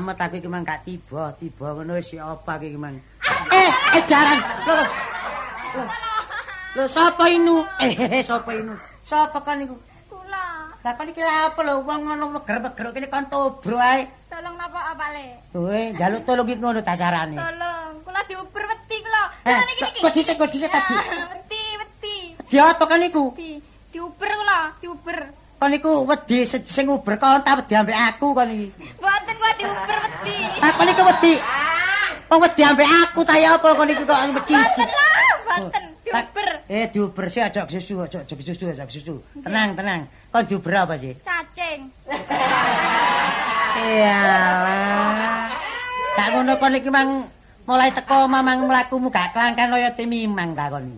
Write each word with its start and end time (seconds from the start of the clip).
selamat 0.00 0.16
aku 0.16 0.34
iki 0.40 0.48
mang 0.48 0.64
gak 0.64 0.80
tiba 0.88 1.28
tiba 1.36 1.76
ngono 1.76 1.92
wis 2.00 2.16
apa 2.16 2.56
iki 2.56 2.80
mang 2.80 2.96
eh 3.52 3.68
eh 3.68 4.02
jaran 4.08 4.40
lho 4.64 4.74
lho. 6.72 6.84
sapa 6.88 7.28
inu 7.28 7.60
eh 7.84 7.92
eh, 8.00 8.24
sapa 8.24 8.48
inu 8.56 8.72
sapa 9.04 9.44
kan 9.44 9.60
iku 9.60 9.76
Kula, 10.08 10.72
lah 10.80 10.92
kan 10.96 11.04
iki 11.04 11.20
apa 11.20 11.60
lho 11.60 11.84
wong 11.84 12.00
ngono 12.08 12.32
meger-meger 12.32 12.96
kene 12.96 13.12
kan 13.12 13.28
tobro 13.28 13.76
ae 13.76 14.08
tolong 14.32 14.56
napa 14.56 14.96
apa 14.96 15.12
le? 15.12 15.36
Kowe 15.52 15.80
njaluk 15.92 16.24
tolong 16.24 16.48
iki 16.48 16.56
ngono 16.56 16.80
ta 16.80 16.96
carane. 16.96 17.36
Tolong, 17.36 17.92
kula 18.00 18.20
diuber 18.24 18.64
wedi 18.72 18.96
kula. 19.04 19.22
Eh, 19.44 19.58
kok 20.00 20.12
dhisik, 20.16 20.40
kok 20.40 20.48
dhisik 20.48 20.70
tadi? 20.72 20.96
Wedi, 21.34 21.62
wedi. 21.76 22.16
Di 22.48 22.56
apa 22.56 22.88
kan 22.88 23.04
iku? 23.04 23.36
Di 23.36 23.60
diuber 23.92 24.30
kula, 24.32 24.60
diuber. 24.80 25.39
Kon 25.60 25.76
iku 25.76 26.08
wedi 26.08 26.48
sing 26.48 26.88
uber 26.88 27.20
kon 27.20 27.44
ta 27.44 27.52
wedi 27.52 27.76
ambek 27.76 27.92
aku 27.92 28.32
kon 28.32 28.48
iki. 28.48 28.72
Mboten 28.96 29.34
kula 29.36 29.52
diuber 29.60 29.98
wedi. 30.08 30.36
Ah 30.56 30.72
kon 30.72 30.88
iku 30.88 31.02
wedi. 31.04 31.34
Wong 32.32 32.40
wedi 32.48 32.62
ambek 32.64 32.88
aku 32.88 33.20
ta 33.28 33.36
ya 33.36 33.60
apa 33.60 33.76
kon 33.76 33.92
iku 33.92 34.08
kok 34.08 34.40
becicit. 34.40 34.88
Mboten 34.88 34.88
lah, 34.88 35.36
mboten 35.44 35.84
diuber. 36.00 36.48
Eh 36.64 36.88
diuber 36.88 37.24
sih 37.28 37.44
aja 37.44 37.68
susu, 37.68 38.00
aja 38.00 38.24
aja 38.24 38.32
susu, 38.40 38.72
aja 38.72 38.88
susu. 38.88 39.20
Tenang, 39.44 39.76
tenang. 39.76 40.08
Kon 40.32 40.48
diuber 40.48 40.72
apa 40.80 40.96
sih? 40.96 41.12
Cacing. 41.20 41.92
Iyalah. 43.84 45.44
Gak 46.16 46.28
ngono 46.32 46.52
kon 46.56 46.72
iki 46.72 46.88
mang 46.88 47.28
mulai 47.68 47.92
teko 47.92 48.24
mamang 48.24 48.64
mlakumu 48.64 49.12
gak 49.12 49.36
kelangkan 49.36 49.76
kaya 49.76 49.92
timimang 49.92 50.56
ta 50.56 50.72
kon. 50.72 50.88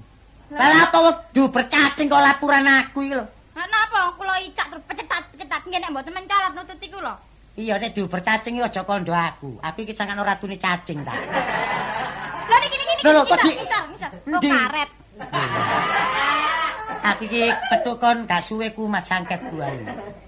Lah 0.55 0.87
apa 0.87 1.03
wong 1.03 1.35
diuber 1.35 1.67
cacing 1.67 2.07
kok 2.07 2.23
laporan 2.23 2.71
aku 2.71 3.11
iki 3.11 3.19
lho. 3.19 3.42
Lah 3.53 3.67
napa 3.69 4.17
kula 4.17 4.41
icak 4.41 4.67
terus 4.73 4.85
pecetat-pecetat 4.89 5.63
nggih 5.69 5.81
nek 5.81 5.91
mboten 5.93 6.13
mencolot 6.17 6.53
nutut 6.57 6.81
iku 6.81 6.99
lho. 7.05 7.15
Iya 7.53 7.77
nek 7.77 7.93
diuber 7.93 8.21
cacing 8.25 8.65
aja 8.65 8.81
kandha 8.81 9.37
aku. 9.37 9.61
Aku 9.61 9.79
iki 9.85 9.93
sangan 9.93 10.17
ora 10.17 10.33
tune 10.41 10.57
cacing 10.57 11.05
ta. 11.05 11.13
Lah 12.49 12.59
niki 12.65 12.77
niki 12.81 12.95
niki. 12.97 13.13
Lho, 13.13 13.21
kok 13.29 13.39
di-. 13.45 13.57
Oh, 14.33 14.41
karet. 14.41 14.91
Aku 17.03 17.27
iki 17.27 17.51
petuk 17.69 17.99
kon 17.99 18.25
gak 18.31 18.47
suwe 18.47 18.71
ku 18.73 18.87
mat 18.87 19.03
sangket 19.05 19.43
buahe. 19.51 19.75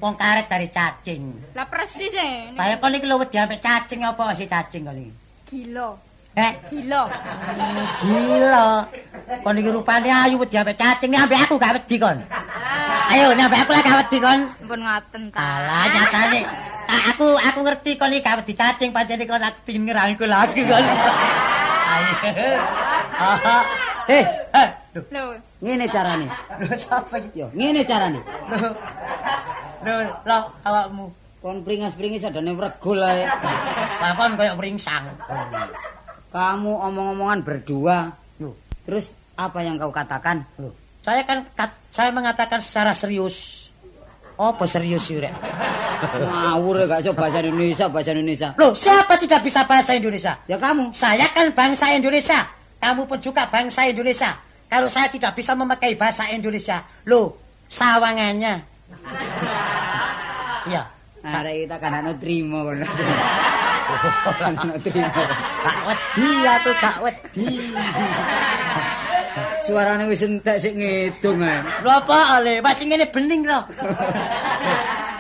Wong 0.03 0.19
karet 0.19 0.51
dari 0.51 0.69
cacing. 0.69 1.55
Lah 1.55 1.65
persis 1.71 2.13
e. 2.13 2.51
Kaya 2.53 2.77
kon 2.83 2.93
iki 2.93 3.07
lho 3.07 3.17
wedi 3.23 3.39
ambek 3.39 3.63
cacing 3.63 4.03
apa 4.03 4.35
sih 4.35 4.51
cacing 4.51 4.83
kon 4.85 4.99
iki? 4.99 5.13
Gila. 5.49 5.95
Eh, 6.35 6.53
Gila. 6.67 7.03
gila. 8.03 8.67
Kon 9.47 9.55
iki 9.57 9.71
rupane 9.71 10.11
ayu 10.11 10.35
wedi 10.43 10.59
ambek 10.59 10.75
cacing 10.75 11.15
nek 11.15 11.31
ambek 11.31 11.41
aku 11.47 11.55
gak 11.57 11.75
wedi 11.79 11.97
kon. 11.97 12.19
Ayo 13.09 13.31
nek 13.39 13.47
ambek 13.47 13.61
aku 13.63 13.71
lah 13.71 13.83
gak 13.87 13.99
wedi 14.03 14.19
kon. 14.19 14.41
Pun 14.67 14.81
ngaten 14.83 15.23
ta. 15.31 15.39
Alah 15.39 15.85
nyatane 15.89 16.41
Ah, 16.85 17.17
aku 17.17 17.27
aku 17.41 17.59
ngerti 17.65 17.91
kon 17.97 18.11
iki 18.13 18.21
gak 18.21 18.43
wedi 18.43 18.53
cacing 18.53 18.91
pancen 18.91 19.23
kon 19.25 19.41
aku 19.41 19.59
pengin 19.63 19.87
ngerangkul 19.87 20.29
aku 20.29 20.61
kon. 20.67 20.85
Ayo. 21.95 22.15
Aha. 23.15 23.59
Eh, 24.05 24.25
Eh, 24.55 24.69
lho, 25.11 25.23
ngene 25.65 25.87
carane. 25.89 26.27
lho 26.61 26.77
sapa 26.77 27.17
iki? 27.19 27.41
Yo, 27.41 27.47
ngene 27.57 27.83
carane. 27.87 28.21
Lho. 28.53 28.69
Lho, 29.87 29.95
lho 30.29 30.39
awakmu. 30.67 31.07
Kon 31.41 31.61
pringas-pringis 31.65 32.25
adane 32.25 32.53
wregul 32.53 33.01
ae. 33.01 33.23
Lah 34.03 34.13
kon 34.19 34.37
koyo 34.37 34.53
pringsang. 34.61 35.09
Kamu 36.35 36.83
omong-omongan 36.91 37.47
berdua. 37.47 38.11
Loh, 38.43 38.59
Terus 38.83 39.15
apa 39.39 39.63
yang 39.63 39.79
kau 39.79 39.95
katakan? 39.95 40.43
loh. 40.59 40.75
Saya 40.99 41.23
kan 41.23 41.47
kat- 41.55 41.79
saya 41.95 42.11
mengatakan 42.11 42.59
secara 42.59 42.91
serius. 42.91 43.71
Apa 44.35 44.67
serius 44.67 45.07
sih, 45.07 45.23
Rek? 45.23 45.31
Ngawur 46.27 46.83
ya, 46.83 46.85
gak 46.91 47.01
iso 47.07 47.13
bahasa 47.15 47.39
Indonesia, 47.39 47.87
bahasa 47.87 48.11
Indonesia. 48.11 48.51
Loh, 48.59 48.75
siapa 48.75 49.15
tidak 49.15 49.47
bisa 49.47 49.63
bahasa 49.63 49.95
Indonesia? 49.95 50.35
Ya 50.51 50.59
kamu. 50.59 50.91
Saya 50.91 51.31
kan 51.31 51.55
bangsa 51.55 51.95
Indonesia. 51.95 52.43
Kamu 52.83 53.07
pun 53.07 53.23
juga 53.23 53.47
bangsa 53.47 53.87
Indonesia. 53.87 54.35
Kalau 54.67 54.91
saya 54.91 55.07
tidak 55.07 55.39
bisa 55.39 55.55
memakai 55.55 55.95
bahasa 55.95 56.27
Indonesia, 56.35 56.83
loh, 57.07 57.39
sawangannya. 57.71 58.59
Iya. 60.65 60.83
Arek 61.21 61.69
kita 61.69 61.77
kan 61.77 61.93
ana 62.01 62.13
trimo 62.17 62.65
kono. 62.65 62.89
Ana 64.41 64.75
trimo. 64.81 65.23
Gak 65.65 65.79
wedi 65.89 66.27
aku 66.49 66.71
gak 66.81 66.97
wedi. 67.05 67.49
Suarane 69.65 70.05
wis 70.07 70.23
entek 70.23 70.57
sik 70.63 70.75
ngedung 70.77 71.43
ae. 71.43 71.59
Lho 71.83 71.91
apa 71.91 72.39
ale? 72.39 72.61
Masih 72.61 72.85
ngene 72.87 73.07
bening 73.11 73.43
lho. 73.49 73.61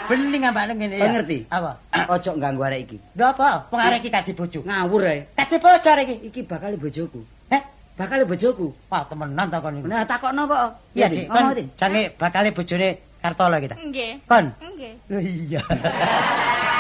bening 0.05 0.43
ambak 0.45 0.69
ngene 0.77 1.01
Kau 1.01 1.09
ngerti? 1.17 1.39
Apa? 1.49 1.73
Ojo 2.13 2.31
ganggu 2.37 2.63
arek 2.63 2.81
iki. 2.87 2.97
Lho 3.17 3.25
apa? 3.25 3.67
Wong 3.73 3.81
arek 3.81 3.99
iki 4.05 4.11
kadi 4.13 4.33
bojo. 4.37 4.61
Ngawur 4.63 5.03
ae. 5.09 5.19
Kadi 5.35 5.57
bojo 5.59 5.89
arek 5.91 6.05
iki. 6.07 6.17
Iki 6.31 6.41
bakal 6.45 6.77
bojoku. 6.77 7.21
Heh? 7.51 7.63
Bakal 7.97 8.29
bojoku. 8.29 8.67
Wah, 8.93 9.03
temenan 9.09 9.49
ta 9.49 9.59
kon 9.65 9.81
iki. 9.81 9.87
Nah, 9.89 10.05
takokno 10.05 10.45
apa? 10.47 10.57
Iya, 10.95 11.07
Ndi? 11.09 11.17
Dik. 11.17 11.27
Ngomong, 11.31 11.49
Kon 11.49 11.57
Din. 11.59 11.69
jange 11.75 12.03
bakale 12.21 12.49
bojone 12.53 12.89
Kartolo 13.25 13.57
kita. 13.57 13.77
Nggih. 13.81 14.13
Kon. 14.29 14.45
Nggih. 14.61 14.93
Lho 15.09 15.19
iya. 15.25 15.63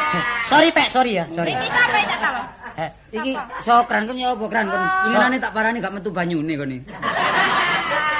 sorry, 0.44 0.68
Pak, 0.71 0.87
sorry 0.88 1.12
ya, 1.16 1.25
sorry. 1.30 1.52
Iki 1.52 1.68
sampe 1.68 1.99
cak 2.04 2.18
ta 2.18 2.28
lho. 2.30 2.42
Eh, 2.75 2.90
Iki 3.14 3.33
sokran 3.62 4.02
kon 4.04 4.18
ya 4.18 4.35
apa 4.35 4.44
kran 4.50 4.66
kon? 4.66 4.83
Winginane 5.06 5.37
tak 5.38 5.52
parani 5.54 5.78
gak 5.78 5.94
metu 5.94 6.11
banyune 6.11 6.52
kon 6.54 6.71
iki. 6.71 6.83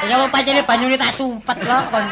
ya 0.05 0.15
wong 0.21 0.31
pancene 0.31 0.63
banyune 0.63 0.95
tak 0.95 1.11
sumpet 1.11 1.59
lho 1.59 1.79
kon. 1.91 2.05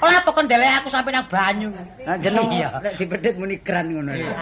Ora 0.00 0.16
apa 0.16 0.30
kon 0.32 0.48
delek 0.48 0.80
aku 0.80 0.88
sampe 0.88 1.12
nang 1.12 1.28
banyu. 1.28 1.68
Nah, 2.02 2.16
jeneng 2.16 2.48
Iya. 2.50 2.68
lek 2.80 2.94
dipedhit 2.96 3.34
muni 3.36 3.60
kran 3.60 3.86
ngono. 3.86 4.16
Yo 4.16 4.32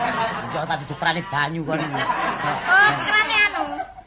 tak 0.65 0.79
diperani 0.87 1.21
banyu 1.29 1.61
kon. 1.67 1.83
Oh, 1.83 2.91
kerane 3.03 3.37
anu. 3.45 3.63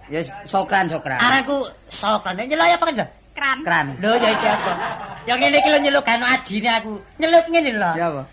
Ya 0.09 0.19
sokran 0.47 0.87
sokran. 0.87 1.19
Aranku 1.19 1.67
sokran. 1.91 2.39
Nyelok 2.39 2.67
apa 2.79 2.85
kan? 2.89 3.07
Kran. 3.31 3.57
Kran. 3.67 3.85
Lho 3.99 4.11
ya 4.17 4.29
iki 4.31 4.47
apa? 4.47 4.71
Yang 5.27 5.37
ngene 5.43 5.55
iki 5.59 5.69
lho 5.69 5.79
nyeluk 5.83 6.03
kan 6.03 6.19
ajine 6.23 6.69
aku. 6.73 6.93
Nyeluk 7.19 7.45
ngene 7.51 7.69
lho. 7.75 7.91
Ya 7.99 8.05
apa? 8.09 8.23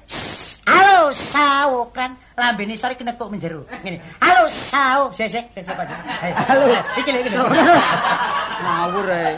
Halo 0.68 1.08
saukran 1.16 2.12
lambene 2.37 2.76
sore 2.76 2.92
kena 2.92 3.16
kok 3.16 3.32
menjero. 3.32 3.64
Ngene. 3.80 4.04
Halo 4.20 4.44
sau. 4.52 5.08
Sik 5.16 5.32
sik 5.32 5.44
sik 5.56 5.64
Pak. 5.64 5.88
Hei, 6.20 6.32
Halo. 6.37 6.76
Iki 7.00 7.08
lho 7.08 7.18
iki. 7.25 7.30
Ngawur 8.60 9.08
ae. 9.08 9.32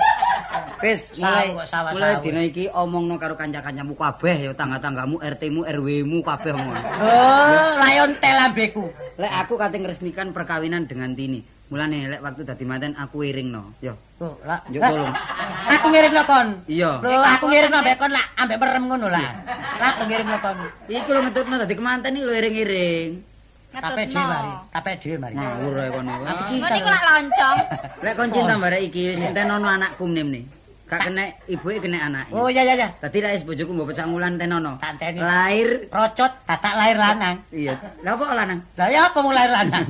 Wis 0.80 1.12
mulai 1.20 1.52
sawah, 1.68 1.92
mulai 1.92 2.16
dina 2.24 2.40
iki 2.40 2.64
omongno 2.72 3.20
karo 3.20 3.36
kanca-kancamu 3.36 3.92
kabeh 3.92 4.48
ya 4.48 4.50
tangga-tanggamu, 4.56 5.20
RT-mu, 5.20 5.60
RW-mu 5.68 6.24
kabeh 6.24 6.56
ngono. 6.56 6.72
Oh, 7.04 7.70
layon 7.76 8.16
telambeku. 8.16 8.88
Lek 9.20 9.32
aku 9.44 9.60
kate 9.60 9.76
ngresmikan 9.76 10.32
perkawinan 10.32 10.88
dengan 10.88 11.12
Tini. 11.12 11.44
Mulane 11.70 12.10
lek 12.10 12.18
waktu 12.18 12.42
dadi 12.42 12.66
manten 12.66 12.98
aku 12.98 13.22
iringno. 13.22 13.78
Yo. 13.78 13.94
Oh. 14.18 14.34
Yo 14.74 14.82
tolong. 14.82 15.14
Aku 15.70 15.86
ngirimno 15.94 16.22
kon. 16.26 16.48
Iya. 16.66 16.98
Lho, 16.98 17.22
aku 17.22 17.44
ngirimno 17.46 17.78
mbek 17.78 17.96
kon 18.02 18.10
lah 18.10 18.26
ambek 18.42 18.58
merem 18.58 18.84
ngono 18.90 19.06
lah. 19.06 19.30
Lah 19.78 19.88
aku 19.94 20.02
ngirimno 20.10 20.36
kon. 20.42 20.56
Iku 20.90 21.08
lho 21.14 21.20
ngetutno 21.22 21.54
dadi 21.62 21.74
kemanten 21.78 22.18
iki 22.18 22.26
lho 22.26 22.34
iring-iring. 22.34 23.10
Tape 23.70 24.02
dhewe 24.10 24.26
mari. 24.26 24.50
Tape 24.74 24.92
dhewe 24.98 25.16
mari. 25.22 25.34
Ngawur 25.38 25.78
ae 25.78 25.90
kono. 25.94 26.12
Aku 26.26 26.42
cinta. 26.50 26.66
Ngono 26.66 26.74
iku 26.82 26.88
lak 26.90 27.04
loncong. 27.06 27.58
Lek 28.02 28.14
kon 28.18 28.30
cinta 28.34 28.54
barek 28.58 28.82
iki 28.90 29.02
wis 29.14 29.22
entenono 29.22 29.68
anakku 29.70 30.04
mnemne. 30.10 30.59
Gak 30.90 31.06
kena 31.06 31.22
ibuke 31.46 31.78
kena 31.78 31.98
anake. 32.10 32.34
Oh 32.34 32.50
iya 32.50 32.66
iya 32.66 32.74
iya. 32.74 32.88
Dadi 32.98 33.22
lek 33.22 33.38
wis 33.38 33.44
bojoku 33.46 33.70
mbok 33.70 33.94
pecah 33.94 34.10
ngulan 34.10 34.34
tenono. 34.34 34.74
Tak 34.82 34.98
enteni. 34.98 35.22
Lahir 35.22 35.86
Rocot 35.86 36.32
tatak 36.42 36.74
lahir 36.74 36.98
lanang. 36.98 37.36
iya. 37.54 37.78
Lah 38.02 38.18
apa 38.18 38.24
lanang? 38.34 38.58
Lah 38.74 38.86
ya 38.90 39.00
apa 39.06 39.18
mau 39.22 39.30
lahir 39.30 39.54
lanang? 39.54 39.86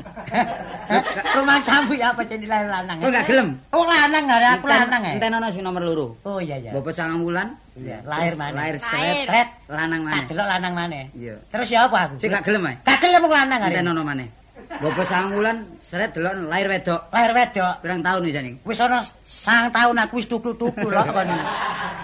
Rumah 1.41 1.59
sambu 1.65 1.97
ya 1.97 2.13
apa 2.13 2.21
jadi 2.29 2.45
lahir 2.45 2.69
lanang? 2.69 3.01
Kok 3.01 3.09
gak 3.09 3.25
gelem? 3.25 3.49
Oh 3.73 3.89
lanang 3.89 4.25
ada 4.29 4.49
aku 4.61 4.67
lanang 4.69 5.01
ya. 5.01 5.13
Entenono 5.17 5.49
sing 5.49 5.65
nomor 5.65 5.81
loro. 5.81 6.09
Oh 6.29 6.37
iya 6.37 6.61
iya. 6.61 6.71
Mbok 6.77 6.93
pecah 6.93 7.09
ngulan 7.17 7.49
Iya, 7.81 8.05
lahir 8.05 8.35
mana? 8.37 8.61
Lahir 8.61 8.77
seret 8.77 9.49
lanang 9.71 10.05
Tak 10.05 10.13
maneh. 10.13 10.25
delok 10.29 10.47
lanang 10.53 10.73
maneh. 10.77 11.05
Iya. 11.17 11.35
Terus 11.49 11.69
ya 11.73 11.89
apa 11.89 11.97
aku? 12.13 12.15
Sing 12.21 12.29
gak 12.29 12.45
gelem 12.45 12.69
ae. 12.69 12.77
Gak 12.85 12.99
gelem 13.01 13.21
wong 13.25 13.33
lanang 13.33 13.61
arek. 13.65 13.73
Entenono 13.73 14.03
maneh. 14.05 14.29
Mbok 14.71 15.03
pecah 15.03 15.27
ngulan 15.27 15.67
seret 15.83 16.15
delok 16.15 16.47
lahir 16.47 16.71
wedok. 16.71 17.11
Lahir 17.11 17.35
wedok. 17.35 17.75
Pirang 17.83 18.01
tahun 18.07 18.23
wis 18.23 18.35
jane? 18.39 18.51
Wis 18.63 18.79
ana 18.79 19.03
sang 19.27 19.67
tahun 19.75 19.99
aku 19.99 20.23
wis 20.23 20.31
tukul-tukul 20.31 20.95
lho 20.95 21.03
kon. 21.11 21.27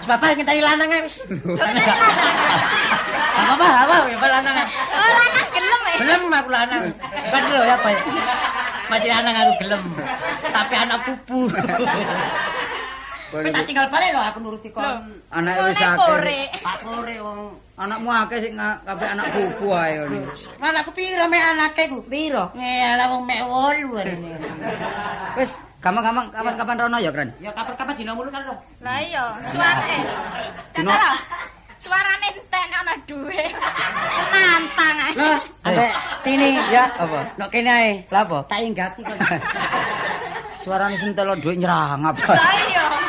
Bapak 0.03 0.35
ngenteni 0.35 0.59
lanang 0.59 0.91
wis. 1.07 1.23
Apa 3.37 3.67
apa 3.87 3.95
apa 3.95 3.95
ya 4.11 4.17
lanang. 4.19 4.57
Oh, 4.67 5.07
lanang 5.15 5.47
gelem 5.55 5.81
e. 5.87 5.93
Gelem 5.95 6.21
aku 6.27 6.49
lanang. 6.51 6.83
Kan 7.31 7.43
lho 7.47 7.61
ya 7.63 7.75
apa 7.79 7.87
ya. 7.95 7.99
Masih 8.91 9.09
lanang 9.15 9.35
aku 9.39 9.53
gelem. 9.63 9.81
Tapi 10.51 10.73
anak 10.75 10.99
pupu. 11.07 11.39
Wis 13.27 13.51
tak 13.51 13.65
tinggal 13.67 13.87
balik 13.91 14.15
lho 14.15 14.21
aku 14.23 14.37
nuruti 14.39 14.69
kon. 14.71 14.83
Anake 15.31 15.59
wis 15.67 15.81
akeh. 15.83 16.47
Wong 17.19 17.67
Anakmu 17.77 18.09
akeh 18.09 18.41
sing 18.41 18.57
kabeh 18.57 19.05
anak 19.05 19.29
pupu 19.37 19.69
ae 19.69 20.01
ngono. 20.01 20.33
Anakku 20.57 20.91
piro 20.97 21.29
mek 21.29 21.43
anake 21.53 21.83
ku? 21.93 22.01
Piro? 22.09 22.49
Ngelah 22.57 23.05
wong 23.13 23.23
mek 23.29 23.45
8 23.45 23.93
rene. 23.93 24.33
Wis 25.37 25.53
gampang-gampang 25.77 26.33
kapan-kapan 26.33 26.75
rono 26.81 26.97
ya, 26.97 27.13
Kran. 27.13 27.29
Ya 27.37 27.53
kapan-kapan 27.53 27.93
dina 27.93 28.17
mulu 28.17 28.33
kan 28.33 28.49
lho. 28.49 28.57
Lah 28.81 28.97
iya, 28.97 29.29
suarane. 29.45 29.97
Dino-. 30.73 31.21
Suarane 31.77 32.27
entek 32.33 32.65
ana 32.73 32.93
duwe. 33.05 33.45
Nantang 34.33 34.97
ae. 34.97 35.13
Lah, 35.13 35.39
Ambek 35.69 35.91
tini 36.25 36.57
ya. 36.73 36.89
Apa? 36.97 37.19
Nok 37.37 37.49
kene 37.53 37.69
ae. 37.69 37.91
Lah 38.09 38.25
apa? 38.25 38.37
Tak 38.49 38.59
inggati 38.65 39.05
kon. 39.05 39.17
Suarane 40.65 40.97
sing 40.97 41.13
telo 41.13 41.37
dhuwit 41.37 41.61
nyerang 41.61 42.01
apa? 42.01 42.33
Lah 42.33 42.53
iya. 42.65 43.06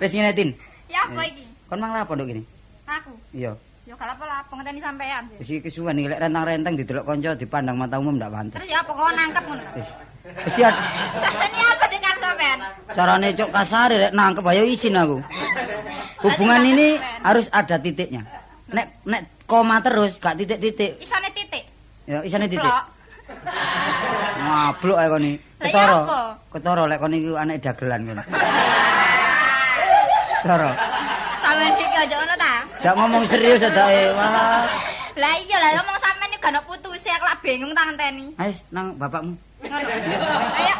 Wis 0.00 0.12
ngene, 0.14 0.32
Tin. 0.34 0.50
Ya 0.90 1.06
apa 1.06 1.22
iki? 1.26 1.44
Kon 1.68 1.78
mang 1.80 1.92
lapo 1.94 2.12
nduk 2.14 2.28
kene? 2.30 2.42
Aku. 2.86 3.12
Iya. 3.34 3.52
Yo 3.84 3.94
kalau 4.00 4.16
apa 4.16 4.24
lapo 4.24 4.52
ngenteni 4.56 4.80
sampean. 4.80 5.24
Wis 5.36 5.48
iki 5.52 5.68
kesuwen 5.68 6.00
iki 6.00 6.08
lek 6.08 6.20
rentang-renteng 6.20 6.74
didelok 6.80 7.04
kanca 7.04 7.36
dipandang 7.36 7.76
mata 7.76 8.00
umum 8.00 8.16
ndak 8.16 8.32
pantes. 8.32 8.56
Terus 8.60 8.68
ya 8.72 8.78
apa 8.80 8.92
kau 8.96 9.08
nangkep 9.12 9.44
ngono? 9.44 9.62
Wis. 9.76 9.88
Wis 10.48 10.56
ya 10.56 10.68
Sampeyan 11.20 11.66
apa 11.68 11.84
sing 11.88 12.00
kan 12.00 12.16
sampean? 12.16 12.58
carane 12.96 13.28
cok 13.36 13.50
kasar 13.52 13.90
lek 13.92 14.12
nangkep 14.16 14.44
ayo 14.48 14.62
izin 14.64 14.96
aku. 14.96 15.16
Hubungan 16.24 16.62
ini 16.64 16.96
harus 17.20 17.52
ada 17.52 17.76
titiknya. 17.76 18.24
Nek 18.72 19.04
nek 19.04 19.22
koma 19.44 19.84
terus 19.84 20.16
gak 20.16 20.40
titik-titik. 20.40 20.96
Isane 21.04 21.28
titik. 21.36 21.64
Ya 22.08 22.24
isane 22.24 22.48
titik. 22.48 22.64
Blok. 22.64 22.84
Ngablok 24.40 24.98
ae 25.00 25.08
koni. 25.12 25.32
Lah 25.36 25.40
iya 25.40 25.64
Ketara. 25.68 26.00
Ketara 26.52 26.82
lek 26.88 26.98
koni 27.00 27.16
iku 27.20 27.32
anak 27.36 27.56
dagelan 27.60 28.00
ngono. 28.08 28.22
Ketara. 30.44 30.76
Sampeyan 31.40 31.72
iki 31.72 31.96
aja 31.96 32.14
ngono 32.20 32.34
ta? 32.36 32.54
Jak 32.76 32.92
ngomong 33.00 33.24
serius. 33.24 33.64
Wah. 33.64 34.68
Lah 35.24 35.34
iya 35.40 35.56
lah 35.56 35.70
ngomong 35.80 35.96
sampean 36.04 36.28
iki 36.36 36.42
gak 36.42 36.52
ono 36.52 36.60
putusi 36.68 37.08
aku 37.08 37.24
lak 37.24 37.40
bingung 37.40 37.72
tak 37.72 37.88
ngenteni. 37.88 38.28
Ayo 38.36 38.52
nang 38.68 38.92
bapakmu. 39.00 39.32
Ngono. 39.64 39.88
Ayo. 39.88 40.76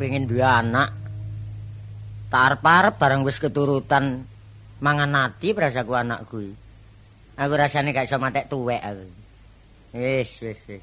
Kepengin 0.00 0.24
duwe 0.24 0.40
anak. 0.40 0.96
Tak 2.32 2.56
arep-arep 2.56 2.96
bareng 2.96 3.20
wis 3.20 3.36
keturutan 3.36 4.24
mangan 4.80 5.12
nati 5.12 5.52
prasaku 5.52 5.92
anakku. 5.92 6.56
Aku 7.36 7.52
rasane 7.52 7.92
gak 7.92 8.08
iso 8.08 8.16
matek 8.16 8.48
tuwek 8.48 8.80
aku. 8.80 9.04
Wis, 9.92 10.40
wis, 10.40 10.56
wis. 10.72 10.80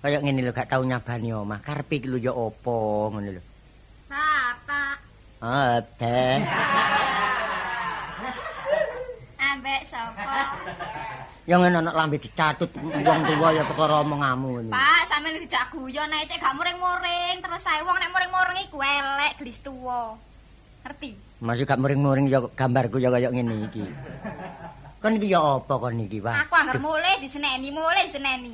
Kayak 0.00 0.24
ngene 0.24 0.48
lho 0.48 0.56
gak 0.56 0.72
tau 0.72 0.80
nyabani 0.80 1.28
omah. 1.36 1.60
Karepe 1.60 2.00
iki 2.00 2.08
lho 2.08 2.16
ya 2.16 2.32
apa 2.32 2.76
ngono 3.12 3.28
lho. 3.36 3.42
Apa? 4.08 4.96
Apa? 5.44 6.16
Ambek 9.36 9.82
sapa? 9.84 10.56
Ya 11.48 11.56
ngene 11.56 11.80
ana 11.80 11.96
lambe 11.96 12.20
dicatut 12.20 12.68
wong 12.76 13.20
tuwa 13.24 13.48
ya 13.56 13.64
perkara 13.64 14.04
omonganmu 14.04 14.48
ngene. 14.52 14.68
Pak, 14.68 15.02
sampeyan 15.08 15.40
dijak 15.40 15.72
guyon 15.72 16.04
nek 16.12 16.28
cek 16.28 16.44
gak 16.44 16.52
muring-muring 16.52 17.40
terus 17.40 17.64
sae 17.64 17.80
wong 17.88 17.96
nek 17.96 18.12
muring-muring 18.12 18.68
iku 18.68 18.76
elek 18.84 19.40
gelis 19.40 19.64
tuwa. 19.64 20.12
Ngerti? 20.84 21.16
Masih 21.40 21.64
gak 21.64 21.80
muring-muring 21.80 22.28
ya 22.28 22.44
gambarku 22.52 23.00
ya 23.00 23.08
kaya 23.08 23.32
ngene 23.32 23.64
iki. 23.64 23.80
Kon 25.00 25.16
iki 25.16 25.32
ya 25.32 25.40
apa 25.40 25.74
kon 25.80 25.96
iki, 26.04 26.20
Pak? 26.20 26.36
Aku 26.44 26.52
anggar 26.52 26.84
mulai 26.84 27.16
diseneni, 27.16 27.72
mulai 27.72 28.04
diseneni. 28.04 28.52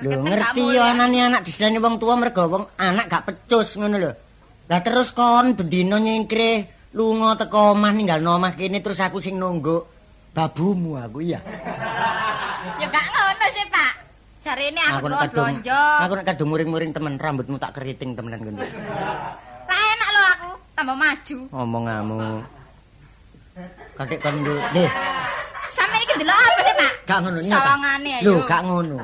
Lho 0.00 0.16
ngerti 0.24 0.64
ya 0.72 0.96
anane 0.96 1.20
anak 1.20 1.44
diseni 1.44 1.76
wong 1.76 2.00
tua 2.00 2.16
mergo 2.16 2.48
wong 2.48 2.64
anak 2.80 3.12
gak 3.12 3.28
pecus 3.28 3.76
ngono 3.76 3.96
lho. 4.00 4.12
Lah 4.72 4.80
terus 4.80 5.12
kon 5.12 5.52
bendina 5.52 6.00
nyingkre 6.00 6.64
lunga 6.96 7.36
teko 7.36 7.76
omah 7.76 7.92
ninggalno 7.92 8.40
omah 8.40 8.56
kene 8.56 8.80
terus 8.80 9.04
aku 9.04 9.20
sing 9.20 9.36
nunggu 9.36 9.95
babumu 10.36 11.00
aku 11.00 11.24
iya. 11.24 11.40
Ya 12.76 12.86
gak 12.92 13.06
ngono 13.08 13.46
sih, 13.56 13.64
Pak. 13.72 13.92
Jarene 14.44 14.82
aku 14.84 15.08
kok 15.08 15.32
blonjo. 15.32 15.82
aku 16.04 16.12
nek 16.12 16.26
kadung 16.28 16.48
muring-muring 16.52 16.92
temen 16.92 17.16
rambutmu 17.16 17.56
tak 17.56 17.72
keriting 17.80 18.12
temenan 18.12 18.44
ngono. 18.44 18.60
Lah 19.64 19.80
enak 19.96 20.08
lho 20.12 20.22
aku, 20.36 20.50
tambah 20.76 20.96
maju. 21.00 21.38
Omonganmu. 21.56 22.18
Kadek 23.96 24.18
kon 24.20 24.36
nduk. 24.44 24.60
Deh, 24.76 24.90
Sampeyan 25.72 26.04
iki 26.04 26.14
ndelok 26.20 26.36
apa 26.36 26.60
sih, 26.60 26.74
Pak? 26.76 26.92
gak 27.08 27.18
ngono 27.24 27.38
nyata. 27.40 27.56
Sawangane 27.56 28.10
ayo. 28.20 28.24
Lho, 28.28 28.36
gak 28.44 28.62
ngono. 28.68 28.98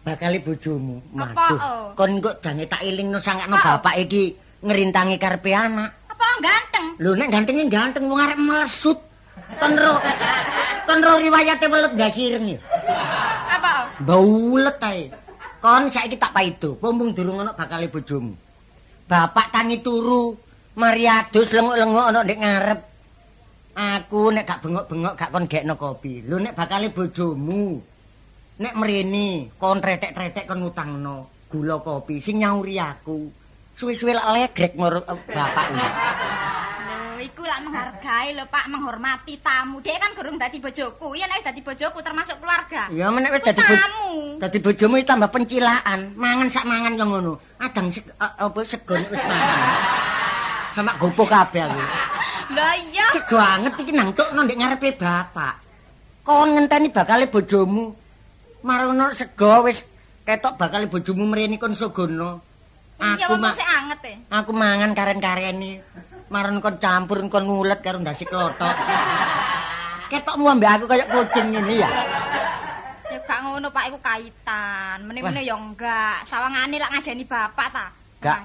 Bakali 0.00 0.38
bojomu. 0.40 0.96
Apa, 1.12 1.36
Maduh, 1.36 1.60
oh? 1.60 1.84
kon 1.92 2.12
kok 2.24 2.40
jange 2.40 2.64
tak 2.64 2.80
ilingno 2.80 3.20
sangakno 3.20 3.60
oh? 3.60 3.60
bapak 3.60 3.94
iki 4.08 4.32
ngerintangi 4.64 5.20
karepe 5.20 5.52
anak. 5.52 5.92
Apa 6.08 6.26
ganteng? 6.40 6.86
Lho 6.96 7.12
nek 7.12 7.28
gantengnya 7.28 7.64
ganteng 7.68 8.08
wong 8.08 8.16
arep 8.16 8.40
melesut. 8.40 9.09
Kon 9.60 9.74
ro 9.76 9.94
kon 10.86 11.00
ro 11.04 11.12
riwayate 11.22 11.66
welut 11.70 11.92
gak 11.94 12.12
sireng 12.14 12.56
ya. 12.56 12.58
Apa? 13.50 13.90
Baulet 14.02 14.78
ae. 14.82 15.06
Kon 15.60 15.92
saiki 15.92 16.16
tak 16.16 16.32
paido, 16.32 16.72
pompong 16.80 17.12
durung 17.12 17.44
ana 17.44 17.52
bakale 17.52 17.86
bojomu. 17.92 18.32
Bapak 19.04 19.52
tangi 19.52 19.84
turu, 19.84 20.32
mari 20.78 21.04
adus 21.04 21.52
lenguk-lenguk 21.52 22.06
ana 22.08 22.20
ndek 22.24 22.40
ngarep. 22.40 22.80
Aku 23.76 24.32
nek 24.34 24.44
gak 24.48 24.60
bengok-bengok 24.64 25.14
gak 25.14 25.30
kon 25.30 25.46
gekno 25.46 25.74
kopi. 25.76 26.24
Lho 26.24 26.36
nek 26.40 26.56
bakale 26.56 26.88
bojomu. 26.90 27.76
Nek 28.60 28.76
mrene 28.76 29.52
kon 29.60 29.80
tretek-tretek 29.80 30.48
kon 30.48 30.64
utangno 30.68 31.28
gula 31.50 31.82
kopi 31.82 32.22
sing 32.22 32.40
nyauri 32.40 32.78
aku. 32.78 33.26
Suwe-suwe 33.76 34.12
lek 34.12 34.28
legrek 34.28 34.72
ngoro 34.76 35.00
eh, 35.08 35.18
bapak. 35.32 35.66
Menghargai 37.60 38.28
lho, 38.32 38.44
Pak, 38.46 38.64
menghormati 38.66 39.36
tamu. 39.38 39.78
Dia 39.78 40.00
kan 40.00 40.12
gurung 40.12 40.36
dadi 40.36 40.56
bojoku. 40.56 41.12
Iya 41.12 41.26
nek 41.26 41.44
dadi 41.44 41.60
bojoku 41.60 41.98
termasuk 42.00 42.40
keluarga. 42.40 42.88
Ya 42.90 43.06
menek 43.08 43.36
wis 43.36 43.44
dadi 43.44 43.60
tamu. 43.60 44.40
Dadi 44.40 44.58
bojomu 44.58 44.94
iki 44.96 45.06
tambah 45.06 45.28
pencilaan, 45.28 46.16
mangan 46.16 46.48
sak 46.48 46.64
mangan 46.64 46.96
kaya 46.96 47.06
ngono. 47.06 47.32
Adang 47.56 47.92
apa 48.18 48.60
sego 48.64 48.94
wis 48.96 49.20
mangan. 49.20 49.76
Sama 50.72 50.92
gopo 50.96 51.26
kabeh 51.26 51.66
aku. 51.66 51.80
Lah 52.56 52.74
iya. 52.78 53.06
Sego 53.12 53.36
anget 53.36 53.74
iki 53.78 53.92
nang 53.92 54.10
tukno 54.10 54.40
ndek 54.42 54.58
ngarepe 54.58 54.88
bapak. 54.96 55.54
Kon 56.24 56.56
ngenteni 56.56 56.88
bakale 56.88 57.28
bojomu. 57.28 57.92
Marono 58.60 59.12
sego 59.12 59.64
wis 59.64 59.84
ketok 60.24 60.56
bakale 60.56 60.86
bojomu 60.86 61.24
mrene 61.26 61.56
kon 61.56 61.74
sogono. 61.74 62.40
Iya, 63.00 63.24
Aku 63.24 63.32
wong 63.32 63.40
ma- 63.40 63.56
sik 63.56 63.64
anget 63.64 64.00
e. 64.04 64.14
aku 64.28 64.50
mangan 64.52 64.92
karen-kareni. 64.92 65.80
Maron 66.30 66.62
kon 66.62 66.78
campur 66.78 67.18
kon 67.26 67.42
ngulet 67.42 67.82
karo 67.82 67.98
ndasi 67.98 68.22
klothok. 68.22 68.70
Ketokmu 70.06 70.46
ambek 70.46 70.70
aku 70.78 70.86
kaya 70.86 71.04
kucing 71.10 71.58
ngene 71.58 71.82
ya. 71.82 71.90
Ya 73.10 73.18
gak 73.26 73.42
ngono, 73.42 73.66
Pak, 73.74 73.90
iku 73.90 73.98
kaitan. 73.98 75.02
Mene-mene 75.10 75.42
ya 75.42 75.58
enggak. 75.58 76.22
Sawangane 76.22 76.78
lak 76.78 76.94
ngajeni 76.94 77.26
bapak 77.26 77.66
ta. 77.74 77.86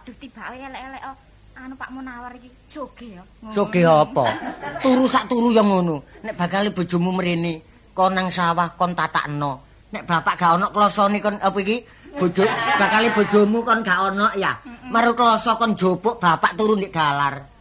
Aduh, 0.02 0.18
tibake 0.18 0.58
elek-elek 0.58 1.02
oh. 1.06 1.18
Anu 1.56 1.78
Pak 1.78 1.94
Munawar 1.94 2.34
iki 2.36 2.50
joge 2.68 3.16
ya. 3.16 3.24
Soge 3.54 3.86
apa? 3.86 4.34
Turu 4.82 5.06
sak 5.06 5.30
turu 5.30 5.54
ya 5.54 5.62
ngono. 5.62 6.02
Nek 6.26 6.36
bakal 6.36 6.74
bojomu 6.74 7.14
mrene, 7.16 7.62
kon 7.94 8.18
nang 8.18 8.34
sawah 8.34 8.76
kon 8.76 8.98
tatakno. 8.98 9.62
Nek 9.94 10.04
bapak 10.10 10.36
gak 10.36 10.52
ono 10.58 10.74
klosone 10.74 11.22
kon 11.22 11.38
apa 11.38 11.58
iki? 11.62 11.86
Bojo 12.18 12.44
bakal 12.82 13.14
bojomu 13.14 13.62
kon 13.62 13.86
gak 13.86 14.00
ono 14.10 14.28
ya. 14.36 14.58
Maru 14.90 15.16
kloso 15.16 15.54
kon 15.56 15.78
jopuk 15.78 16.18
bapak 16.18 16.58
turu 16.58 16.76
ndek 16.76 16.92
dalar. 16.92 17.55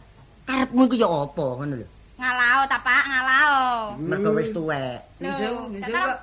Karepmu 0.45 0.81
iku 0.85 0.95
ya 0.95 1.07
apa 1.09 1.45
ngono 1.57 1.73
lho. 1.81 1.87
Ngalao 2.15 2.61
ta, 2.69 2.77
Pak, 2.79 3.03
ngalao. 3.11 3.57
Mergo 3.99 4.29
wis 4.37 4.49
tuwek. 4.55 5.03
Ninjau, 5.19 5.67
ninjau, 5.67 5.93
Pak. 6.05 6.17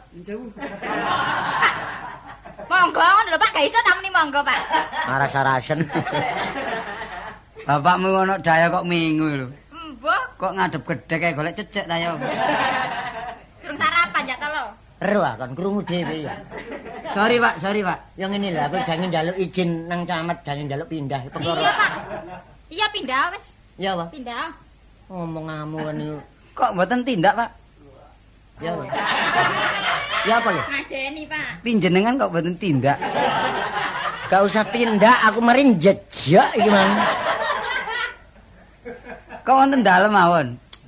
Monggo 2.70 3.02
ngono 3.02 3.28
lho, 3.28 3.38
Pak. 3.42 3.50
Gak 3.52 3.64
iso 3.66 3.78
tamuni 3.82 4.08
monggo, 4.14 4.40
Pak. 4.40 4.60
Aras-arasen. 5.10 5.84
Bapakmu 7.68 8.08
ono 8.10 8.34
daya 8.42 8.66
kok 8.70 8.86
minggu 8.86 9.26
lho. 9.42 9.46
Mbah, 9.70 10.22
Kok 10.34 10.52
ngadep 10.58 10.82
gedhe 10.82 11.14
kayak 11.18 11.34
golek 11.38 11.54
cecek 11.58 11.84
ta 11.86 11.94
ya. 11.94 12.10
durung 13.62 13.78
sarapan 13.78 14.22
ya 14.26 14.34
to 14.38 14.48
lho. 14.50 14.64
Ero 15.02 15.20
ah, 15.22 15.34
kon 15.34 15.50
krungu 15.54 15.82
dhewe 15.82 16.26
ya. 16.26 16.34
Sorry, 17.10 17.38
Pak, 17.42 17.58
sorry, 17.58 17.82
Pak. 17.82 17.98
Yang 18.14 18.32
ini 18.38 18.48
lah 18.54 18.70
aku 18.70 18.78
jangan 18.86 19.10
njaluk 19.10 19.36
izin 19.38 19.90
nang 19.90 20.06
camat, 20.06 20.38
jangan 20.46 20.66
njaluk 20.70 20.88
pindah 20.90 21.20
perkara. 21.30 21.58
Iya, 21.58 21.70
Pak. 21.74 21.90
Iya 22.70 22.86
pindah 22.94 23.22
wis. 23.34 23.46
Ya, 23.80 23.96
Pak. 23.96 24.08
Pindah. 24.12 24.52
Ngomong 25.08 25.44
ngamu 25.48 25.78
kan 25.84 25.96
yo. 25.96 26.16
Kok 26.52 26.70
mboten 26.76 27.00
tindak, 27.04 27.32
Pak? 27.36 27.50
Ya, 28.60 28.70
Pak. 28.76 28.88
Ya 30.22 30.34
apa 30.38 30.48
lho? 30.52 30.62
Ngajeni, 30.62 31.22
Pak. 31.26 31.48
Pinjenengan 31.64 32.20
kok 32.20 32.30
mboten 32.32 32.54
tindak? 32.60 32.98
Gak 34.28 34.42
usah 34.48 34.64
tindak, 34.68 35.16
aku 35.28 35.38
mari 35.44 35.72
jejak 35.76 36.48
iki 36.56 36.68
mang. 36.68 36.92
Kok 39.42 39.56
wonten 39.56 39.82
dalem 39.82 40.12
mawon? 40.14 40.46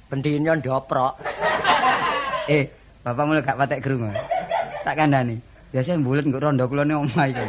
Bendine 0.09 0.55
ndoprok. 0.57 1.19
Eh, 2.47 2.69
bapak 3.03 3.25
mulai 3.25 3.43
gak 3.43 3.59
patek 3.59 3.83
krungu. 3.83 4.13
Tak 4.85 4.95
kandhani. 4.95 5.41
Biasanya 5.75 5.99
mbulet 6.05 6.25
nggo 6.29 6.39
rondo 6.39 6.65
kula 6.71 6.87
ne 6.87 6.95
omah 6.95 7.27
iki. 7.27 7.45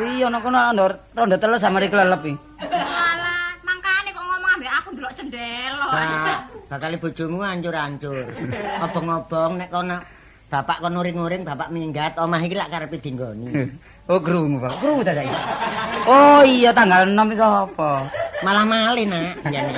Iya 0.00 0.26
ana 0.26 0.42
kono 0.42 0.58
rondo 0.58 0.84
rondo 1.14 1.36
telu 1.38 1.56
sama 1.60 1.78
iki 1.78 1.94
kelelep 1.94 2.22
iki. 2.26 2.34
Nah, 5.90 6.46
bakal 6.70 6.94
bojomu 7.02 7.42
hancur-hancur. 7.42 8.26
Obong-obong 8.86 9.58
nek 9.58 9.70
kono 9.74 9.98
bapak 10.50 10.82
kon 10.82 10.98
uring-uring, 10.98 11.42
bapak 11.46 11.70
minggat, 11.70 12.18
omah 12.18 12.42
iki 12.42 12.58
lak 12.58 12.70
karepe 12.70 12.98
dinggoni. 12.98 13.54
Oh 14.10 14.18
krungu, 14.18 14.58
Pak. 14.58 14.74
Krungu 14.82 15.02
ta 15.06 15.14
saiki. 15.14 15.30
Oh 16.10 16.42
iya 16.42 16.74
tanggal 16.74 17.06
6 17.06 17.34
iku 17.38 17.46
apa? 17.46 17.90
Malah 18.42 18.66
malih, 18.66 19.06
Nak. 19.06 19.46
Jane. 19.46 19.70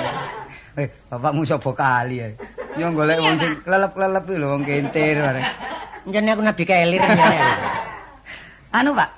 Eh, 0.73 0.89
bapakmu 1.13 1.45
sapa 1.45 1.69
kali 1.69 2.25
ya. 2.25 2.27
Yo 2.73 2.89
golek 2.89 3.21
wong 3.21 3.37
sing 3.37 3.53
kelelep-kelelep 3.61 4.25
iki 4.25 4.41
lho 4.41 4.47
wong 4.49 4.63
kentir 4.65 5.21
bareng. 5.21 5.45
Jane 6.09 6.29
aku 6.33 6.41
nabi 6.41 6.63
kelir 6.65 7.01
jane. 7.05 7.37
Anu, 8.73 8.97
Pak. 8.97 9.09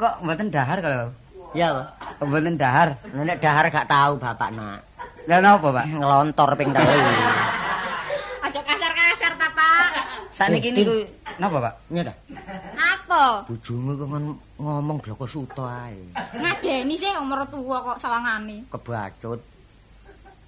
Kok 0.00 0.14
mboten 0.24 0.48
dahar 0.48 0.78
kalau? 0.80 1.12
Ya, 1.52 1.68
Pak. 1.76 2.24
Mboten 2.24 2.56
dahar? 2.56 2.96
Nek 3.12 3.36
dahar 3.44 3.68
gak 3.68 3.84
tahu 3.84 4.16
bapak, 4.16 4.48
Nak. 4.56 4.80
Lah 5.24 5.40
napa, 5.40 5.68
Pak? 5.72 5.84
Ngelontor 5.88 6.50
ping 6.60 6.68
telu. 6.68 7.00
Aja 8.44 8.60
kasar-kasar 8.60 9.32
ta, 9.40 9.48
Pak. 9.56 9.88
Sakniki 10.36 10.68
Eh, 10.68 10.74
niku 10.76 10.94
napa, 11.40 11.56
Pak? 11.64 11.74
Iya 11.88 12.02
ta? 12.12 12.14
Apa? 12.76 13.48
Bojomu 13.48 13.96
kok 13.96 14.08
ngomong 14.60 14.98
bloko 15.00 15.24
suto 15.24 15.64
ae. 15.64 15.96
Ngajeni 16.36 16.92
sih 16.92 17.08
umur 17.16 17.40
tua 17.48 17.80
kok 17.80 17.96
sawangane. 17.96 18.68
Kebacut. 18.68 19.40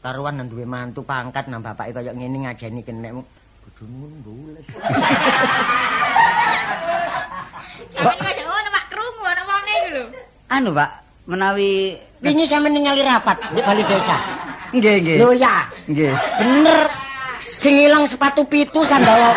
Karuan 0.05 0.39
nang 0.39 0.47
duwe 0.53 0.69
mantu 0.69 1.03
pangkat 1.03 1.49
nang 1.49 1.65
bapake 1.65 1.97
kaya 1.97 2.13
ngene 2.13 2.45
ngajeni 2.45 2.85
kenek 2.85 3.17
bojomu 3.65 4.07
mbules. 4.21 4.67
Sampeyan 7.91 8.19
ngajak 8.21 8.45
ngono, 8.45 8.69
Pak. 8.77 8.85
Krungu 8.93 9.25
ana 9.25 9.43
wonge 9.49 9.73
iku 9.73 9.89
lho. 9.97 10.05
Anu, 10.53 10.71
Pak, 10.77 10.91
menawi 11.27 11.97
Wingi 12.17 12.49
sampe 12.49 12.73
ningali 12.73 13.05
rapat 13.05 13.37
di 13.53 13.61
bali 13.61 13.85
desa. 13.85 14.17
Nggih 14.73 14.95
nggih. 15.03 15.17
Lho 15.19 15.31
ya, 15.35 15.67
Nggih. 15.87 16.15
bener. 16.39 16.87
Sing 17.41 17.75
ilang 17.79 18.07
sepatu 18.07 18.43
pitu 18.43 18.83
sandal 18.83 19.35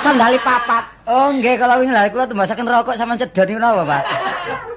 sandali 0.00 0.38
papat. 0.40 0.84
Oh, 1.04 1.28
nggih 1.28 1.58
kalau 1.58 1.82
wingi 1.82 1.90
lha 1.90 2.06
kula 2.08 2.24
tembasaken 2.24 2.64
rokok 2.64 2.94
sama 2.94 3.18
sedon 3.18 3.44
niku 3.46 3.58
napa, 3.58 3.82
Pak? 3.82 4.02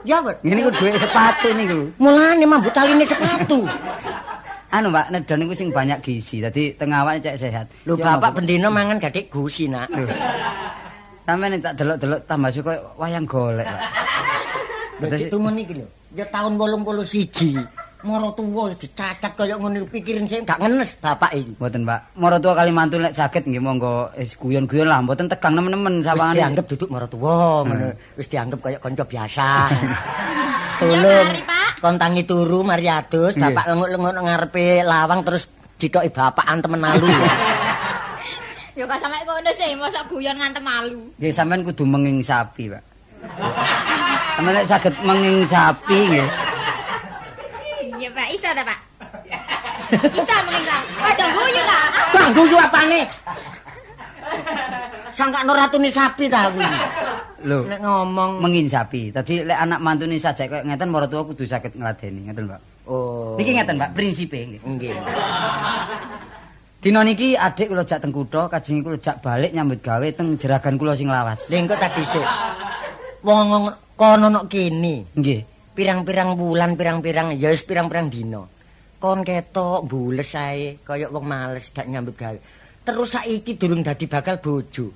Ya, 0.04 0.18
Pak. 0.20 0.42
Ngene 0.42 0.56
niku 0.60 0.72
duwe 0.74 0.92
sepatu 0.98 1.48
niku. 1.54 1.80
Mulane 2.02 2.44
mambut 2.44 2.74
taline 2.74 3.06
sepatu. 3.06 3.64
Anu, 4.74 4.90
Pak, 4.90 5.14
nedon 5.14 5.38
niku 5.46 5.54
sing 5.54 5.70
banyak 5.70 6.02
gizi. 6.02 6.42
Dadi 6.42 6.74
teng 6.74 6.90
awake 6.90 7.22
cek 7.22 7.38
sehat. 7.38 7.66
Lho 7.86 7.94
bapak 7.94 8.34
napa, 8.34 8.36
bendina 8.42 8.68
mangan 8.74 8.98
gadik 8.98 9.30
gusi, 9.30 9.70
Nak. 9.70 9.94
Lho. 9.94 10.10
Sampeyan 11.24 11.62
tak 11.64 11.80
delok-delok 11.80 12.22
tambah 12.28 12.52
suka 12.52 12.74
wayang 13.00 13.24
golek, 13.24 13.64
Pak. 13.64 13.82
Terus- 15.08 15.22
ditumun 15.30 15.56
iki 15.56 15.74
lho. 15.80 15.88
Ya 16.14 16.26
tahun 16.30 16.58
81. 16.58 17.83
Moro 18.04 18.36
tuwa 18.36 18.68
wis 18.68 18.76
dicacat 18.78 19.32
kaya 19.32 19.56
ngono 19.56 19.88
pikirin 19.88 20.28
sing 20.28 20.44
gak 20.44 20.60
ngenes 20.60 21.00
bapak 21.00 21.32
iki. 21.32 21.56
Mboten, 21.56 21.88
Pak. 21.88 22.00
Maratuwa 22.14 22.54
kali 22.54 22.70
mantu 22.70 23.00
lek 23.00 23.16
saged 23.16 23.48
nggih 23.48 23.64
monggo 23.64 24.12
wis 24.14 24.36
guyon-guyon 24.36 24.86
lah, 24.86 25.00
mboten 25.00 25.26
tegang 25.26 25.56
nemen-nemen 25.56 25.98
Wis 25.98 26.06
sawangane. 26.06 26.36
dianggep 26.36 26.66
duduk 26.68 26.92
moro 26.92 27.08
tuwa 27.08 27.64
ngono. 27.64 27.96
Wis 28.14 28.28
dianggep 28.28 28.60
kaya 28.60 28.78
kanca 28.78 29.04
biasa. 29.04 29.48
Ya, 30.84 31.00
Tolong 31.00 31.00
mari, 31.00 31.42
Pak. 31.48 31.70
kon 31.80 31.96
tangi 31.96 32.28
turu 32.28 32.60
mari 32.60 32.84
adus, 32.86 33.40
bapak 33.40 33.72
lenguk-lenguk 33.72 34.12
nang 34.12 34.26
ngarepe 34.28 34.84
lawang 34.84 35.24
terus 35.24 35.48
ditoki 35.80 36.12
bapakan 36.12 36.60
temen 36.60 36.84
alu 36.84 37.08
ya. 37.08 37.32
Yo 38.78 38.84
kok 38.84 39.00
sampe 39.00 39.24
ngono 39.24 39.48
sih, 39.54 39.80
mosok 39.80 40.12
guyon 40.12 40.36
ngantem 40.36 40.60
malu. 40.60 41.08
Nggih 41.16 41.32
sampean 41.32 41.64
kudu 41.64 41.88
menging 41.88 42.20
sapi, 42.20 42.68
Pak. 42.68 42.84
Sampeyan 44.36 44.56
lek 44.60 44.68
saged 44.68 44.96
menging 45.00 45.38
sapi 45.48 45.98
nggih. 46.10 46.28
Iya, 48.04 48.12
Pak. 48.12 48.28
Isa 48.36 48.50
ta, 48.52 48.64
Pak? 48.68 48.80
Isa 50.12 50.36
mungkin 50.44 50.64
ta. 50.68 50.78
Aja 51.08 51.26
guyu 51.32 51.62
ta. 51.64 51.80
Bang 52.12 52.30
guyu 52.36 52.58
apane? 52.60 53.02
Sangka 55.16 55.40
ratune 55.48 55.88
sapi 55.88 56.28
ta 56.28 56.52
aku. 56.52 56.60
Lho, 57.48 57.64
Nek 57.64 57.80
ngomong 57.80 58.44
menging 58.44 58.68
sapi. 58.68 59.08
Tadi 59.08 59.48
lek 59.48 59.56
anak 59.56 59.80
mantune 59.80 60.20
sajak 60.20 60.52
kaya 60.52 60.62
ngeten 60.68 60.92
maratuwa 60.92 61.32
kudu 61.32 61.48
saged 61.48 61.80
ngladeni, 61.80 62.28
ngeten, 62.28 62.52
Pak. 62.52 62.60
oh. 62.92 63.40
Niki 63.40 63.56
ngeten, 63.56 63.80
Pak, 63.80 63.96
prinsipe 63.96 64.40
nggih. 64.52 64.62
Nggih. 64.68 64.96
Dina 66.84 67.08
niki 67.08 67.40
adik 67.40 67.72
kula 67.72 67.88
jak 67.88 68.04
teng 68.04 68.12
kutha, 68.12 68.52
kajeng 68.52 68.84
kula 68.84 69.00
jak 69.00 69.24
balik 69.24 69.56
nyambut 69.56 69.80
gawe 69.80 70.08
teng 70.12 70.36
jeragan 70.36 70.76
kula 70.76 70.92
sing 70.92 71.08
lawas. 71.08 71.48
Lha 71.48 71.56
engko 71.56 71.80
tak 71.80 71.96
dhisik. 71.96 72.26
Wong 73.24 73.72
kono 73.96 74.28
nok 74.28 74.52
kene. 74.52 75.08
Nggih. 75.16 75.53
Pirang-pirang 75.74 76.38
bulan, 76.38 76.78
pirang-pirang 76.78 77.34
ya 77.34 77.50
wis 77.50 77.66
pirang-pirang 77.66 78.06
dina. 78.14 78.46
Kon 79.02 79.26
ketok 79.26 79.90
bules 79.90 80.32
ae 80.38 80.78
kaya 80.86 81.10
wong 81.10 81.26
males 81.26 81.74
gak 81.74 81.90
nyambut 81.90 82.14
gawe. 82.14 82.38
Terus 82.86 83.10
saiki 83.18 83.58
durung 83.58 83.82
dadi 83.82 84.06
bakal 84.06 84.38
bojo. 84.38 84.94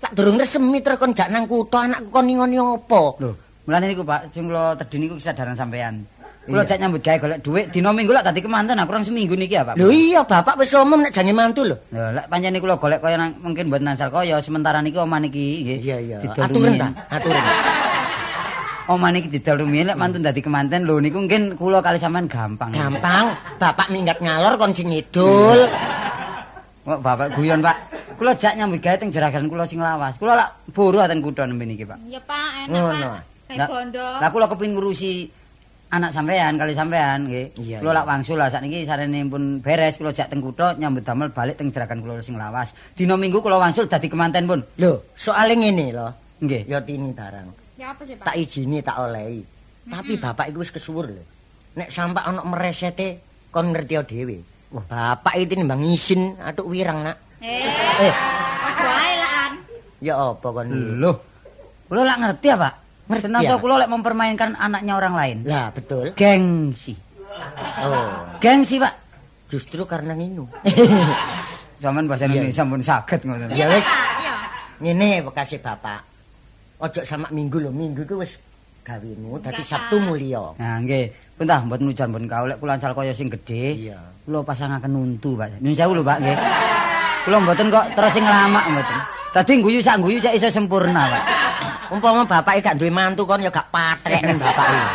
Lak 0.00 0.12
durung 0.16 0.40
resmi 0.40 0.80
terus 0.80 0.96
kon 0.96 1.12
jak 1.12 1.28
nang 1.28 1.44
kutha 1.44 1.84
anakku 1.84 2.08
kon 2.08 2.24
ngoni 2.24 2.56
apa? 2.56 3.02
Lho, 3.20 3.30
mulane 3.68 3.86
niku 3.92 4.02
Pak, 4.06 4.32
sing 4.32 4.48
kula 4.48 4.72
tedhi 4.80 4.96
niku 4.96 5.20
kesadaran 5.20 5.52
sampean. 5.52 6.08
Kula 6.48 6.64
jak 6.64 6.80
nyambut 6.80 7.04
gawe 7.04 7.18
golek 7.20 7.38
dhuwit 7.44 7.66
dina 7.68 7.92
minggu 7.92 8.14
lak 8.16 8.24
dadi 8.32 8.40
kemanten, 8.40 8.80
aku 8.80 8.88
kurang 8.88 9.04
seminggu 9.04 9.36
niki 9.36 9.60
ya, 9.60 9.68
Pak. 9.68 9.76
Lho 9.76 9.92
iya 9.92 10.24
bapak 10.24 10.56
wis 10.56 10.72
omong 10.72 11.04
nek 11.04 11.12
jange 11.12 11.36
mantu 11.36 11.68
lho. 11.68 11.76
Lho, 11.92 12.16
lek 12.16 12.26
pancen 12.32 12.56
kula 12.56 12.80
golek 12.80 13.04
kaya 13.04 13.20
nang 13.20 13.36
mungkin 13.44 13.68
buat 13.68 13.84
nansal 13.84 14.08
kaya 14.08 14.40
sementara 14.40 14.80
niki 14.80 14.96
omah 14.96 15.20
niki 15.20 15.68
nggih. 15.68 15.78
Iya 15.84 15.96
iya. 16.00 16.16
rumiyin. 16.24 16.80
ta? 16.80 16.88
Aturen. 17.12 17.44
Omah 18.88 19.12
niki 19.12 19.28
didol 19.28 19.68
rumiyin 19.68 19.92
lek 19.92 20.00
mantun 20.00 20.24
dadi 20.24 20.40
kemanten 20.40 20.88
lho 20.88 20.96
niku 20.96 21.20
mungkin 21.20 21.52
kula 21.60 21.84
kali 21.84 22.00
sampean 22.00 22.24
gampang. 22.24 22.72
Gampang, 22.72 23.36
bapak 23.60 23.92
minggat 23.92 24.16
ngalor 24.16 24.56
kon 24.56 24.72
sing 24.72 24.88
ngidul. 24.88 25.60
Wah, 26.88 26.96
Bapak 26.96 27.36
guyon, 27.36 27.60
Pak. 27.60 27.76
Kula 28.16 28.32
jak 28.32 28.56
nyambut 28.56 28.80
gawe 28.80 28.96
teng 28.96 29.12
jeragan 29.12 29.44
kula 29.44 29.68
sing 29.68 29.84
lawas. 29.84 30.16
Kula 30.16 30.32
lak 30.40 30.72
buru 30.72 31.04
ten 31.04 31.20
kutha 31.20 31.44
nembe 31.44 31.68
niki, 31.68 31.84
Pak. 31.84 32.00
Iya, 32.08 32.20
Pak. 32.24 32.48
Enak. 32.64 32.80
Pak. 32.80 33.20
Kayak 33.44 33.58
Lah- 33.60 33.68
bondo. 33.68 34.06
Lah 34.24 34.28
kula 34.32 34.46
kepengin 34.48 34.72
ngurusi 34.72 35.12
anak 35.92 36.10
sampean 36.16 36.56
kali 36.56 36.72
sampean 36.72 37.28
nggih. 37.28 37.46
Kula 37.84 37.92
lak 37.92 38.08
wangsul 38.08 38.40
lah 38.40 38.48
sakniki 38.48 38.88
sarene 38.88 39.20
pun 39.28 39.60
beres 39.60 40.00
kula 40.00 40.16
jak 40.16 40.32
teng 40.32 40.40
kutha 40.40 40.80
nyambut 40.80 41.04
damel 41.04 41.28
balik 41.28 41.60
teng 41.60 41.68
jeragan 41.68 42.00
kula 42.00 42.24
sing 42.24 42.40
lawas. 42.40 42.72
Dina 42.96 43.20
Minggu 43.20 43.44
kula 43.44 43.60
wangsul 43.60 43.84
dadi 43.84 44.08
kemanten 44.08 44.48
pun. 44.48 44.64
Lho, 44.80 45.04
soalnya 45.12 45.60
ngene 45.60 45.86
lho. 45.92 46.08
Nggih. 46.40 46.64
Ya 46.72 46.80
tini 46.80 47.12
barang. 47.12 47.57
Ya 47.78 47.94
apa 47.94 48.02
sih, 48.02 48.18
Pak? 48.18 48.26
Tak 48.26 48.34
izini 48.34 48.82
tak 48.82 48.98
olehi. 48.98 49.46
Tapi 49.86 50.18
bapak 50.18 50.50
iku 50.50 50.66
wis 50.66 50.74
kesuwur 50.74 51.06
lho. 51.06 51.22
Nek 51.78 51.94
sampak 51.94 52.26
ana 52.26 52.42
meresete 52.42 53.22
kon 53.54 53.70
ngerti 53.70 53.94
dhewe. 54.02 54.42
Wah, 54.74 54.82
bapak 54.82 55.38
iki 55.38 55.54
nimbang 55.54 55.86
isin 55.86 56.34
atuk 56.42 56.66
wirang 56.68 57.06
nak. 57.06 57.16
Eh, 57.38 57.62
Eh, 58.02 58.12
padha 58.74 58.90
ae 58.98 59.14
lah, 59.14 59.32
An. 59.46 59.52
ya 60.02 60.14
apa 60.18 60.46
kon? 60.50 60.66
Loh. 60.98 61.16
Kula 61.86 62.02
lak 62.02 62.18
ngerti 62.18 62.46
ya, 62.50 62.56
Pak. 62.58 62.74
Ngerti 63.08 63.26
ya? 63.46 63.56
kula 63.56 63.74
lek 63.80 63.88
mempermainkan 63.88 64.58
anaknya 64.58 64.92
orang 64.98 65.14
lain. 65.14 65.36
Lah, 65.46 65.70
betul. 65.70 66.12
Gengsi. 66.18 66.98
Oh, 67.80 68.10
Gengsi, 68.42 68.82
Pak. 68.82 68.92
justru 69.48 69.86
karena 69.86 70.12
nginu. 70.18 70.44
Zaman 71.82 72.10
bahasa. 72.10 72.26
Indonesia 72.26 72.66
pun 72.66 72.82
saged 72.82 73.22
ngoten. 73.22 73.54
Ya 73.54 73.70
wis. 73.70 73.86
Ngene 74.82 75.22
bekasih 75.24 75.62
bapak. 75.62 76.02
Ojo 76.78 77.02
sama 77.02 77.26
minggu 77.34 77.58
lho, 77.58 77.74
minggu 77.74 78.06
ku 78.06 78.22
wis 78.22 78.38
gawemu 78.86 79.42
dadi 79.42 79.62
Sabtu 79.66 79.98
Pak. 79.98 80.06
mulia. 80.06 80.54
Nah, 80.62 80.78
nggih. 80.78 81.10
Pun 81.34 81.46
tah 81.46 81.58
mboten 81.62 81.90
nujan 81.90 82.08
pun 82.14 82.22
kau 82.30 82.46
lek 82.46 82.58
kula 82.62 82.78
ansal 82.78 82.94
kaya 82.94 83.10
sing 83.10 83.26
gedhe. 83.26 83.90
Iya. 83.90 83.98
Kula 84.22 84.46
pasangaken 84.46 84.94
untu, 84.94 85.34
Pak. 85.34 85.58
Nyun 85.58 85.74
sewu 85.74 85.98
lho, 85.98 86.06
Pak, 86.06 86.22
nggih. 86.22 86.38
Kula 87.26 87.36
mboten 87.42 87.66
kok 87.66 87.84
terus 87.98 88.10
sing 88.14 88.22
nglamak 88.22 88.64
mboten. 88.70 88.98
Dadi 89.34 89.52
guyu 89.58 89.80
sak 89.82 89.98
guyu 89.98 90.22
cek 90.22 90.38
iso 90.38 90.48
sempurna, 90.54 91.02
Pak. 91.02 91.22
Umpama 91.88 92.22
bapak 92.22 92.60
gak 92.62 92.76
duwe 92.78 92.92
mantu 92.92 93.24
kon 93.26 93.42
ya 93.42 93.50
gak 93.50 93.72
patrek 93.74 94.22
ning 94.22 94.38
bapak 94.38 94.66
iki. 94.70 94.88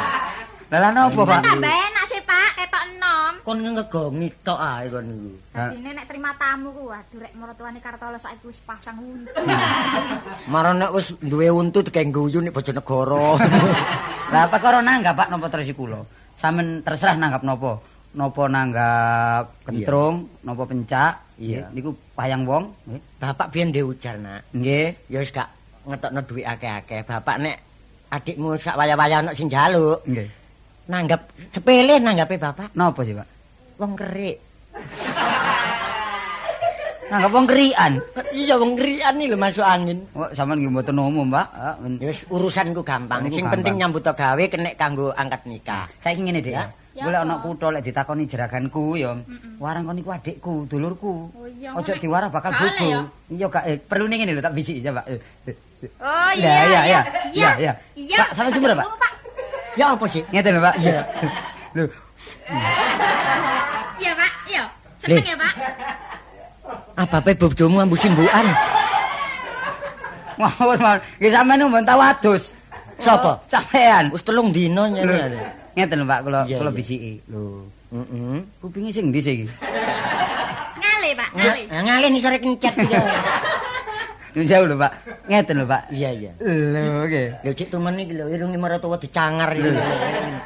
Lah 0.72 0.80
lan 0.90 0.98
opo, 1.06 1.22
Pak? 1.22 1.42
Tambah 1.46 1.70
enak 1.70 2.06
sih, 2.10 2.22
Pak. 2.26 2.50
Ketok 2.58 2.84
enom. 2.98 3.33
Kon 3.44 3.60
ngegongi 3.60 4.32
tok 4.40 4.56
ae 4.56 4.88
kon 4.88 5.04
iku. 5.04 5.32
Dine 5.76 5.92
nek 5.92 6.08
terima 6.08 6.32
tamu 6.40 6.72
ku 6.72 6.88
waduh 6.88 7.20
rek 7.20 7.36
maratuane 7.36 7.84
Kartolo 7.84 8.16
saiki 8.16 8.48
wis 8.48 8.64
pasang 8.64 8.96
untu. 9.04 9.28
Marane 10.52 10.88
nek 10.88 10.92
wis 10.96 11.12
duwe 11.20 11.52
untu 11.52 11.84
dikeng 11.84 12.16
guyu 12.16 12.40
nek 12.40 12.56
Bojonegoro. 12.56 13.36
Lah 14.34 14.48
perkara 14.48 14.80
nanggap 14.80 15.20
Pak 15.20 15.28
napa 15.28 15.52
terus 15.52 15.76
kula? 15.76 16.00
Sampeyan 16.40 16.88
terserah 16.88 17.20
nanggap 17.20 17.44
napa. 17.44 17.84
Napa 18.16 18.44
nanggap 18.48 19.44
kentrung, 19.68 20.32
napa 20.48 20.64
pencak. 20.64 21.14
Iya. 21.36 21.68
Niku 21.76 21.92
payang 22.16 22.48
wong, 22.48 22.72
nggih. 22.88 23.02
bapak 23.20 23.52
biyen 23.52 23.76
ndek 23.76 23.84
ujar 23.84 24.16
nak. 24.24 24.48
Nggih. 24.56 24.96
Ya 25.12 25.20
wis 25.20 25.36
gak 25.36 25.52
ngetokno 25.84 26.24
duit 26.24 26.48
akeh-akeh. 26.48 27.04
Bapak 27.04 27.36
nek 27.44 27.58
adikmu 28.08 28.56
sak 28.56 28.80
waya-waya 28.80 29.20
ono 29.20 29.36
sing 29.36 29.52
njaluk, 29.52 30.00
Nggih. 30.08 30.43
Nanggap 30.88 31.22
sepele 31.50 32.00
nanggape 32.00 32.36
bapak. 32.36 32.72
Napa 32.76 33.02
sih, 33.04 33.16
Pak? 33.16 33.28
Wong 33.80 33.94
kerik. 33.96 34.38
Nanggap 37.04 37.30
wong 37.30 37.46
kerian. 37.46 37.94
Iya 38.34 38.58
wong 38.58 38.74
kerikan 38.74 39.14
iki 39.22 39.30
lho 39.30 39.38
masuk 39.38 39.62
angin. 39.62 40.02
Oh, 40.18 40.26
sampean 40.34 40.58
nggih 40.66 40.72
mboten 40.74 40.98
umum, 40.98 41.30
Pak. 41.30 41.48
Ah, 41.54 41.76
Ya 42.02 42.10
wis 42.10 42.26
urusanku 42.26 42.82
gampang. 42.82 43.22
Urusanku 43.22 43.38
Sing 43.38 43.46
gampang. 43.46 43.62
penting 43.62 43.76
nyambut 43.78 44.02
gawe 44.02 44.44
kenek 44.50 44.74
kanggo 44.82 45.14
angkat 45.14 45.46
nikah. 45.46 45.86
Saiki 46.02 46.26
ngene, 46.26 46.42
Dik. 46.42 46.56
Ya. 46.58 46.66
Ya 46.94 47.10
Golek 47.10 47.26
ana 47.26 47.42
apa? 47.42 47.50
kutha 47.50 47.68
lek 47.74 47.82
ditakoni 47.86 48.30
jeraganku 48.30 48.98
ya. 48.98 49.18
Warang 49.58 49.90
kon 49.90 49.98
iku 49.98 50.10
adikku, 50.14 50.54
dulurku. 50.70 51.14
Oh 51.34 51.78
Ojo 51.82 51.92
diwarah 51.98 52.30
bakal 52.30 52.54
bojo. 52.54 52.86
ya? 52.86 53.02
Iya 53.34 53.46
gak 53.50 53.64
eh, 53.66 53.78
perlu 53.82 54.06
ning 54.06 54.22
ngene 54.22 54.38
lho 54.38 54.42
tak 54.46 54.54
bisiki 54.54 54.82
eh, 54.82 54.94
eh. 55.10 55.20
Oh 55.98 56.32
Iya, 56.38 56.54
iya, 56.70 56.82
iya, 56.86 57.02
iya. 57.34 57.74
iya. 57.98 58.18
Pak, 58.22 58.30
sampai 58.38 58.54
jumpa, 58.54 58.78
Pak. 58.78 59.12
Ya 59.74 59.86
apa 59.94 60.06
sih? 60.06 60.22
Ngeten 60.30 60.58
lho, 60.58 60.62
Pak. 60.62 60.76
Iya. 60.78 61.02
Lho, 61.74 61.84
Iya, 63.98 64.12
Pak. 64.14 64.32
Iya. 64.46 64.64
Seneng 65.02 65.26
ya, 65.26 65.36
Pak. 65.38 65.54
Apa 66.94 67.18
pe 67.26 67.34
bojomu 67.34 67.82
ambu 67.82 67.98
simbukan? 67.98 68.46
ngawur 70.34 70.78
mawon. 70.82 71.00
Nggih 71.22 71.32
sampean 71.32 71.58
nu 71.62 71.66
mbon 71.70 71.86
tau 71.86 72.02
adus. 72.02 72.54
Sapa? 73.02 73.38
Sampean. 73.50 74.10
Wis 74.14 74.22
telung 74.26 74.50
dina 74.54 74.90
nyene. 74.90 75.42
Ngeten 75.74 76.02
lho, 76.02 76.06
Pak, 76.06 76.20
kula 76.22 76.40
kula 76.46 76.72
bisiki. 76.74 77.18
Lho, 77.30 77.66
Heeh. 77.94 78.42
kupinge 78.62 78.90
sing 78.94 79.10
ndi 79.14 79.22
sih 79.22 79.34
iki? 79.42 79.46
Ngale, 80.82 81.10
Pak. 81.18 81.30
Ngale. 81.70 82.06
Nih 82.10 82.22
sore 82.22 82.38
kencet 82.38 82.74
iki. 82.78 82.94
Nyun 84.34 84.46
sewu 84.50 84.66
lho, 84.66 84.76
Pak. 84.82 84.92
Ngeten 85.30 85.56
lho, 85.62 85.66
Pak. 85.70 85.82
Iya 85.94 86.10
iya. 86.10 86.32
Lho, 86.42 87.06
nggih. 87.06 87.28
Lho 87.46 87.52
cik 87.54 87.70
temen 87.70 87.94
iki 88.02 88.14
lho 88.18 88.26
irunge 88.34 88.58
maratuwa 88.58 88.98
dicangar 88.98 89.54
iki. 89.54 89.70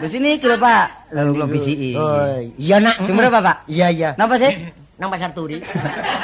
Lho 0.04 0.08
sini 0.12 0.36
iki 0.36 0.44
lho, 0.44 0.60
Pak. 0.60 1.16
Lho 1.16 1.32
kula 1.32 1.46
bisiki. 1.48 1.96
Oh, 1.96 2.36
iya 2.60 2.84
nak. 2.84 3.00
Sumber 3.00 3.32
apa, 3.32 3.40
Pak? 3.40 3.58
Iya 3.72 3.88
iya. 3.88 4.10
Napa 4.20 4.36
sih? 4.36 4.52
Nang 5.00 5.08
pasar 5.08 5.32
turi. 5.32 5.64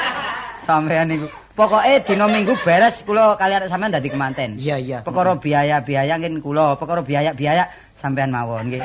Sampean 0.67 1.07
niku. 1.07 1.27
Pokoke 1.53 2.01
dina 2.01 2.25
Minggu 2.25 2.57
beres 2.65 3.05
kula 3.05 3.37
kali 3.37 3.53
arek 3.53 3.69
sampean 3.69 3.93
dadi 3.93 4.09
kemanten. 4.09 4.57
Iya 4.57 4.75
iya. 4.81 4.97
Perkara 5.05 5.37
biaya-biaya 5.37 6.17
ngen 6.17 6.41
kula, 6.41 6.73
perkara 6.73 7.05
biaya-biaya 7.05 7.69
sampean 8.01 8.33
mawon 8.33 8.73
nggih. 8.73 8.81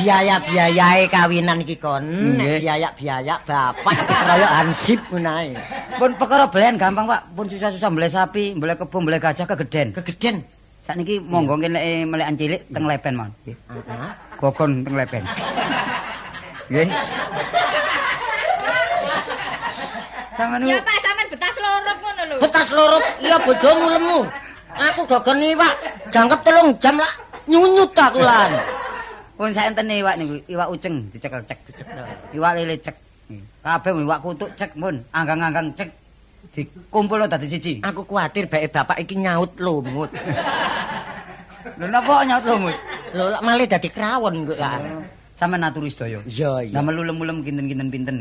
Biaya-biayae 0.00 1.04
kawinan 1.12 1.60
iki 1.60 1.76
kon. 1.76 2.08
Biaya-biaya 2.40 3.36
bapak 3.44 3.96
kaya 4.08 4.48
hansip 4.48 5.00
menae. 5.12 5.52
Pun 6.00 6.16
perkara 6.16 6.48
belen 6.48 6.80
gampang, 6.80 7.04
Pak. 7.04 7.36
Pun 7.36 7.44
susah-susah 7.44 7.88
mbeleh 7.92 8.08
sapi, 8.08 8.56
mbeleh 8.56 8.80
kebo, 8.80 8.96
mbeleh 9.04 9.20
gajah 9.20 9.44
kegeden. 9.44 9.92
Kegeden. 9.92 10.40
Sakniki 10.88 11.20
monggo 11.20 11.60
nggih 11.60 11.70
nek 11.70 11.84
melekan 12.08 12.34
cilik 12.40 12.60
teng 12.72 12.84
lepen 12.88 13.12
mawon. 13.14 13.32
Nggih. 13.44 13.56
Heeh. 13.68 14.10
Gogon 14.40 14.70
teng 14.80 14.96
lepen. 14.96 15.22
Nggih. 16.72 16.88
Sampeyan 20.40 20.64
Ya, 20.64 20.76
Pak, 20.80 20.96
sampean 21.04 21.28
betas 21.28 21.56
lorop 21.60 21.98
ngono 22.00 22.22
lho. 22.24 22.36
Betas 22.40 22.68
loro 22.72 22.98
iya 23.20 23.36
bojomu 23.44 23.86
lemu. 23.92 24.20
Aku 24.72 25.04
gogoni 25.04 25.52
Pak. 25.52 25.74
Jangkep 26.08 26.40
telung 26.40 26.72
jam 26.80 26.96
lah 26.96 27.12
nyunyut 27.44 27.92
aku 27.92 28.24
lan. 28.24 28.50
Pun 29.40 29.56
saentene 29.56 30.04
iwak 30.04 30.20
niku, 30.20 30.36
iwak 30.52 30.68
uceng 30.68 31.08
dicekel 31.16 31.40
cek. 31.48 31.56
Iwak 32.36 32.60
lele 32.60 32.76
cek. 32.76 32.92
Kabeh 33.64 33.96
iwak 34.04 34.20
kutuk 34.20 34.52
cek 34.52 34.76
mun, 34.76 35.00
anggang-anggang 35.16 35.72
cek. 35.72 35.88
Dikumpulno 36.52 37.24
dadi 37.24 37.48
siji. 37.48 37.80
Aku 37.80 38.04
kuwatir 38.04 38.52
bae 38.52 38.68
bapak 38.68 39.00
iki 39.00 39.16
nyaut 39.16 39.56
lumut. 39.56 40.12
Lho 41.80 41.88
napa 41.88 42.20
nyaut 42.28 42.44
lumut? 42.44 42.76
Lho 43.16 43.32
lak 43.32 43.40
malih 43.40 43.64
dadi 43.64 43.88
krawon 43.88 44.44
kok 44.44 44.60
lah. 44.60 44.76
Sampeyan 45.40 45.72
aturi 45.72 45.88
sedaya. 45.88 46.20
Iya 46.28 46.52
iya. 46.60 46.76
Damel 46.76 47.00
ulem-ulem 47.00 47.40
kinten-kinten 47.40 47.88
pinten. 47.88 48.18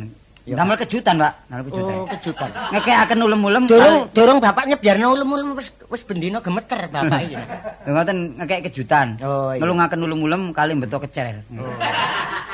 Damel 0.56 0.78
kejutan, 0.80 1.16
Pak. 1.20 1.34
Damel 1.50 1.64
kejutan. 1.68 1.94
Oh, 1.94 2.06
kejutan. 2.10 2.50
Ngekekaken 2.74 3.20
ulem-ulem. 3.22 3.64
Durung 3.68 3.98
durung 4.16 4.38
bapak 4.40 4.66
nyebyarno 4.70 5.06
ulum-ulum 5.14 5.50
wis 5.60 5.70
wis 5.92 6.02
bendino 6.08 6.40
gemeter 6.40 6.90
bapak 6.90 7.20
iki. 7.26 7.36
Lho 7.86 7.92
ngoten 7.94 8.18
ngekek 8.40 8.60
kejutan. 8.72 9.08
Oh, 9.22 9.52
iya. 9.52 9.60
Ngelungaken 9.62 10.00
ulem-ulem 10.06 10.42
kali 10.56 10.72
beto 10.80 10.98
kecer. 11.04 11.44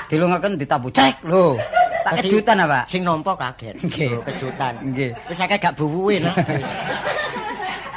Dilungaken 0.10 0.58
ditabu 0.58 0.88
cek 0.90 1.26
lho. 1.26 1.58
Tak 2.06 2.22
kejutan 2.22 2.62
apa? 2.62 2.86
Sing 2.86 3.02
nampa 3.02 3.34
kaget. 3.34 3.76
Nggih. 3.82 4.12
Oh, 4.14 4.22
kejutan. 4.30 4.74
Nggih. 4.94 5.12
Wis 5.26 5.40
akeh 5.42 5.58
gak 5.58 5.74
buwuwe. 5.74 6.22
Wis. 6.22 6.70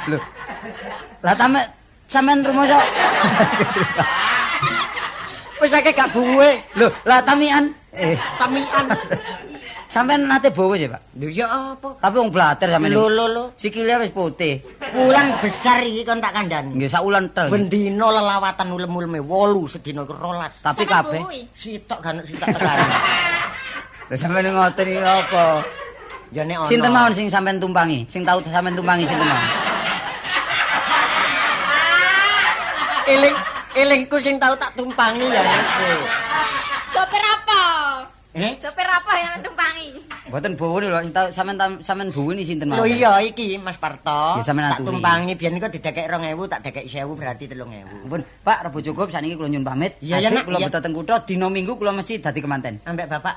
Lho. 0.09 0.17
Lah 1.21 1.35
tamek 1.37 1.65
sampean 2.09 2.41
rumoso. 2.41 2.79
Wis 5.61 5.71
akeh 5.77 5.93
gak 5.93 6.09
buwe. 6.09 6.57
Lho, 6.73 6.89
lah 7.05 7.21
tamian. 7.21 7.69
Eh, 7.93 8.17
Samian. 8.37 8.85
sampean 9.89 10.29
nate 10.29 10.53
bowo 10.53 10.77
ya, 10.77 10.87
Pak. 10.93 11.01
Lho 11.17 11.27
ya 11.33 11.47
apa? 11.49 11.97
Tapi 11.97 12.15
wong 12.21 12.29
blater 12.29 12.69
sampean. 12.69 12.93
Lho 12.93 13.09
lho 13.09 13.25
lho. 13.33 13.43
Sikile 13.57 13.97
wis 13.99 14.13
putih. 14.13 14.61
Wulan 14.93 15.33
besar 15.41 15.81
iki 15.81 16.05
kon 16.05 16.21
tak 16.21 16.37
kandhani. 16.37 16.77
Nggih 16.77 16.89
sak 16.93 17.01
ulan 17.01 17.25
tel. 17.33 17.49
Bendino 17.49 18.07
lelawatan 18.13 18.67
ulem-uleme 18.69 19.19
8 19.19 19.73
sedina 19.73 20.05
iku 20.05 20.13
12. 20.13 20.61
Tapi 20.61 20.83
Sampeyan 20.85 20.93
kabeh. 20.93 21.21
Sitok 21.57 21.99
kan 22.05 22.15
sitok 22.21 22.47
tekani. 22.53 22.87
Lha 24.07 24.15
sampean 24.21 24.47
ngoten 24.53 24.85
iki 24.85 25.01
apa? 25.01 25.45
Ya 26.29 26.41
nek 26.45 26.55
ana. 26.61 26.69
Sinten 26.69 26.91
mawon 26.93 27.13
sing 27.17 27.27
sampean 27.27 27.57
tumpangi? 27.57 27.99
Sing 28.05 28.21
tau 28.21 28.37
sampean 28.45 28.77
tumpangi 28.77 29.03
sinten 29.09 29.25
mawon? 29.25 29.49
eling 33.09 33.35
elingku 33.73 34.17
sing 34.21 34.37
tau 34.37 34.53
tak 34.53 34.69
tumpangi 34.77 35.25
ya. 35.33 35.41
Sopir 36.93 37.21
apa? 37.21 37.48
Eh? 38.39 38.53
Sopir 38.57 38.87
apa 38.87 39.11
yang 39.19 39.33
tumpangi? 39.43 39.87
Mboten 40.31 40.53
bowo 40.55 40.77
lho 40.79 40.99
sampean 41.35 41.83
sampean 41.83 42.09
buwini 42.13 42.47
sinten 42.47 42.71
Lho 42.71 42.79
mawon? 42.79 42.87
iya 42.87 43.11
iki 43.19 43.59
Mas 43.59 43.75
Parto. 43.75 44.39
Ya, 44.39 44.43
sampean 44.45 44.71
tak 44.71 44.87
tumpangi 44.87 45.33
biyen 45.35 45.59
iku 45.59 45.67
didekek 45.67 46.07
2000 46.07 46.47
tak 46.47 46.59
dekek 46.69 46.85
1000 46.87 47.19
berarti 47.19 47.43
3000. 47.51 48.07
Pun, 48.07 48.21
Pak, 48.45 48.57
rebo 48.69 48.77
cukup 48.79 49.07
sakniki 49.11 49.35
kula 49.35 49.49
nyuwun 49.51 49.65
pamit. 49.67 49.91
Iya, 49.99 50.23
iya, 50.23 50.27
Ajik 50.31 50.37
Nak, 50.39 50.45
kula 50.47 50.57
beto 50.63 50.79
teng 50.79 50.93
kutha 50.95 51.15
dina 51.27 51.47
Minggu 51.51 51.73
kula 51.75 51.91
mesti 51.91 52.21
dadi 52.21 52.39
kemanten. 52.39 52.73
Ambek 52.85 53.07
Bapak 53.09 53.35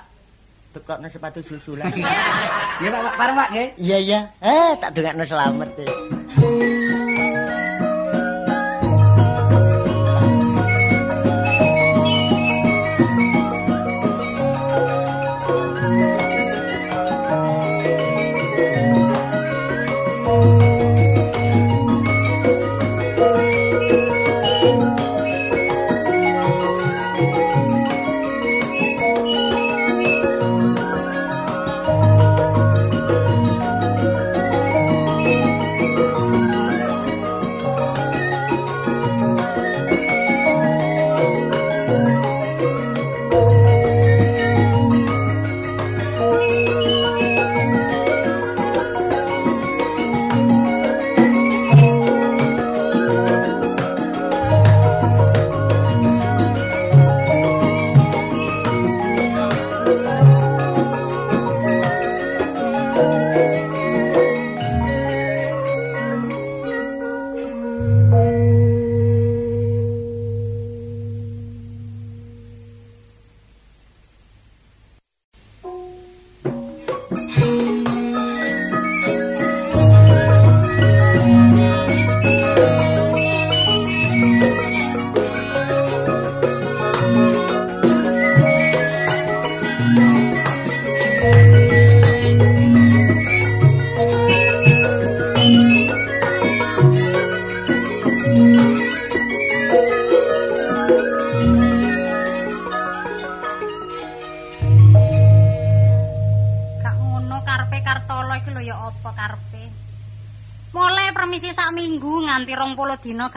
tukokno 0.72 1.06
sepatu 1.10 1.40
susulan. 1.44 1.84
Nggih, 1.92 2.88
Pak, 2.88 3.00
Pak, 3.04 3.14
pareng 3.20 3.36
Pak 3.36 3.48
nggih. 3.52 3.68
Iya 3.76 3.98
iya. 4.00 4.20
Eh 4.40 4.72
tak 4.80 4.96
dongakno 4.96 5.24
selamat 5.24 5.68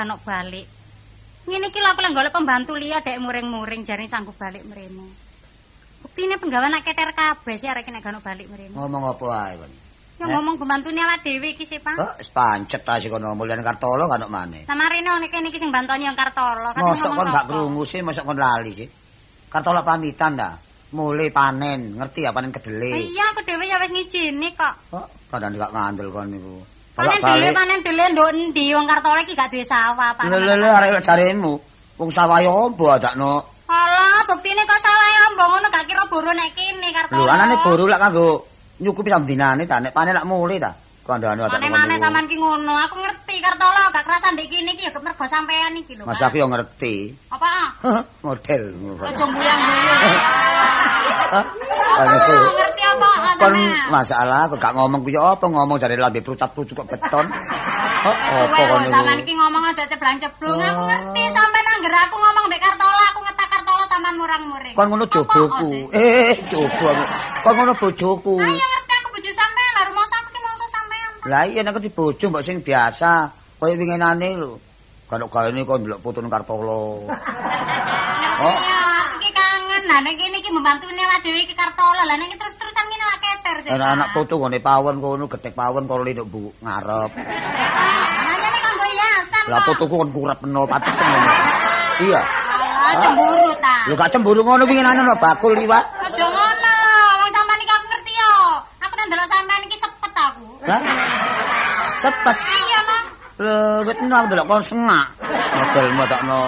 nok 0.08 0.22
balik. 0.24 0.68
Ngene 1.46 1.70
iki 1.70 1.78
lho 1.78 1.90
aku 1.94 2.02
lek 2.02 2.14
golek 2.18 2.34
pembantu 2.34 2.74
liya 2.74 3.06
dek 3.06 3.22
muring-muring 3.22 3.86
jare 3.86 4.06
sanggup 4.10 4.34
balik 4.38 4.66
mrene. 4.66 5.06
Buktine 6.02 6.38
penggawean 6.42 6.74
nak 6.74 6.86
keter 6.86 7.14
kabeh 7.14 7.56
sih 7.58 7.70
arek 7.70 7.90
nek 7.90 8.02
gak 8.02 8.22
balik 8.22 8.50
mrene. 8.50 8.74
Ngomong 8.74 9.04
apa 9.14 9.26
ae 9.46 9.54
kon? 9.58 9.74
Ya 10.16 10.32
ngomong 10.32 10.56
pembantune 10.56 10.96
awak 11.04 11.28
dhewe 11.28 11.60
iki 11.60 11.68
sih, 11.68 11.84
Pak. 11.84 12.00
Kok 12.00 12.16
wis 12.24 12.32
pancet 12.32 12.88
ta 12.88 12.96
sik 13.04 13.12
kono 13.12 13.36
mulian 13.36 13.60
Kartolo 13.60 14.08
kan 14.08 14.24
maneh. 14.32 14.64
Samarine 14.64 15.12
ono 15.12 15.28
kene 15.28 15.52
iki 15.52 15.60
sing 15.60 15.76
bantoni 15.76 16.08
yang 16.08 16.16
Kartolo. 16.16 16.72
Kan 16.72 16.82
Mosok 16.82 17.12
kon 17.20 17.28
gak 17.28 17.46
krungu 17.52 17.84
sih, 17.84 18.00
mosok 18.00 18.24
kon 18.24 18.40
lali 18.40 18.72
sih. 18.72 18.88
Kartolo 19.52 19.84
pamitan 19.84 20.40
dah. 20.40 20.56
Mulai 20.96 21.28
panen, 21.36 22.00
ngerti 22.00 22.24
ya 22.24 22.32
panen 22.32 22.56
kedele. 22.56 22.96
Iya, 22.96 23.36
aku 23.36 23.44
dhewe 23.44 23.68
ya 23.68 23.76
wis 23.84 23.92
ngijini 23.92 24.56
kok. 24.56 24.74
Kok 24.96 25.08
kadang 25.28 25.60
gak 25.60 25.74
ngandel 25.76 26.08
kon 26.16 26.32
niku. 26.32 26.64
Panen 26.96 27.20
dhewe 27.20 27.50
panen 27.52 27.80
dhewe 27.84 28.06
nduk 28.16 28.30
endi 28.32 28.66
wong 28.72 28.88
Kartolo 28.88 29.20
iki 29.20 29.36
gak 29.36 29.52
duwe 29.52 29.66
sawah, 29.68 30.16
Pak. 30.16 30.32
Lho 30.32 30.40
lho 30.40 30.56
lho 30.56 30.70
arek 30.72 31.04
jaremu. 31.04 31.54
Wong 32.00 32.10
sawah 32.12 32.40
yo 32.40 32.72
opo 32.72 32.96
adakno. 32.96 33.44
Alah, 33.68 34.24
buktine 34.32 34.64
kok 34.64 34.80
sawah 34.80 35.08
ombong 35.32 35.50
ngono 35.60 35.68
gak 35.76 35.86
kira 35.92 36.08
boro 36.08 36.32
nek 36.32 36.56
kene 36.56 36.88
Kartolo. 36.96 37.28
Lho 37.28 37.32
anane 37.32 37.56
boru 37.60 37.84
lak 37.92 38.00
kanggo 38.00 38.28
nyukupi 38.80 39.12
sambinane 39.12 39.68
ta 39.68 39.84
nek 39.84 39.92
panen 39.92 40.16
lak 40.16 40.24
mulai 40.24 40.60
ta. 40.64 40.72
Kandhane 41.06 41.44
adakno. 41.44 41.60
Mane-mane 41.60 41.96
sampean 42.00 42.26
ki 42.32 42.40
ngono, 42.40 42.74
aku 42.80 42.96
ngerti 43.04 43.36
Kartolo 43.44 43.92
gak 43.92 44.04
kerasa 44.08 44.32
ndek 44.32 44.48
kene 44.48 44.72
iki 44.80 44.88
ya 44.88 44.96
mergo 44.96 45.26
sampean 45.28 45.76
iki 45.76 46.00
lho. 46.00 46.08
Mas 46.08 46.24
aku 46.24 46.40
yo 46.40 46.48
ngerti. 46.48 47.12
Apa? 47.28 47.76
Model. 48.26 48.64
Aja 49.04 49.24
mbuyang-mbuyang. 49.28 50.02
Kan. 51.86 52.08
Ngerti 52.10 52.84
apa 52.84 53.08
Kon 53.36 53.54
sampean? 53.54 53.88
masalah 53.92 54.40
aku 54.50 54.56
gak 54.58 54.74
ngomong 54.76 55.00
ku 55.06 55.10
yo 55.14 55.22
apa 55.30 55.46
ngomong 55.46 55.78
jare 55.78 55.96
lambe 55.96 56.20
prutat-prucut 56.20 56.76
kok 56.76 56.88
beton. 56.90 57.26
Apa 58.06 58.58
kon 58.70 58.84
sampean 58.90 59.18
iki 59.22 59.34
ngomong 59.34 59.64
aja 59.66 59.84
ceblang-ceblung. 59.86 60.60
Aku 60.60 60.82
ngerti 60.84 61.22
sampean 61.30 61.66
angger 61.76 61.94
aku 61.96 62.16
ngomong 62.18 62.46
mbek 62.50 62.62
Kartolo, 62.62 63.02
aku 63.12 63.20
ngetak 63.24 63.48
Kartolo 63.50 63.84
sampean 63.86 64.16
murang-muring. 64.18 64.74
Kon 64.76 64.88
ngono 64.90 65.06
joboku. 65.08 65.70
kok? 65.90 65.96
Eh, 65.96 66.34
jobo. 66.50 66.90
Kon 67.42 67.54
ngono 67.56 67.74
bojoku. 67.78 68.36
Ayo 68.42 68.66
ngerti 68.66 68.94
aku 69.00 69.08
bojo 69.14 69.32
sampean, 69.32 69.72
lha 69.76 69.82
rumangsa 69.90 70.16
aku 70.20 70.30
ki 70.30 70.40
mangsa 70.42 70.66
sampean. 70.68 71.10
Lah 71.26 71.44
iya 71.46 71.62
nek 71.64 71.78
di 71.80 71.90
bojo 71.90 72.26
mbok 72.30 72.44
sing 72.44 72.58
biasa, 72.62 73.12
kaya 73.58 73.74
winginane 73.80 74.30
lho. 74.36 74.54
Kalau 75.06 75.30
kali 75.30 75.54
ini 75.54 75.62
kok 75.62 75.78
ndelok 75.86 76.02
putune 76.02 76.30
Kartolo. 76.30 77.06
Oh. 77.06 78.58
Iya, 78.58 78.80
aku 79.06 79.16
ki 79.22 79.30
kangen. 79.32 79.82
Lah 79.86 80.00
nek 80.02 80.18
iki 80.18 80.35
mbantune 80.60 81.02
awak 81.06 81.20
dhewe 81.24 81.40
iki 81.44 81.56
Kartolo. 81.56 82.02
Lah 82.06 82.16
nek 82.16 82.36
terus-terusan 82.38 82.86
ngene 82.88 83.04
awak 83.08 83.20
keter 83.24 83.56
sih. 83.64 83.72
Anak-anak 83.76 84.08
putu 84.14 84.36
ngene 84.40 84.60
pawon 84.60 84.96
kono 85.04 85.26
gedhek 85.32 85.54
pawon 85.56 85.84
karo 85.90 86.04
linduk 86.04 86.28
bu 86.28 86.52
ngarep. 86.64 87.12
Lah 87.16 88.36
nek 88.40 88.62
kanggo 88.64 88.86
hiasan. 88.88 89.44
Lah 89.52 89.60
putuku 89.66 89.96
kon 89.96 90.12
kurep 90.14 90.38
peno 90.40 90.64
patesen. 90.68 91.08
Iya. 92.04 92.22
Ah, 92.86 92.94
cemburu 93.02 93.50
ta. 93.58 93.76
Lho 93.90 93.96
gak 93.98 94.12
cemburu 94.14 94.42
ngono 94.46 94.64
winginane 94.70 95.02
ono 95.02 95.18
bakul 95.18 95.58
liwat. 95.58 95.86
Aja 96.06 96.22
ngono 96.22 96.70
lho, 96.70 96.98
wong 97.18 97.32
sampean 97.34 97.60
iki 97.66 97.74
aku 97.74 97.86
ngerti 97.90 98.14
yo. 98.14 98.34
Aku 98.86 98.94
nang 98.94 99.08
ndelok 99.10 99.28
sampean 99.32 99.62
iki 99.66 99.78
sepet 99.80 100.14
aku. 100.14 100.48
Lah. 100.70 100.82
Sepet. 101.98 102.38
Iya, 102.38 102.80
Mas. 102.86 103.06
Lho, 103.42 103.58
wit 103.90 103.98
aku 103.98 104.26
delok 104.30 104.46
kon 104.46 104.62
sengak. 104.62 105.08
Model 105.26 105.88
modokno. 105.98 106.42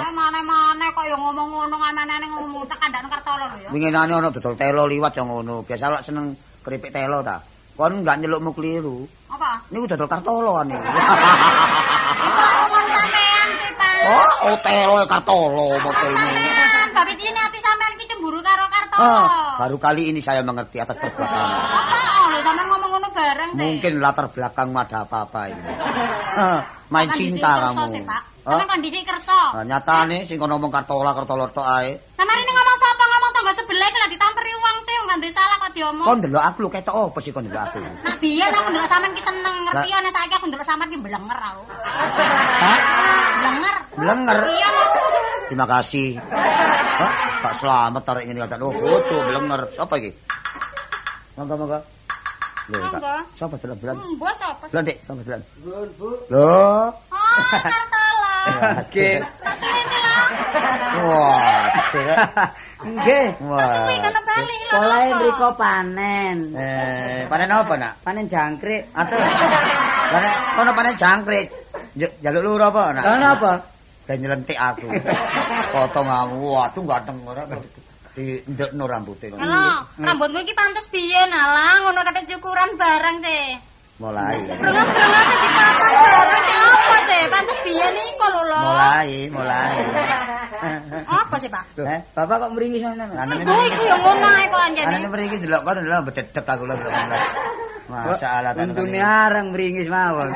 Winginane 3.67 4.13
ono 4.15 4.29
dodol 4.31 4.55
telo 4.55 4.83
liwat 4.87 5.13
yo 5.17 5.23
ngono. 5.27 5.61
Biasa 5.67 5.91
lak 5.91 6.03
seneng 6.05 6.31
keripik 6.63 6.91
telo 6.91 7.19
ta. 7.21 7.39
Kon 7.77 8.01
gak 8.01 8.17
nyelukmu 8.19 8.51
keliru. 8.57 9.05
Apa? 9.29 9.61
Niku 9.69 9.85
dodol 9.85 10.09
kartolo 10.09 10.53
ane. 10.61 10.77
Ngomong 12.17 12.87
sampean 12.93 13.49
sih, 13.59 13.71
Pak. 13.77 13.93
Oh, 14.07 14.31
oh 14.49 14.55
telo 14.63 14.95
kartolo 15.05 15.67
modelmu. 15.83 16.29
Tapi 16.97 17.11
ini 17.13 17.37
hati 17.37 17.59
sampean 17.61 17.91
iki 17.93 18.05
cemburu 18.09 18.39
karo 18.41 18.65
Kartolo. 18.65 19.05
Ah, 19.05 19.25
baru 19.61 19.77
kali 19.77 20.09
ini 20.09 20.17
saya 20.17 20.41
mengerti 20.41 20.81
atas 20.81 20.97
perbuatan. 20.97 21.47
Apa 21.53 22.33
lho 22.33 22.39
sampean 22.41 22.65
ngomong 22.71 22.89
ngono 22.97 23.07
bareng 23.13 23.49
teh. 23.53 23.61
Mungkin 23.61 23.93
latar 24.01 24.25
belakangmu 24.33 24.77
ada 24.81 25.05
apa-apa 25.05 25.41
ini. 25.51 25.61
Ah, 26.37 26.61
main 26.93 27.09
cinta 27.17 27.65
kamu. 27.65 27.89
sih, 27.89 28.01
Pak. 28.05 28.21
Sampean 28.45 28.69
kondisi 28.77 29.01
kerso. 29.01 29.33
ah, 29.33 29.65
nyatane 29.65 30.29
sing 30.29 30.37
ngomong 30.37 30.69
kartola 30.69 31.09
kartola 31.13 31.49
tok 31.49 31.65
ae. 31.65 31.97
Sampeyan 32.13 32.41
ini 32.45 32.51
ngomong 32.53 32.77
sapa 32.77 33.05
iki 33.85 33.97
lah 34.01 34.09
ditamperi 34.09 34.53
wong 34.57 34.77
sih 34.81 34.95
wong 34.97 35.07
ndek 35.21 35.31
salah 35.33 35.55
kok 35.61 35.71
diomong. 35.77 36.07
Kon 36.09 36.19
delok 36.23 36.43
aku 36.43 36.57
lho 36.65 36.69
ketok 36.73 36.95
apa 36.97 37.19
sih 37.21 37.31
kon 37.35 37.45
delok 37.45 37.63
aku? 37.69 37.77
Nah 37.83 38.15
biyen 38.17 38.49
aku 38.49 38.67
ndelok 38.73 38.89
sampean 38.89 39.11
ki 39.13 39.21
seneng 39.21 39.55
ngerti 39.69 39.89
ana 39.93 40.09
saiki 40.09 40.33
aku 40.33 40.45
ndelok 40.49 40.65
sampean 40.65 40.89
ki 40.89 40.97
blenger 40.97 41.37
aku. 41.37 41.63
Hah? 42.63 42.79
Blenger. 43.37 43.75
Blenger. 43.97 44.39
Iya. 44.49 44.69
Terima 45.47 45.65
kasih. 45.69 46.07
Hah? 46.17 47.11
Pak 47.45 47.53
Slamet 47.53 48.03
tarik 48.03 48.23
ngene 48.25 48.39
kata 48.49 48.55
oh 48.63 48.73
bojo 48.73 49.17
blenger. 49.29 49.61
Sapa 49.77 49.93
iki? 50.01 50.11
Monggo 51.37 51.53
monggo. 51.53 51.79
Lho, 52.67 52.83
Kak. 52.91 53.23
Sapa 53.39 53.55
delok 53.63 53.77
bulan? 53.79 53.95
Hmm, 53.95 54.19
bos 54.19 54.39
apa? 54.43 54.65
Bulan, 54.67 54.83
Dik, 54.83 54.97
sapa 55.07 55.21
bulan? 55.23 55.41
Loh. 56.27 56.91
Oh, 57.15 57.39
Kartolo. 57.63 58.35
Oke. 58.83 59.09
Tak 59.23 59.55
sih 59.55 59.71
lah. 59.71 60.27
Wah, 60.99 62.51
Nggih. 62.77 63.27
Wah. 63.41 63.65
bali 63.65 64.57
lho. 64.69 64.77
Apa? 64.77 65.15
mriko 65.17 65.49
panen. 65.57 66.37
Eh, 66.53 67.25
panen 67.31 67.49
apa, 67.49 67.73
Nak? 67.73 67.93
Panen 68.05 68.25
jangkrik. 68.29 68.93
Aduh. 68.93 69.17
Panen 70.13 70.31
kono 70.53 70.71
panen 70.77 70.93
jangkrik. 70.93 71.47
Jaluk 71.97 72.41
lur 72.45 72.61
apa, 72.61 72.83
Nak? 72.93 73.03
Lah 73.03 73.17
napa? 73.17 73.53
Dan 74.05 74.23
nyelentik 74.23 74.55
aku. 74.55 74.87
Potong 75.73 76.07
aku. 76.07 76.35
Waduh, 76.53 76.83
ganteng 76.85 77.17
ora 77.25 77.43
di 78.17 78.41
ndekno 78.49 78.89
rambute. 78.89 79.29
Halo, 79.29 79.85
rambutmu 80.01 80.41
iki 80.41 80.57
pantes 80.57 80.89
biyen 80.89 81.29
alah 81.29 81.85
ngono 81.85 82.01
kate 82.01 82.25
cukuran 82.33 82.73
bareng 82.73 83.21
sih. 83.21 83.76
Mulai. 83.97 84.35
Bareng 84.45 86.43
sih 86.45 86.57
apa 86.61 86.97
sih? 87.09 87.21
Pantes 87.33 87.57
biyen 87.65 87.93
iku 87.97 88.25
lho 88.29 88.41
lho. 88.45 88.59
Mulai, 88.61 89.09
mulai. 89.33 89.73
Apa 91.21 91.35
sih, 91.37 91.49
Pak? 91.49 91.77
Eh, 91.81 92.01
Bapak 92.17 92.35
kok 92.45 92.49
mringis 92.53 92.81
ngono? 92.81 93.05
anane 93.13 93.45
Oh, 93.45 93.61
iku 93.65 93.81
yang 93.85 94.01
ngono 94.01 94.27
ae 94.27 94.45
kok 94.49 94.61
anjene. 94.61 94.85
anane 94.89 95.07
mriki 95.09 95.37
delok 95.41 95.61
kon 95.65 95.77
delok 95.81 96.01
bededek 96.09 96.45
aku 96.45 96.63
lho 96.65 96.73
delok. 96.77 96.93
Masalah 97.87 98.51
kan. 98.53 98.69
Untune 98.69 98.99
areng 99.01 99.47
mringis 99.53 99.89
mawon. 99.89 100.29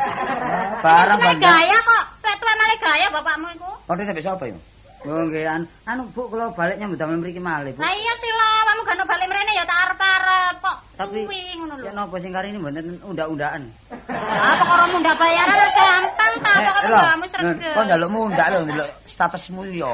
barang 0.81 1.19
bandang. 1.21 1.41
gaya 1.41 1.77
kok. 1.81 2.03
Malah 2.41 2.77
gaya 2.77 3.07
bapakmu 3.09 3.47
iku. 3.57 3.69
Dia 3.95 4.05
sampai 4.05 4.23
siapa 4.23 4.43
ya? 4.49 4.57
Oh 5.01 5.25
nggih 5.25 5.49
an 5.49 5.61
anu 5.89 6.05
Bu 6.13 6.29
kula 6.29 6.53
balik 6.53 6.77
nyambut 6.77 7.01
damel 7.01 7.17
mriki 7.17 7.41
malih 7.41 7.73
Bu. 7.73 7.81
Lah 7.81 7.89
iya 7.89 8.13
sih 8.21 8.29
lho, 8.29 8.49
kamu 8.69 8.81
gak 8.85 9.07
balik 9.09 9.25
mrene 9.33 9.51
ya 9.57 9.65
tak 9.65 9.77
arep-arep 9.89 10.55
kok. 10.61 10.77
Tapi 10.93 11.19
Suwi 11.25 11.41
ngono 11.57 11.73
lho. 11.73 11.85
ya 11.89 11.91
napa 11.97 12.15
sing 12.21 12.29
kari 12.29 12.47
ini 12.53 12.59
mboten 12.61 12.85
undak-undakan. 13.01 13.61
Apa 13.89 14.61
karo 14.61 14.85
munda 14.93 15.13
bayaran 15.17 15.55
lho 15.57 15.69
gampang 15.73 16.33
ta 16.45 16.51
Eh, 16.53 16.69
kok 16.69 16.81
kamu 16.85 17.25
sregep. 17.25 17.73
Kok 17.73 17.83
njaluk 17.89 18.09
mundak 18.13 18.47
lho 18.53 18.59
ndelok 18.61 18.89
statusmu 19.09 19.61
ya? 19.73 19.91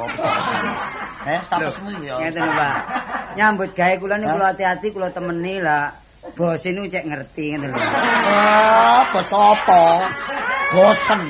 Eh, 1.32 1.40
statusmu 1.44 1.90
ya. 2.04 2.16
Ngeten 2.20 2.44
lho 2.44 2.52
Pak. 2.52 2.76
Nyambut 3.40 3.70
gawe 3.72 3.94
kula 3.96 4.16
niku 4.20 4.36
kula 4.36 4.48
hati-hati 4.52 4.88
kula 4.92 5.08
temeni 5.16 5.64
lah. 5.64 5.88
Bos 6.36 6.68
ini 6.68 6.84
cek 6.92 7.08
ngerti 7.08 7.56
ngeten 7.56 7.72
lho. 7.72 7.80
Oh, 7.80 9.02
bos 9.16 9.32
apa? 9.32 9.84
Bosen. 10.76 11.22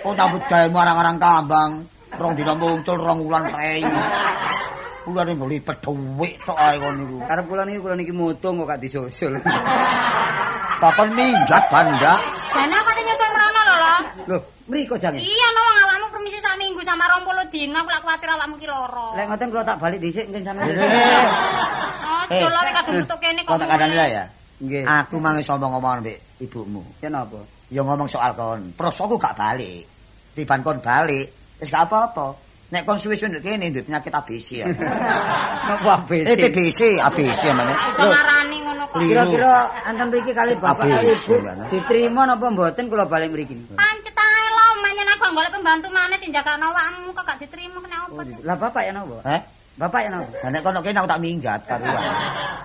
Kok 0.00 0.12
nyambut 0.16 0.42
gawe 0.48 0.66
marang-marang 0.72 1.20
kambang. 1.20 1.72
Rong 2.14 2.34
dina 2.38 2.54
muncul 2.54 2.96
rong 2.98 3.18
wulan 3.26 3.44
prei. 3.50 3.82
Ulane 5.04 5.36
mbeli 5.36 5.60
dhuwit 5.60 6.40
tok 6.46 6.56
ae 6.56 6.80
kon 6.80 6.94
niku. 6.96 7.16
Karep 7.28 7.44
kula 7.44 7.62
niki 7.68 7.80
kula 7.82 7.94
niki 7.98 8.14
mutung 8.14 8.62
kok 8.62 8.66
gak 8.72 8.80
disusul. 8.80 9.36
Bapak 10.80 11.08
minggat 11.12 11.64
banda. 11.68 12.14
Jane 12.54 12.76
kok 12.80 12.94
nyusul 12.96 13.28
mrono 13.34 13.60
lho 13.60 13.74
lho. 13.76 13.94
Lho, 14.32 14.38
mriko 14.70 14.94
jange. 14.96 15.20
Iya 15.20 15.48
no 15.52 15.60
wong 15.60 15.76
awakmu 15.84 16.06
permisi 16.08 16.38
sak 16.40 16.56
minggu 16.56 16.80
sama 16.80 17.04
20 17.10 17.52
dina 17.52 17.84
aku 17.84 17.90
lak 17.92 18.00
kuwatir 18.00 18.28
awakmu 18.32 18.56
ki 18.56 18.66
loro. 18.70 19.12
Lek 19.18 19.26
ngoten 19.28 19.48
kula 19.52 19.64
tak 19.66 19.76
balik 19.82 19.98
dhisik 20.00 20.24
mungkin 20.30 20.42
sampeyan. 20.46 20.76
Ojo 22.32 22.46
lho 22.48 22.60
kadung 22.72 22.96
tutuk 23.04 23.18
kene 23.20 23.40
kok. 23.44 23.60
Kok 23.60 23.66
tak 23.68 23.90
ya? 23.92 24.24
Nggih. 24.62 24.82
Aku 24.86 25.18
mangis 25.20 25.50
ngomong 25.50 26.00
mbek 26.00 26.18
ibumu. 26.40 26.80
Ya 27.02 27.10
napa? 27.10 27.42
Ya 27.68 27.82
ngomong 27.84 28.08
soal 28.08 28.32
kon. 28.32 28.72
Prosoku 28.72 29.20
gak 29.20 29.36
balik. 29.36 29.84
Tiban 30.34 30.64
kon 30.66 30.80
balik, 30.82 31.43
wis 31.60 31.70
gak 31.70 31.86
apa-apa. 31.86 32.26
Nek 32.72 32.82
kon 32.88 32.98
suwe-suwe 32.98 33.28
ndek 33.30 33.42
kene 33.44 33.70
ndek 33.70 33.84
penyakit 33.86 34.10
ABC 34.10 34.48
ya. 34.64 34.66
Napa 35.68 35.94
Eh 36.10 36.26
ABC? 36.26 36.40
TBC, 36.50 36.80
ABC 36.98 37.42
mana? 37.54 37.72
Iso 37.92 38.02
ngarani 38.02 38.56
ngono 38.66 38.82
kok. 38.90 38.98
Kira-kira 38.98 39.52
anten 39.86 40.06
mriki 40.10 40.32
kali 40.34 40.52
bapak 40.58 40.88
kali 40.88 40.92
ABC, 41.12 41.24
ibu 41.38 41.64
diterima 41.70 42.22
napa 42.26 42.46
mboten 42.50 42.90
kula 42.90 43.04
balik 43.06 43.30
mriki. 43.30 43.54
Pancet 43.78 44.16
ae 44.16 44.46
lho, 44.50 44.66
manyen 44.82 45.06
aku 45.12 45.24
golek 45.30 45.52
pembantu 45.54 45.88
maneh 45.92 46.18
sing 46.18 46.34
jagakno 46.34 46.72
awakmu 46.72 47.14
kok 47.14 47.24
gak 47.28 47.38
diterima 47.38 47.78
kena 47.84 47.96
apa. 48.10 48.20
sih? 48.26 48.36
Lah 48.42 48.56
bapak 48.58 48.82
ya 48.82 48.92
napa? 48.96 49.16
Heh? 49.28 49.40
Bapak 49.74 50.00
ya 50.02 50.08
napa? 50.10 50.28
Lah 50.42 50.50
nek 50.50 50.60
kono 50.64 50.78
kene 50.82 50.98
aku 50.98 51.08
tak 51.14 51.22
minggat 51.22 51.60
karuan. 51.68 51.94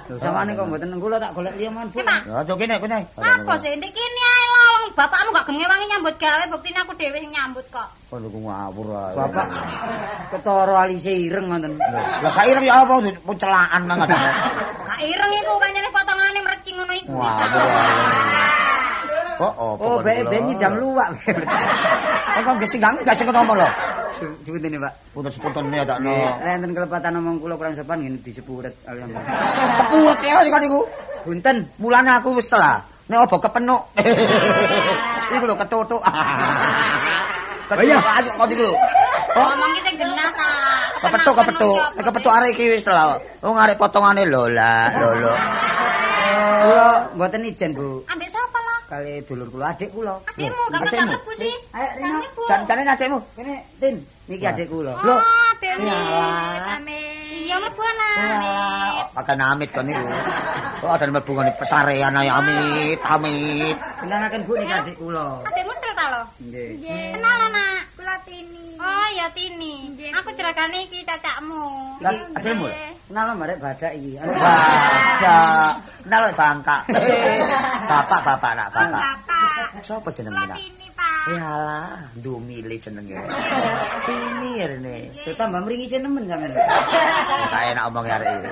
Lho 0.09 0.15
sampeyan 0.17 0.57
kok 0.57 0.65
mboten 0.73 0.89
kula 0.97 1.17
tak 1.21 1.31
golek 1.37 1.53
liya 1.59 1.69
man 1.69 1.85
Bu. 1.91 2.01
Ki, 2.01 2.03
Pak. 2.07 2.19
Ya, 2.25 2.39
cok 2.47 2.57
kene 2.57 2.75
kene. 2.81 2.97
Apa 3.19 3.53
sih 3.61 3.71
ndek 3.77 3.91
kene 3.93 4.21
ae 4.25 4.45
lho, 4.47 4.57
wong 4.57 4.68
bapakmu 4.99 5.31
gak 5.31 5.47
gemewangi 5.47 5.85
nyambut 5.87 6.15
gawe, 6.19 6.43
buktine 6.51 6.79
aku 6.83 6.91
dhewe 6.99 7.17
sing 7.23 7.31
nyambut 7.31 7.63
kok. 7.71 7.87
Kon 8.11 8.27
ku 8.27 8.39
ngawur 8.43 8.87
ae. 8.91 9.15
Bapak 9.15 9.47
ketara 10.35 10.75
alise 10.83 11.13
ireng 11.15 11.47
ngoten. 11.47 11.79
Lah 11.79 12.31
gak 12.35 12.45
ireng 12.51 12.65
ya 12.67 12.83
apa 12.83 12.93
pencelaan 13.23 13.81
mangan. 13.87 14.11
Gak 14.11 14.99
ireng 14.99 15.31
iku 15.39 15.53
pancene 15.55 15.89
potongane 15.95 16.39
mrecing 16.43 16.75
ngono 16.75 16.93
iku. 16.99 17.15
Wah. 17.15 17.37
Oh, 19.39 19.55
oh, 19.55 19.73
Oh, 19.79 19.97
be 20.03 20.19
be 20.27 20.35
nyidam 20.43 20.75
luwak. 20.83 21.15
Kon 22.35 22.43
kon 22.43 22.57
gesing 22.59 22.83
gak 22.83 23.07
kono 23.07 23.55
lho. 23.55 23.69
Sebut 24.19 24.59
ini, 24.59 24.75
Pak. 24.75 25.15
Putus-putusne 25.15 25.79
ya 25.79 25.87
tak 25.87 26.03
no. 26.03 26.11
Enten 26.43 26.75
kelepatan 26.75 27.23
omong 27.23 27.39
kula 27.39 27.55
kurang 27.55 27.71
sopan 27.71 28.03
ngene 28.03 28.19
disepuret. 28.19 28.75
Sepurut 29.79 30.19
ya 30.19 30.43
kan 30.43 30.59
niku. 30.59 30.83
Bunten. 31.23 31.71
Mulane 31.79 32.19
aku 32.19 32.35
wis 32.35 32.51
telah. 32.51 32.83
Nek 33.09 33.19
obo 33.25 33.35
kepenuk. 33.41 33.81
Iku 35.33 35.45
lho 35.49 35.55
ketutuk. 35.57 36.01
Ketutuk 37.69 38.05
aja 38.05 38.29
kok 38.29 38.47
iku 38.49 38.63
lho. 38.65 38.73
Oh, 39.29 39.45
Ngomong 39.45 39.71
ki 39.77 39.81
sing 39.85 39.95
genah 39.97 40.29
ta. 40.33 40.47
kepetuk 40.99 41.33
kepetuk. 41.37 41.77
Nek 41.97 42.03
kepetuk 42.05 42.31
arek 42.33 42.49
iki 42.53 42.63
wis 42.69 42.85
telah. 42.85 43.17
Wong 43.41 43.57
arek 43.57 43.77
potongane 43.77 44.25
lola, 44.25 44.93
lolo. 44.97 45.33
Kula 46.59 46.87
mboten 47.15 47.45
ijen, 47.45 47.71
Bu. 47.73 48.03
Ambek 48.09 48.29
sapa 48.29 48.59
lah? 48.59 48.79
Kali 48.89 49.21
dulur 49.25 49.47
kula 49.49 49.65
adik 49.73 49.89
kula. 49.93 50.17
Adikmu 50.27 50.63
gak 50.69 50.81
adikmu. 50.81 50.85
ngejak 50.89 51.13
lebu 51.13 51.31
sih. 51.37 51.55
Ayo 51.71 51.87
Rina, 51.97 52.17
Adikmu. 52.19 52.43
Dan 52.49 52.59
jane 52.67 52.81
adekmu. 52.89 53.19
kene 53.37 53.55
Tin, 53.79 53.95
niki 54.27 54.45
adik 54.45 54.67
kula. 54.67 54.93
Lho. 55.01 55.15
Oh, 55.17 55.21
Dewi. 55.61 55.85
Yalah. 55.87 56.77
Amin. 56.77 57.18
Iya 57.39 57.55
mlebu 57.55 57.81
ana. 57.81 58.09
Wah, 58.19 58.91
pakai 59.15 59.35
namit 59.39 59.69
kan 59.71 59.87
niku. 59.87 60.03
Kok 60.83 60.91
ada 60.91 61.05
mlebu 61.07 61.31
ngene 61.35 61.51
pesarean 61.55 62.19
ae 62.19 62.27
amit, 62.27 62.99
amit. 62.99 63.75
Kenalaken 64.03 64.41
Bu 64.43 64.53
niki 64.59 64.73
adik 64.75 64.95
kula. 64.99 65.43
Adikmu 65.47 65.73
tel 65.79 65.93
ta 65.95 66.05
lo? 66.11 66.21
Nggih. 66.43 66.69
Kenal 67.15 67.37
anak. 67.47 67.81
Kula 67.95 68.15
Tini. 68.27 68.67
Oh, 68.79 69.07
ya 69.15 69.27
Tini. 69.31 69.75
Aku 70.19 70.29
jerakane 70.35 70.77
iki 70.87 70.99
cacakmu. 71.07 71.99
Lah, 72.03 72.11
adekmu. 72.35 72.67
Kenal 73.07 73.27
marek 73.39 73.57
badak 73.63 73.91
iki. 73.95 74.19
Bapak, 74.19 75.71
kenal 76.03 76.19
lho 76.27 76.31
bangka. 76.35 76.77
Bapak, 77.89 78.19
bapak 78.21 78.51
nak 78.53 78.67
bapak. 78.69 79.01
Bapak. 79.01 79.81
Sopo 79.81 80.09
jenenge 80.13 80.35
Kula 80.35 80.45
nak? 80.51 80.57
Tini. 80.59 80.87
Yalah, 81.29 82.09
ndumile 82.17 82.75
jenenge. 82.81 83.13
Ini 84.09 84.51
rene. 84.65 84.97
Yo 85.21 85.31
tambah 85.37 85.61
mringise 85.61 86.01
nemen 86.01 86.25
sampean. 86.25 86.57
Tak 87.53 87.61
enak 87.75 87.83
omong 87.91 88.05
arek 88.09 88.29
iki. 88.39 88.49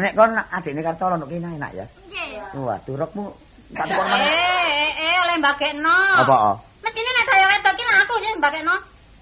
Nek 0.00 0.12
kon 0.18 0.34
adikne 0.34 0.80
Kartolo 0.82 1.14
nek 1.18 1.28
kene 1.30 1.48
enak 1.54 1.70
ya. 1.74 1.86
Nggih. 2.10 2.62
Wah, 2.66 2.78
durukmu 2.82 3.30
tak 3.74 3.86
tukon 3.86 4.06
mana. 4.10 4.24
Eh, 4.26 4.90
eh, 4.90 4.90
eh, 4.98 5.16
oleh 5.22 5.36
mbakekno. 5.38 5.98
Apa? 6.26 6.36
oh? 6.50 6.56
Mestine 6.82 7.10
nek 7.14 7.24
daya 7.30 7.46
wedok 7.46 7.74
ki 7.78 7.84
lah 7.86 7.96
aku 8.02 8.14
sing 8.22 8.34
mbakekno. 8.42 8.76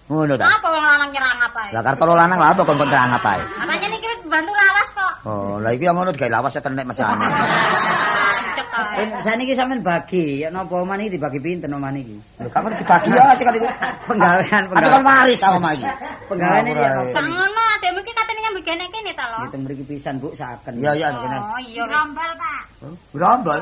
Ngono 0.08 0.34
ta. 0.40 0.44
Apa 0.48 0.66
wong 0.72 0.84
lanang 0.88 1.10
nyerang 1.12 1.36
apa 1.44 1.62
Lah 1.68 1.82
kartolo 1.84 2.16
lanang 2.16 2.38
lah 2.40 2.48
apa 2.56 2.62
kon 2.64 2.80
kon 2.80 2.88
terang 2.88 3.12
apa? 3.12 3.44
Namanya 3.60 3.88
niki 3.92 4.08
bantu 4.24 4.52
lawas 4.56 4.88
kok. 4.96 5.12
Oh, 5.28 5.60
lah 5.60 5.70
iki 5.76 5.84
yang 5.84 5.96
ngono 6.00 6.16
digawe 6.16 6.32
lawas 6.32 6.56
ya 6.56 6.64
tenek 6.64 6.88
saniki 9.22 9.52
sampean 9.54 9.80
bagi, 9.82 10.42
ya 10.42 10.48
napa 10.48 10.78
omah 10.82 10.96
niki 10.98 11.16
dibagi 11.18 11.38
pinten 11.42 11.70
omah 11.74 11.90
niki? 11.92 12.16
Lho 12.40 12.48
kapan 12.50 12.72
dibagi 12.78 13.10
ya 13.14 13.32
sik 13.34 13.46
kali. 13.48 13.58
Penggawean, 14.08 14.40
Tapi 14.40 14.50
kan 14.50 14.62
penggawean. 14.70 15.02
waris 15.04 15.42
omah 15.44 15.72
iki. 15.74 15.86
Penggawean 16.28 16.64
iki 16.68 16.80
ya 16.80 16.90
ngono 17.22 17.62
adekmu 17.78 17.98
iki 18.02 18.12
katene 18.14 18.40
nyambut 18.44 18.62
gene 18.66 18.84
kene 18.90 19.12
ta 19.14 19.24
lho. 19.30 19.38
Hitung 19.46 19.62
mriki 19.66 19.84
pisan, 19.86 20.14
Bu, 20.22 20.28
saken. 20.38 20.72
Iya 20.78 20.92
iya. 20.96 21.08
Oh 21.14 21.60
iya. 21.62 21.82
Rombal, 21.86 22.30
Pak. 22.38 22.62
Grombol. 23.14 23.60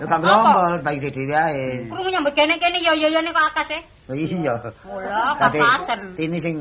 Lho 0.00 0.06
kan 0.08 0.18
grombol 0.20 0.72
bagi 0.84 1.08
dhewe 1.08 1.34
ae. 1.36 1.66
Krungu 1.88 2.10
nyambut 2.12 2.32
gene 2.36 2.54
kene 2.60 2.78
yo 2.80 2.92
yo 2.96 3.08
yo 3.08 3.20
kok 3.32 3.46
akas 3.54 3.70
e. 3.76 3.78
Iya. 4.10 4.54
Olah 4.88 5.38
Dadi, 5.38 5.58
kapasen. 5.62 6.00
Ini 6.18 6.38
sing 6.42 6.54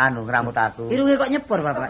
anu 0.00 0.24
ngramut 0.24 0.56
aku. 0.56 0.88
Irunge 0.90 1.14
kok 1.20 1.30
nyepur, 1.30 1.60
Bapak. 1.60 1.88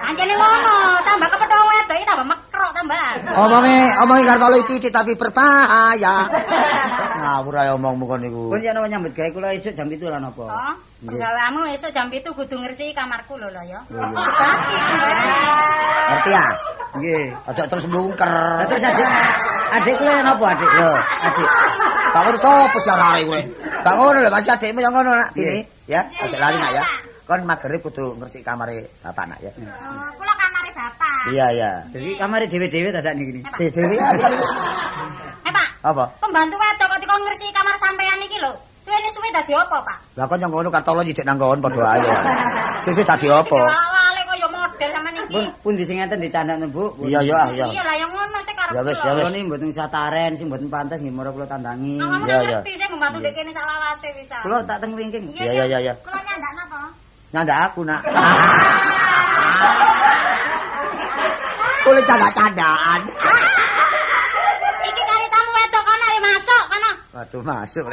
Anjene 0.00 0.34
ngono, 0.34 0.74
tambah 1.06 1.28
kepethuk 1.30 1.62
wedok 1.70 1.96
iki 1.98 2.06
tambah 2.08 2.26
mekrok 2.60 2.72
tambahan. 2.76 3.16
Omonge 3.40 3.78
omonge 4.04 4.24
kartolo 4.28 4.56
iki 4.60 4.88
tapi 4.92 5.12
berbahaya. 5.16 6.14
Ngawur 7.20 7.54
ae 7.56 7.70
omongmu 7.72 8.04
kon 8.04 8.20
niku. 8.20 8.42
Pun 8.52 8.60
yen 8.60 8.76
ana 8.76 8.88
nyambut 8.88 9.12
gawe 9.16 9.28
kula 9.32 9.56
esuk 9.56 9.72
jam 9.72 9.88
7 9.88 9.96
lan 10.12 10.28
apa? 10.28 10.44
Oh, 10.44 10.74
penggaweanmu 11.08 11.60
esuk 11.72 11.92
jam 11.96 12.12
7 12.12 12.24
kudu 12.36 12.56
ngresiki 12.60 12.92
kamarku 12.92 13.40
lho 13.40 13.48
lho 13.48 13.62
ya. 13.64 13.80
Ngerti 16.10 16.30
ya? 16.32 16.44
Nggih, 17.00 17.24
aja 17.48 17.62
terus 17.64 17.86
mlungker. 17.88 18.28
Lah 18.28 18.66
terus 18.68 18.84
adik 18.84 19.08
adik 19.80 19.94
kula 19.96 20.12
yen 20.20 20.28
apa 20.28 20.44
adik? 20.52 20.70
Yo, 20.76 20.90
adik. 21.24 21.48
Bangun 22.10 22.36
sopo 22.36 22.78
siarare 22.82 23.20
kowe? 23.24 23.40
Bangun 23.84 24.20
lho 24.20 24.28
masih 24.28 24.52
adikmu 24.52 24.80
yang 24.84 24.92
ngono 24.92 25.16
nak 25.16 25.32
dini, 25.32 25.64
ya. 25.88 26.04
Aja 26.20 26.36
lali 26.36 26.56
nak 26.60 26.72
ya. 26.76 26.84
Kon 27.24 27.46
magrib 27.46 27.80
kudu 27.84 28.18
ngresik 28.18 28.42
kamare 28.42 29.00
bapak 29.04 29.24
nak 29.28 29.38
ya. 29.44 29.52
Oh, 29.54 30.08
kula 30.18 30.39
kamare 30.70 30.90
Bapak. 30.94 31.22
Iya, 31.34 31.46
iya. 31.54 31.70
Jadi 31.92 32.08
kamare 32.16 32.44
dhewe-dhewe 32.46 32.88
ta 32.94 33.00
sakniki 33.02 33.32
iki. 33.42 33.66
Dewe 33.74 33.96
aja. 33.98 34.26
Eh, 35.46 35.52
Pak, 35.52 35.68
Apa? 35.82 36.04
pembantu 36.20 36.56
wedok 36.56 36.86
kok 36.86 36.98
dikon 37.02 37.20
ngresiki 37.26 37.52
kamar 37.52 37.74
sampean 37.80 38.20
iki 38.22 38.38
lho. 38.38 38.52
Suwene 38.84 39.08
suwe 39.12 39.28
dadi 39.32 39.52
apa, 39.54 39.76
Pak? 39.84 39.98
Lah 40.16 40.24
kon 40.26 40.40
yang 40.40 40.50
ngono 40.50 40.68
kartolo 40.72 41.00
nyicik 41.04 41.24
nang 41.26 41.36
nggon 41.36 41.60
padha 41.60 41.84
ae. 41.96 42.08
Sesuk 42.84 43.04
dadi 43.04 43.28
apa? 43.28 43.60
Awale 43.60 44.20
kaya 44.24 44.46
model 44.48 44.90
sampean 44.92 45.14
iki. 45.20 45.34
Pun 45.34 45.44
pundi 45.62 45.82
sing 45.84 45.96
ngeten 46.00 46.20
dicandakno, 46.20 46.66
Bu? 46.72 46.84
Pun. 46.96 47.06
Iya, 47.08 47.20
iya, 47.24 47.40
iya. 47.52 47.66
Iya 47.70 47.82
lah 47.84 47.96
yang 47.98 48.10
ngono 48.12 48.38
sik 48.44 48.54
karep. 48.56 48.72
Ya 48.76 48.80
wis, 48.84 48.98
ya 49.04 49.12
wis. 49.16 49.24
Niki 49.30 49.44
mboten 49.46 49.70
sataren, 49.72 50.32
sing 50.38 50.46
mboten 50.48 50.68
pantes 50.72 50.98
nggih 51.00 51.12
mara 51.14 51.30
kula 51.32 51.46
tandangi. 51.48 52.00
Iya, 52.00 52.36
iya. 52.40 52.58
ngerti 52.60 52.72
sik 52.76 52.88
membantu 52.92 53.18
dek 53.24 53.32
kene 53.36 53.50
sak 53.52 53.64
lawase 53.68 54.08
wis. 54.16 54.32
Kula 54.42 54.56
tak 54.64 54.78
teng 54.80 54.92
wingking. 54.96 55.24
Iya, 55.36 55.52
iya, 55.52 55.64
iya, 55.68 55.78
iya. 55.90 55.94
Kula 56.00 56.18
nyandak 56.24 56.52
napa? 56.56 56.80
Nyandak 57.30 57.58
aku 57.68 57.80
nak. 57.84 58.00
Boleh 61.90 62.06
canda-candaan. 62.06 63.00
Iki 64.86 65.02
kari 65.02 65.26
tamu 65.26 65.50
wedok 65.50 65.82
kono 65.82 66.04
ayo 66.06 66.20
masuk 66.22 66.62
kono. 66.70 66.90
Waduh 67.18 67.42
masuk. 67.42 67.84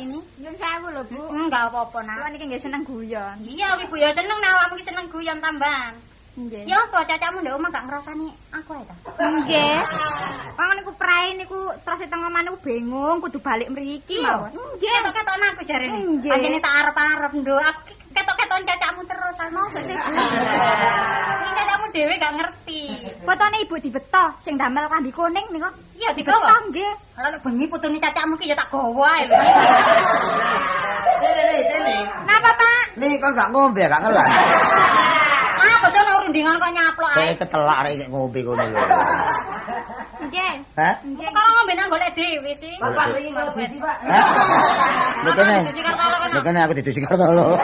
Ini 0.00 0.16
Nyun 0.40 0.54
sewu 0.56 0.88
lho, 0.96 1.02
Bu. 1.12 1.20
enggak 1.28 1.68
apa-apa 1.68 1.98
nak. 2.08 2.24
Kula 2.24 2.28
niki 2.32 2.48
nggih 2.48 2.56
seneng 2.56 2.88
guyon. 2.88 3.36
Iya, 3.44 3.76
ibu 3.84 3.92
ya 4.00 4.08
seneng 4.16 4.40
nek 4.40 4.48
awakmu 4.48 4.80
iki 4.80 4.88
seneng 4.88 5.06
guyon 5.12 5.36
tambahan. 5.44 5.92
Nggih. 6.40 6.64
Ya 6.64 6.80
apa 6.80 7.04
cacakmu 7.04 7.44
ndek 7.44 7.56
omah 7.60 7.68
gak 7.68 7.84
ngrasani 7.84 8.32
aku 8.48 8.70
ae 8.80 8.84
ta? 8.88 8.96
Nggih. 9.20 9.76
Wong 10.56 10.70
niku 10.72 10.92
prae 10.96 11.36
niku 11.36 11.58
terus 11.84 12.00
teng 12.08 12.24
omah 12.24 12.40
niku 12.40 12.56
bingung 12.64 13.20
kudu 13.20 13.36
balik 13.44 13.68
mriki 13.68 14.24
mawon. 14.24 14.56
Nggih, 14.56 14.88
ketok-ketokno 14.88 15.44
aku 15.52 15.62
jarene. 15.68 15.98
Anjene 16.32 16.58
tak 16.64 16.74
arep-arep 16.80 17.32
nduk. 17.36 17.60
Aku 17.60 17.80
ketok-keton 18.16 18.62
cacakmu 18.64 19.02
terus. 19.04 19.19
Mosok 19.30 19.82
sih. 19.86 19.94
Ini 21.46 21.50
cacakmu 21.54 21.86
dhewe 21.94 22.14
gak 22.18 22.34
ngerti. 22.34 22.82
Fotone 23.22 23.62
ibu 23.62 23.78
dibeto 23.78 24.24
sing 24.42 24.58
damel 24.58 24.90
klambi 24.90 25.14
kuning 25.14 25.46
niku. 25.54 25.70
Iya 25.94 26.10
Dibeto 26.18 26.34
digawa. 26.34 26.58
nggih. 26.66 26.92
Kalau 27.14 27.28
nek 27.30 27.40
bengi 27.46 27.66
putune 27.70 27.98
cacakmu 28.02 28.34
ki 28.34 28.50
ya 28.50 28.58
tak 28.58 28.66
gawa 28.74 29.06
ae 29.14 29.22
lho. 29.30 29.38
Ini, 31.20 31.58
ini. 31.62 31.96
Napa, 32.26 32.50
Pak? 32.58 32.84
Nih 32.98 33.22
kan 33.22 33.30
gak 33.38 33.48
ngombe, 33.54 33.86
gak 33.86 34.02
ngelan. 34.02 34.28
Apa 35.60 35.86
sih 35.86 35.98
ono 36.02 36.26
rundingan 36.26 36.58
kok 36.58 36.72
nyaplok 36.74 37.10
ae. 37.14 37.18
Kayak 37.22 37.38
ketelak 37.46 37.78
rek 37.86 37.94
ngombe 38.10 38.40
kono 38.42 38.64
lho. 38.66 38.82
Nggih. 40.26 40.52
Hah? 40.74 40.94
Nggih, 41.06 41.28
karo 41.30 41.48
ngombe 41.54 41.72
nang 41.78 41.86
golek 41.86 42.10
dhewe 42.18 42.52
sih. 42.58 42.74
Bapak, 42.82 43.14
iki 43.14 43.30
kok 43.30 43.54
bisi, 43.54 43.76
Pak. 43.78 43.96
Hah? 44.10 44.26
Lho 45.22 45.30
kene. 45.38 45.58
Lho 46.34 46.40
kene 46.42 46.58
aku 46.66 46.72
didusi 46.74 46.98
kartolo. 47.06 47.54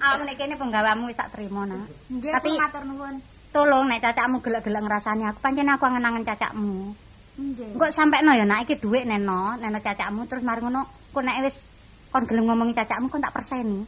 Aku 0.00 0.24
nek 0.24 0.29
kene 0.40 0.56
penggawamu 0.56 1.12
wis 1.12 1.18
tak 1.20 1.36
trimo, 1.36 1.68
Nak. 1.68 1.84
Nggih, 2.08 2.32
Tapi- 2.32 2.56
matur 2.56 2.82
nuwun. 2.88 3.14
Tolong 3.50 3.84
nek 3.90 4.00
cacakmu 4.00 4.40
gelek-gelek 4.40 4.82
ngrasani 4.86 5.26
aku, 5.26 5.38
pancen 5.42 5.68
aku 5.68 5.82
angen-angen 5.84 6.24
cacakmu. 6.24 6.94
Nggih. 7.36 7.76
Engko 7.76 7.86
sampekno 7.92 8.32
ya 8.32 8.46
nak 8.46 8.64
iki 8.64 8.78
dhuwit 8.78 9.04
neno, 9.04 9.58
neno 9.58 9.78
cacakmu 9.82 10.24
terus 10.30 10.40
mari 10.46 10.62
ngono 10.62 10.86
kok 11.12 11.20
nek 11.20 11.44
wis 11.44 11.66
kon 12.14 12.24
gelem 12.30 12.46
ngomongi 12.46 12.78
cacakmu 12.78 13.10
kon 13.10 13.20
tak 13.20 13.34
perseni. 13.34 13.82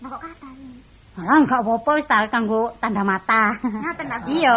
Lah 0.00 0.08
kok 0.14 0.22
kata 0.22 0.48
iki? 0.54 0.70
Alah 1.18 1.36
enggak 1.42 1.60
apa-apa 1.66 1.90
wis 1.98 2.06
tak 2.06 2.30
kanggo 2.30 2.70
tanda 2.78 3.02
mata. 3.02 3.58
Ngaten 3.58 4.06
ta? 4.06 4.16
Iya. 4.30 4.54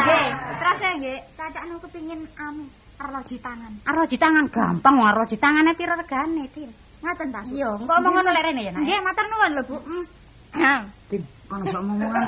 Nggih. 0.00 0.26
Terus 0.58 0.80
nggih, 0.96 1.18
cacakno 1.36 1.74
kepingin 1.84 2.20
anu 2.40 2.64
arloji 2.96 3.36
tangan. 3.36 3.72
Arloji 3.84 4.16
tangan 4.16 4.44
gampang 4.48 4.94
wong 4.96 5.08
arloji 5.12 5.36
tangane 5.36 5.76
pira 5.76 5.92
regane, 5.92 6.48
Tin? 6.56 6.72
Ngaten 7.04 7.28
ta? 7.28 7.40
Iya, 7.44 7.68
engko 7.76 7.92
omong 8.00 8.12
ngono 8.16 8.28
lek 8.32 8.44
rene 8.48 8.60
ya 8.64 8.72
nak. 8.72 8.80
Nggih, 8.80 8.98
matur 9.04 9.24
nuwun 9.28 9.50
lho, 9.56 9.62
Bu. 9.68 9.76
Tin, 11.10 11.22
kono 11.48 11.64
sok 11.66 11.82
ngomongan. 11.82 12.24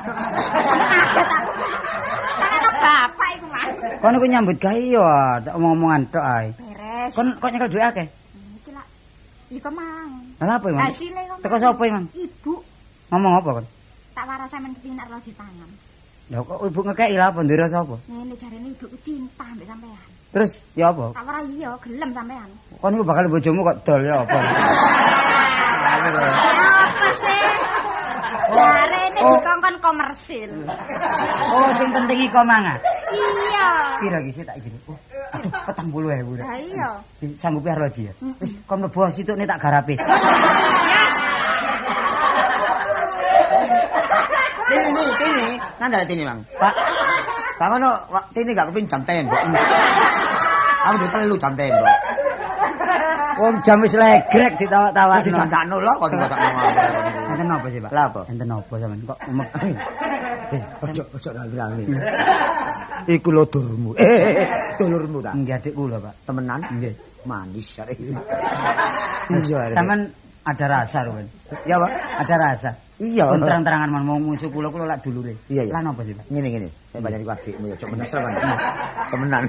Sana 2.39 2.69
bapak 2.83 3.29
iku, 3.39 3.47
Mas. 3.51 3.71
Kono 4.03 4.17
ku 4.19 4.27
nyambut 4.27 4.57
gawe 4.59 4.83
yo, 4.83 5.03
tak 5.43 5.55
omong-omongan 5.59 6.03
tok 6.11 6.25
ae. 6.25 6.47
Beres. 6.59 7.13
Kon 7.15 7.29
kok 7.39 7.51
nyekel 7.51 7.71
duit 7.71 7.85
akeh? 7.87 8.07
iki 8.59 8.71
lak. 8.71 8.87
Iku 9.51 9.71
mang. 9.71 10.11
Lah 10.43 10.59
apa, 10.59 10.67
Mang? 10.71 10.87
Hasile 10.87 11.23
kok. 11.27 11.39
Teko 11.43 11.57
sapa, 11.59 11.83
Mang? 11.87 12.07
Ibu 12.15 12.53
Ngomong 13.13 13.35
apa 13.39 13.51
kon? 13.61 13.67
tak 14.13 14.29
waras 14.29 14.49
sampean 14.53 14.73
kepingin 14.77 15.01
arloji 15.01 15.33
tangan. 15.37 15.71
Lah 16.29 16.41
kok 16.45 16.59
ibu 16.69 16.81
ngekeki 16.85 17.17
lah 17.17 17.29
apa 17.33 17.41
ndira 17.41 17.67
sapa? 17.69 17.97
Ngene 18.09 18.35
jarene 18.37 18.69
ibuku 18.73 18.97
cinta 19.01 19.45
mbek 19.57 19.65
sampean. 19.69 20.09
Terus 20.33 20.53
ya 20.77 20.93
apa? 20.93 21.13
Tak 21.17 21.25
waras 21.29 21.45
iya, 21.53 21.71
gelem 21.81 22.11
sampean. 22.13 22.49
Kon 22.81 22.93
niku 22.93 23.05
bakal 23.05 23.25
bojomu 23.29 23.61
kok 23.65 23.79
dol 23.85 24.03
ya 24.05 24.21
apa? 24.21 24.37
Apa 25.93 27.12
komersil. 29.93 30.51
Oh, 31.53 31.69
sing 31.77 31.93
penting 31.93 32.17
iki 32.25 32.33
mangan. 32.33 32.81
Iya. 33.13 33.69
Pira 34.01 34.19
iki 34.25 34.41
sih 34.41 34.45
tak 34.45 34.57
izin. 34.57 34.73
Oh, 34.89 34.97
aduh, 35.37 35.53
petang 35.69 35.93
puluh 35.93 36.09
ewu. 36.17 36.41
Lah 36.41 36.57
iya. 36.57 36.89
Sanggup 37.37 37.69
ya 37.69 37.77
Roji 37.77 38.09
ya. 38.09 38.13
Wis 38.41 38.57
kon 38.65 38.81
mlebu 38.81 39.05
situ 39.13 39.37
tak 39.37 39.61
garape. 39.61 40.01
Tini, 44.73 44.89
tini, 44.89 45.05
tini. 45.21 45.49
Nanda 45.77 46.01
tini, 46.09 46.23
Mang. 46.25 46.41
Pak, 46.57 46.73
Pak 47.61 47.67
ngono, 47.69 47.93
wak, 48.09 48.25
tini 48.33 48.57
gak 48.57 48.73
kepin 48.73 48.89
jam 48.89 49.05
tembok. 49.05 49.41
Aku 50.89 50.97
di 51.05 51.09
perlu 51.13 51.37
jam 51.37 51.53
tembok. 51.53 52.02
Wong 53.41 53.55
jam 53.65 53.79
wis 53.85 53.95
legrek 53.97 54.53
ditawa-tawakno. 54.61 55.27
Didandakno 55.29 55.77
lho 55.81 55.93
kok 55.97 56.09
tak 56.13 56.31
ngomong. 56.33 56.75
Enten 57.33 57.49
apa 57.49 57.67
sih, 57.73 57.81
Pak? 57.81 57.91
Lah 57.93 58.05
apa? 58.11 58.21
Enten 58.29 58.49
apa 58.53 58.75
sampean 58.81 59.01
kok 59.09 59.19
umek. 59.31 59.49
Eh, 60.53 60.63
ojo 60.85 61.03
ojo 61.17 61.29
rame-rame. 61.33 61.83
Iku 63.17 63.29
lho 63.33 63.45
durmu. 63.49 63.91
Eh, 63.97 64.77
dulurmu 64.77 65.19
ta. 65.25 65.33
Nggih 65.33 65.55
adik 65.57 65.73
kula, 65.73 65.97
Pak. 65.99 66.15
Temenan? 66.29 66.61
Nggih. 66.69 66.95
Manis 67.23 67.69
arek. 67.83 67.99
Sampean 69.73 70.01
ada 70.43 70.67
rasa, 70.67 70.99
Ruben. 71.07 71.27
Ya, 71.65 71.79
Pak. 71.79 71.91
Ada 72.27 72.35
rasa. 72.37 72.71
Iya. 73.03 73.25
Terang-terangan 73.35 73.89
man 73.91 74.03
mau 74.07 74.19
musuh 74.23 74.47
kula 74.47 74.71
kula 74.71 74.87
lak 74.87 75.03
dulure. 75.03 75.35
Iya, 75.51 75.67
iya. 75.67 75.73
Lan 75.75 75.91
apa 75.91 76.07
sih, 76.07 76.15
Pak? 76.15 76.25
Ngene 76.31 76.49
ngene, 76.55 76.69
saya 76.95 77.01
banyak 77.03 77.19
iku 77.27 77.31
adikmu 77.35 77.65
ya, 77.67 77.75
cok 77.75 77.89
menesel 77.91 78.21
kan. 78.23 78.33
Temenan. 79.11 79.43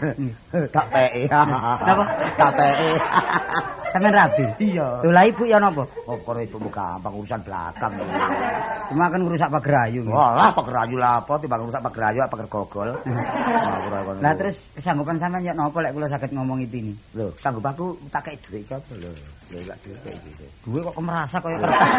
Tak 0.74 0.86
peke. 0.94 1.22
Napa? 1.30 2.04
Tak 2.34 2.52
peke. 2.58 2.90
Sampean 3.94 4.14
rabi. 4.18 4.46
Iya. 4.58 5.06
Lho 5.06 5.12
lah 5.14 5.24
ibu 5.30 5.46
ya 5.46 5.62
napa? 5.62 5.86
Oh, 6.10 6.18
itu 6.42 6.58
gampang 6.74 7.14
urusan 7.14 7.46
belakang. 7.46 7.94
Cuma 8.90 9.06
kan 9.06 9.22
ngrusak 9.22 9.54
pagerayu. 9.54 10.02
Walah, 10.10 10.50
pager 10.50 10.76
ayu 10.82 10.98
lah 10.98 11.22
apa 11.22 11.38
timbang 11.38 11.62
rusak 11.70 11.82
pager 11.86 12.04
ayu 12.10 12.20
apa 12.26 12.34
pager 12.34 12.48
gogol. 12.50 12.90
Lah 13.94 14.02
Lah 14.18 14.34
terus 14.34 14.66
kesanggupan 14.74 15.22
sampean 15.22 15.46
ya 15.46 15.54
napa 15.54 15.78
lek 15.86 15.94
kula 15.94 16.10
saged 16.10 16.34
ngomong 16.34 16.66
ini? 16.66 16.98
lho, 17.14 17.30
sanggup 17.38 17.70
aku 17.70 17.94
tak 18.10 18.26
kei 18.26 18.38
dhuwit 18.42 18.66
apa 18.74 18.94
lho. 18.98 19.14
Duwe 20.64 20.80
kok 20.80 20.96
kemerasa 20.96 21.38
kaya 21.44 21.58
kertas. 21.60 21.90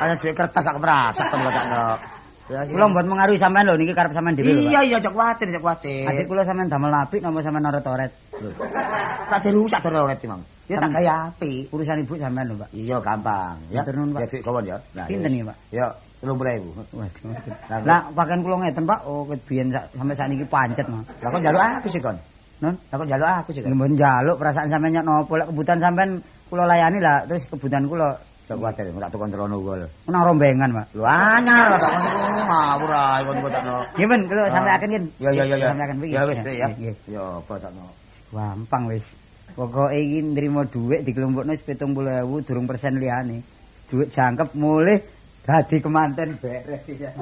Ada 0.00 0.14
dhuwit 0.16 0.34
kertas 0.36 0.62
gak 0.62 0.78
merasa 0.80 1.22
kan 1.28 1.38
gak 1.44 1.66
no. 1.68 1.84
Ya, 2.50 2.66
iya. 2.66 2.74
Kula 2.74 2.90
mboten 2.90 3.08
mengaruhi 3.14 3.38
sampean 3.38 3.62
lho 3.62 3.78
niki 3.78 3.94
karep 3.94 4.10
sampean 4.10 4.34
dhewe. 4.34 4.50
Iya 4.50 4.82
iya 4.82 4.98
aja 4.98 5.10
kuwatir 5.14 5.46
aja 5.54 5.62
kuwatir. 5.62 6.10
Adik 6.10 6.26
kula 6.26 6.42
sampean 6.42 6.66
damel 6.66 6.90
apik 6.90 7.22
napa 7.22 7.46
sampean 7.46 7.70
oret-oret. 7.70 8.10
Lho, 8.42 8.50
Tak 9.30 9.38
dirusak 9.46 9.80
dore 9.86 9.98
oret 10.02 10.18
Mang. 10.26 10.42
Ya 10.66 10.78
tak 10.82 10.90
gaya 10.94 11.30
apik. 11.30 11.70
urusan 11.70 12.02
ibu 12.02 12.18
sampean 12.18 12.50
lho, 12.50 12.58
Pak. 12.58 12.68
Iya 12.74 12.96
gampang. 12.98 13.54
Ya. 13.70 13.86
Matur 13.86 13.94
nuwun, 14.02 14.10
Pak. 14.14 14.20
Ya 14.22 14.26
duit 14.26 14.42
kawan 14.42 14.62
ya. 14.66 14.76
Pinten 15.06 15.30
iki, 15.30 15.44
Pak? 15.46 15.56
Ya 15.70 15.86
30.000. 16.26 16.94
Waduh. 16.94 17.86
Lah, 17.86 18.00
pakaian 18.18 18.40
kula 18.42 18.56
ngeten, 18.66 18.84
Pak. 18.86 18.98
Oh, 19.06 19.22
ket 19.30 19.40
biyen 19.46 19.66
sampe 19.70 20.14
sakniki 20.18 20.46
pancet, 20.50 20.86
Mas. 20.90 21.06
Lah 21.22 21.28
kok 21.30 21.38
njaluk 21.38 21.62
aku 21.62 21.86
sih 21.86 22.02
kon? 22.02 22.18
Lah 22.62 22.96
kok 22.98 23.06
njaluk 23.06 23.28
aku 23.30 23.50
sih 23.54 23.62
kon? 23.62 23.78
mboten 23.78 23.94
njaluk 23.94 24.36
perasaan 24.42 24.66
sampean 24.66 24.90
nyok 24.98 25.04
nopo 25.06 25.32
lek 25.38 25.46
kebutuhan 25.54 25.78
sampean 25.78 26.10
kula 26.50 26.66
layani 26.66 26.98
lah 26.98 27.22
terus 27.24 27.46
kebutuhan 27.46 27.86
kula 27.86 28.18
Tak 28.50 28.58
kuwatir 28.58 28.90
tak 28.90 29.14
tukon 29.14 29.30
terono 29.30 29.62
gol. 29.62 29.86
nang 30.10 30.26
rombengan, 30.26 30.74
Pak. 30.74 30.86
Lu 30.98 31.06
anyar 31.06 31.78
tak 31.78 31.86
kon 32.02 32.34
ngawur 32.50 32.90
ae 32.90 33.22
kon 33.22 33.36
kok 33.46 33.52
takno. 33.54 33.76
Nggih, 33.94 34.06
Ben, 34.10 34.20
kula 34.26 34.42
sampe 34.50 34.70
akan. 34.74 34.88
Ya 35.22 35.30
ya 35.30 35.44
ya 35.46 35.54
ya. 35.54 35.66
Sampe 35.70 35.82
akan 35.86 35.96
iki. 36.02 36.14
Ya 36.18 36.22
wis 36.26 36.38
ya. 36.50 36.68
Ya 37.06 37.22
apa 37.38 37.54
takno. 37.62 37.86
Gampang 38.34 38.90
wis. 38.90 39.06
Pokoke 39.54 39.94
iki 39.94 40.18
nrimo 40.34 40.66
dhuwit 40.66 41.06
dikelompokno 41.06 41.54
wis 41.54 41.62
70.000 41.62 42.26
durung 42.42 42.66
persen 42.66 42.98
liyane. 42.98 43.38
Dhuwit 43.86 44.10
jangkep 44.10 44.50
mulih 44.58 44.98
dadi 45.46 45.76
kemanten 45.78 46.34
beres 46.42 46.82
ya. 46.90 47.14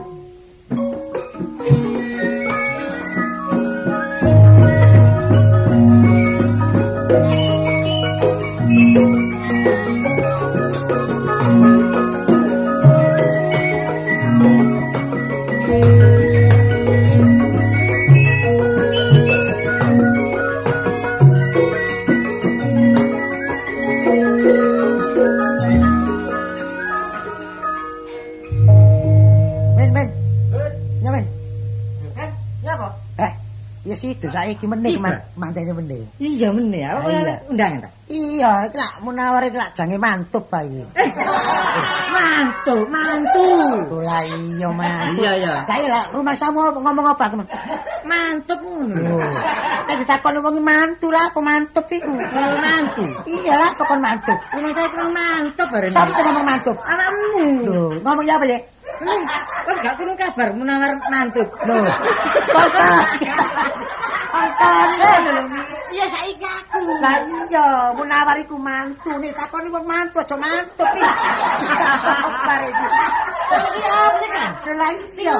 Situ 33.99 34.31
saiki 34.31 34.65
meneh 34.71 34.95
man 35.03 35.19
mantene 35.35 35.75
meneh. 35.75 36.07
Iya 36.23 36.55
meneh, 36.55 36.87
apa 36.87 37.11
iya. 37.11 37.35
undangan 37.51 37.83
ta? 37.83 37.89
Iya, 38.09 38.71
iki 38.71 38.77
lak 38.81 38.93
munawar 39.05 39.43
iki 39.45 39.59
lak 39.59 39.77
jange 39.77 39.99
mantup 40.01 40.49
bae. 40.49 40.81
Mantu, 42.09 42.77
mantu. 42.89 43.45
Lah 44.01 44.23
iya, 44.25 44.69
Mas. 44.73 45.13
Iya, 45.19 45.33
iya. 45.43 45.55
Lah 45.69 45.77
iya 45.77 45.89
lah, 45.93 46.05
rumah 46.15 46.33
samu 46.33 46.63
apa- 46.65 46.81
ngomong 46.81 47.05
apa 47.05 47.23
aku? 47.29 47.37
Mantup 48.09 48.59
ngono. 48.65 49.21
Nek 49.91 49.97
ditakon 50.01 50.41
wong 50.41 50.55
iki 50.57 50.63
mantu 50.65 51.07
lah, 51.13 51.29
apa 51.29 51.41
mantup 51.43 51.85
iku? 51.93 52.13
mantu. 52.63 53.05
Iya 53.29 53.55
lah, 53.61 53.71
kok 53.77 53.85
kon 53.85 54.01
mantup. 54.01 54.39
Rumah 54.57 54.71
saya 54.73 54.89
kurang 54.89 55.13
mantap 55.13 55.69
bareng. 55.69 55.93
Sing 55.93 56.25
ngomong 56.25 56.47
mantup? 56.47 56.77
Anakmu. 56.87 57.45
Lho, 57.67 57.83
ngomong 58.01 58.25
apa 58.25 58.45
ya? 58.49 58.59
Kok 58.99 59.77
gak 59.85 59.95
kurang 59.95 60.17
kabar 60.19 60.49
menawar 60.55 60.99
mantut. 61.07 61.49
Lho. 61.67 61.77
Kok 62.51 62.67
Angkane 64.29 65.13
Iya 65.89 66.07
saiki 66.15 66.47
aku. 66.47 66.79
Lah 67.01 67.19
iya, 67.27 67.67
munawar 67.97 68.37
iku 68.39 68.55
mantu 68.61 69.17
nih 69.19 69.33
takoni 69.35 69.73
wong 69.73 69.83
mantu 69.89 70.21
aja 70.21 70.37
mantu 70.37 70.85
iki. 70.85 71.29
Bare 72.45 72.67
iki. 72.69 72.87
Iki 73.49 73.81
apa 73.89 74.17
sih 74.21 74.31
kan? 74.31 74.51
Lah 74.77 74.91
iya. 75.17 75.37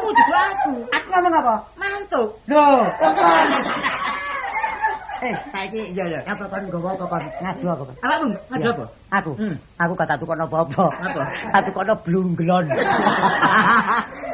Juga 0.00 0.40
aku. 0.54 0.72
Aku 0.86 1.06
ngomong 1.12 1.34
apa? 1.34 1.56
Mantu. 1.76 2.22
Kok 2.46 3.12
kon 3.18 3.48
Eh, 5.22 5.34
saiki 5.54 5.80
iya 5.94 6.04
ya. 6.18 6.20
apa 6.26 6.50
kon 6.50 6.66
gowo 6.66 6.98
apa 6.98 7.16
ngadu 7.38 7.66
apa 7.70 7.82
kon? 7.86 7.96
Apa 8.02 8.14
pun? 8.18 8.30
Ada 8.50 8.70
apa? 8.74 8.84
Aku. 9.12 9.32
Hmm. 9.38 9.56
Aku 9.78 9.92
kata 9.94 10.14
tukon 10.18 10.42
apa-apa. 10.42 10.84
Apa? 10.98 11.22
Aku 11.62 11.70
kono 11.70 11.94
blunglon. 12.02 12.66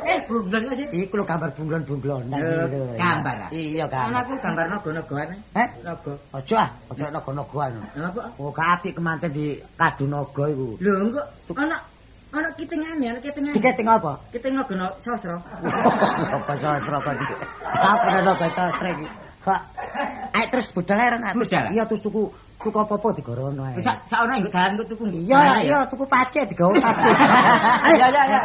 Eh, 0.09 0.25
bulan 0.25 0.73
sih. 0.73 0.89
Iku 1.05 1.21
lho 1.21 1.25
gambar 1.29 1.53
bunglon-bunglon. 1.53 2.33
Eh, 2.33 2.97
gambar, 2.97 3.37
ah? 3.45 3.51
Iya, 3.53 3.85
gambar. 3.85 4.25
Anakku 4.25 4.35
gambar 4.41 4.65
naga-nagaan. 4.73 5.29
Eh? 5.53 5.69
Naga. 5.85 6.13
Ojo 6.33 6.55
ah, 6.57 6.69
ojo 6.89 7.05
naga-nagaan. 7.13 7.73
Apa? 7.93 8.23
Oh, 8.41 8.49
kapi 8.49 8.97
kemanten 8.97 9.29
di 9.37 9.61
Kadunaga 9.77 10.49
iku. 10.49 10.81
Lho, 10.81 11.13
enggak. 11.13 11.27
Anak 11.53 11.81
anak 12.33 12.53
kitengane, 12.57 13.05
anak 13.05 13.21
kitengane. 13.21 13.53
Diketing 13.53 13.85
apa? 13.85 14.13
Kita 14.33 14.49
ngono 14.49 14.89
sosro. 15.05 15.37
Apa 16.41 16.53
sastra 16.57 16.97
kok 17.05 17.13
iki? 17.13 17.35
Apa 17.69 18.09
kok 18.25 18.37
sastra 18.49 18.89
iki? 18.89 19.07
Pak. 19.45 19.61
Ayo 20.39 20.47
terus 20.55 20.71
budal 20.71 20.99
ae. 21.03 21.35
Budal? 21.35 21.67
Iya 21.75 21.83
terus 21.91 22.03
tuku 22.07 22.31
tuku 22.63 22.79
apa-apa 22.79 23.11
digorono 23.19 23.67
ae. 23.67 23.75
Bisa 23.83 23.99
saono 24.07 24.39
nggo 24.39 24.51
dalan 24.55 24.79
tuku. 24.87 25.03
Iya, 25.27 25.67
iya 25.67 25.79
tuku 25.91 26.07
pacek 26.07 26.55
digawe 26.55 26.75
pacek. 26.79 27.15
Ayo, 27.91 28.05
ayo, 28.09 28.21
ayo. 28.23 28.41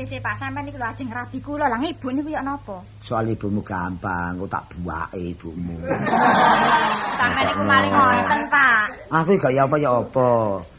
Sih 0.00 0.18
Pak, 0.18 0.38
sampean 0.40 0.64
niku 0.64 0.78
lho 0.80 0.86
ajeng 0.88 1.10
rabi 1.12 1.38
kula. 1.38 1.66
Lah 1.68 1.78
ibu 1.82 2.08
niku 2.10 2.30
ya 2.32 2.40
napa? 2.40 2.80
Soal 3.04 3.30
ibumu 3.30 3.60
gampang, 3.60 4.38
kok 4.42 4.50
tak 4.50 4.64
buake 4.80 5.34
ibumu. 5.34 5.76
Sampean 7.18 7.44
niku 7.52 7.62
maling 7.68 7.92
wonten, 7.92 8.40
Pak. 8.48 8.86
Aku 9.12 9.30
gak 9.36 9.54
apa 9.54 9.76
ya 9.76 9.90
apa. 10.00 10.30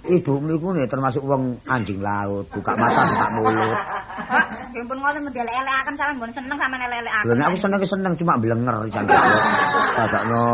Ibumu 0.09 0.57
iku 0.57 0.68
termasuk 0.89 1.24
wong 1.24 1.59
anjing 1.70 2.01
laut, 2.01 2.49
buka 2.49 2.74
mata 2.74 3.01
buka 3.07 3.28
mulut. 3.38 3.78
Pak, 4.32 4.45
nggih 4.71 4.84
pun 4.88 4.97
ngoten 5.03 5.21
mendelek-elekaken 5.27 5.93
sampean 5.99 6.15
mboten 6.15 6.36
seneng 6.39 6.57
sampean 6.57 6.82
elek-elekaken. 6.88 7.27
Lha 7.27 7.34
nek 7.36 7.47
aku 7.51 7.57
seneng 7.59 7.79
seneng 7.84 8.13
cuma 8.15 8.34
blenger 8.39 8.77
jangan. 8.89 9.11
Dadakno 9.91 10.45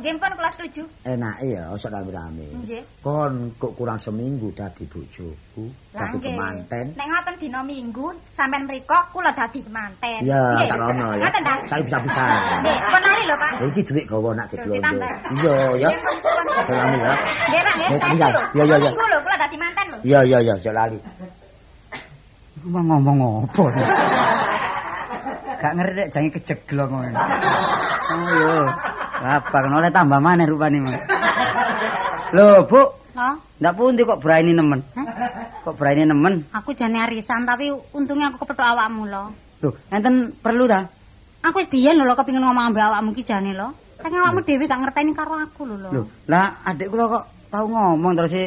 Nggih 0.00 0.12
pun 0.16 0.32
kula 0.32 0.50
setuju. 0.50 0.82
enak 1.04 1.36
ya 1.44 1.62
ojo 1.68 1.86
rame-rame. 1.92 2.48
Nggih. 2.64 2.82
Kon 3.04 3.52
kok 3.60 3.72
kurang 3.76 4.00
seminggu 4.00 4.48
dadi 4.56 4.88
bojoku, 4.88 5.64
dadi 5.92 6.16
kemanten. 6.18 6.86
Nek 6.96 7.06
ngoten 7.06 7.34
dina 7.36 7.60
Minggu 7.60 8.08
sampean 8.32 8.64
mriko 8.64 8.96
kula 9.12 9.30
dadi 9.36 9.60
kemanten. 9.60 10.20
Iya, 10.24 10.42
tak 10.64 10.78
rono 10.80 11.08
ya. 11.12 11.28
Saya 11.68 11.82
bisa-bisa. 11.84 12.24
Nggih, 12.64 12.76
pun 12.88 13.02
lali 13.04 13.22
lho, 13.28 13.36
Pak. 13.36 13.52
Iki 13.68 13.80
dhuwit 13.84 14.04
gawa 14.08 14.30
nak 14.32 14.46
ditambah. 14.48 15.12
Iya 15.36 15.54
ya. 15.76 15.90
Nggih, 15.92 17.60
Pak, 17.60 17.74
nggih, 18.16 18.28
lho. 18.32 18.40
Iya. 18.64 18.76
Minggu 18.80 19.04
lho 19.12 19.18
kula 19.20 19.36
dadi 19.36 19.56
manten 19.60 19.86
lho. 19.92 19.98
Iya 20.06 20.20
iya 20.24 20.38
iya, 20.40 20.54
aja 20.56 20.72
lali. 20.72 20.98
Mah 22.66 22.82
ngomong 22.82 23.46
apa? 23.46 23.62
Gak 25.56 25.72
ngerti 25.78 25.94
nek 25.94 26.08
jange 26.10 26.30
kejeglong 26.34 26.90
ngono. 26.90 27.14
Oh 27.14 28.20
iya. 28.26 28.58
Apa 29.38 29.56
kan 29.62 29.72
oleh 29.72 29.90
tambah 29.94 30.18
maneh 30.18 30.50
rupane. 30.50 30.82
Lho, 32.34 32.66
Bu, 32.66 32.82
Loh, 33.16 33.34
ndak 33.62 33.72
pundi 33.78 34.02
kok 34.04 34.20
berani 34.20 34.52
nemen? 34.52 34.82
Kok 35.64 35.74
berani 35.78 36.04
nemen? 36.04 36.44
aku 36.52 36.76
jane 36.76 37.00
arisan 37.00 37.48
tapi 37.48 37.72
untungnya 37.72 38.28
aku 38.34 38.44
kepethuk 38.44 38.66
awakmu 38.66 39.08
lho. 39.08 39.24
Lho, 39.64 39.70
enten 39.88 40.36
perlu 40.36 40.68
ta? 40.68 40.84
Aku 41.46 41.62
wis 41.62 41.70
biyen 41.72 41.96
lho 41.96 42.12
kepengin 42.12 42.44
ngomong 42.44 42.74
ambek 42.74 42.82
awakmu 42.82 43.16
ki 43.16 43.24
jane 43.24 43.56
lho. 43.56 43.72
Saking 44.02 44.20
awakmu 44.20 44.44
dhewe 44.44 44.68
gak 44.68 44.80
ngerteni 44.84 45.16
karo 45.16 45.38
aku 45.38 45.64
lho 45.64 45.76
lho. 45.80 45.90
Lho, 45.94 46.02
lah 46.28 46.60
adik 46.66 46.92
kula 46.92 47.08
kok 47.08 47.24
tau 47.48 47.64
ngomong 47.64 48.12
terus 48.18 48.34
sih 48.36 48.46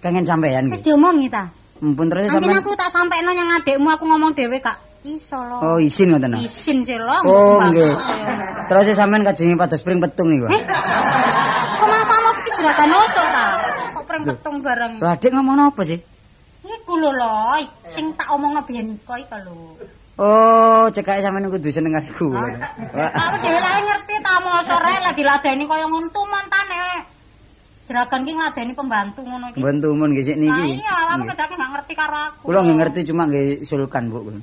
kengen 0.00 0.24
sampean 0.24 0.72
Wis 0.72 0.80
diomongi 0.80 1.28
ta? 1.28 1.57
Mumpun 1.78 2.10
terus 2.10 2.26
sampean 2.26 2.58
aku 2.58 2.74
tak 2.74 2.90
sampekno 2.90 3.30
nyang 3.30 3.62
adekmu 3.62 3.88
aku 3.94 4.04
ngomong 4.10 4.34
dhewe 4.34 4.58
gak 4.58 4.74
iso 5.06 5.38
lho. 5.38 5.56
Oh, 5.62 5.78
isin 5.78 6.10
ngoten. 6.10 6.34
Isin 6.42 6.82
sih 6.82 6.98
lho. 6.98 7.16
Oh, 7.22 7.62
nggih. 7.62 7.94
Terus 8.66 8.98
sampean 8.98 9.22
kajengi 9.22 9.54
pados 9.54 9.86
pring 9.86 10.02
petung 10.02 10.34
niku. 10.34 10.50
Eh, 10.50 10.62
kok 11.78 11.86
masamu 11.86 12.30
iki 12.42 12.50
juragan 12.58 12.90
oso 12.98 13.22
ta? 13.30 13.44
Kok 13.94 14.04
pring 14.10 14.22
petung 14.26 14.56
bareng. 14.58 14.92
Lah 14.98 15.14
adik 15.14 15.30
ngomong 15.30 15.70
apa 15.70 15.82
sih? 15.86 15.98
Iku 16.66 16.98
lho 16.98 17.14
lho, 17.14 17.62
sing 17.94 18.10
tak 18.18 18.26
omongno 18.34 18.58
biyen 18.66 18.90
iku 18.98 19.14
iku 19.14 19.38
lho. 19.46 19.78
Oh, 20.18 20.90
cekake 20.90 21.22
sampean 21.22 21.46
kudu 21.46 21.70
seneng 21.70 21.94
aku. 21.94 22.34
Aku 22.34 23.36
dhewe 23.38 23.58
lagi 23.62 23.82
ngerti 23.86 24.14
ta 24.18 24.42
mosok 24.42 24.82
rek 24.82 24.98
lah 24.98 25.14
diladeni 25.14 25.62
kaya 25.62 25.86
ngono 25.86 26.10
tuh 26.10 26.26
jeragan 27.88 28.20
ki 28.22 28.32
ngladeni 28.36 28.72
pembantu 28.76 29.20
ngono 29.24 29.48
iki. 29.48 29.58
Mbantu 29.58 29.88
mun 29.96 30.12
nggih 30.12 30.24
sik 30.24 30.36
niki. 30.36 30.76
iya, 30.76 30.92
awakmu 31.08 31.24
Nggih. 31.24 31.32
kejake 31.32 31.54
nggak 31.56 31.70
ngerti 31.72 31.92
karo 31.96 32.18
aku. 32.28 32.42
Kula 32.44 32.58
nggih 32.60 32.76
ngerti 32.76 33.00
cuma 33.08 33.22
nggih 33.24 33.48
sulkan, 33.64 34.04
Bu. 34.12 34.18
Hmm. 34.20 34.40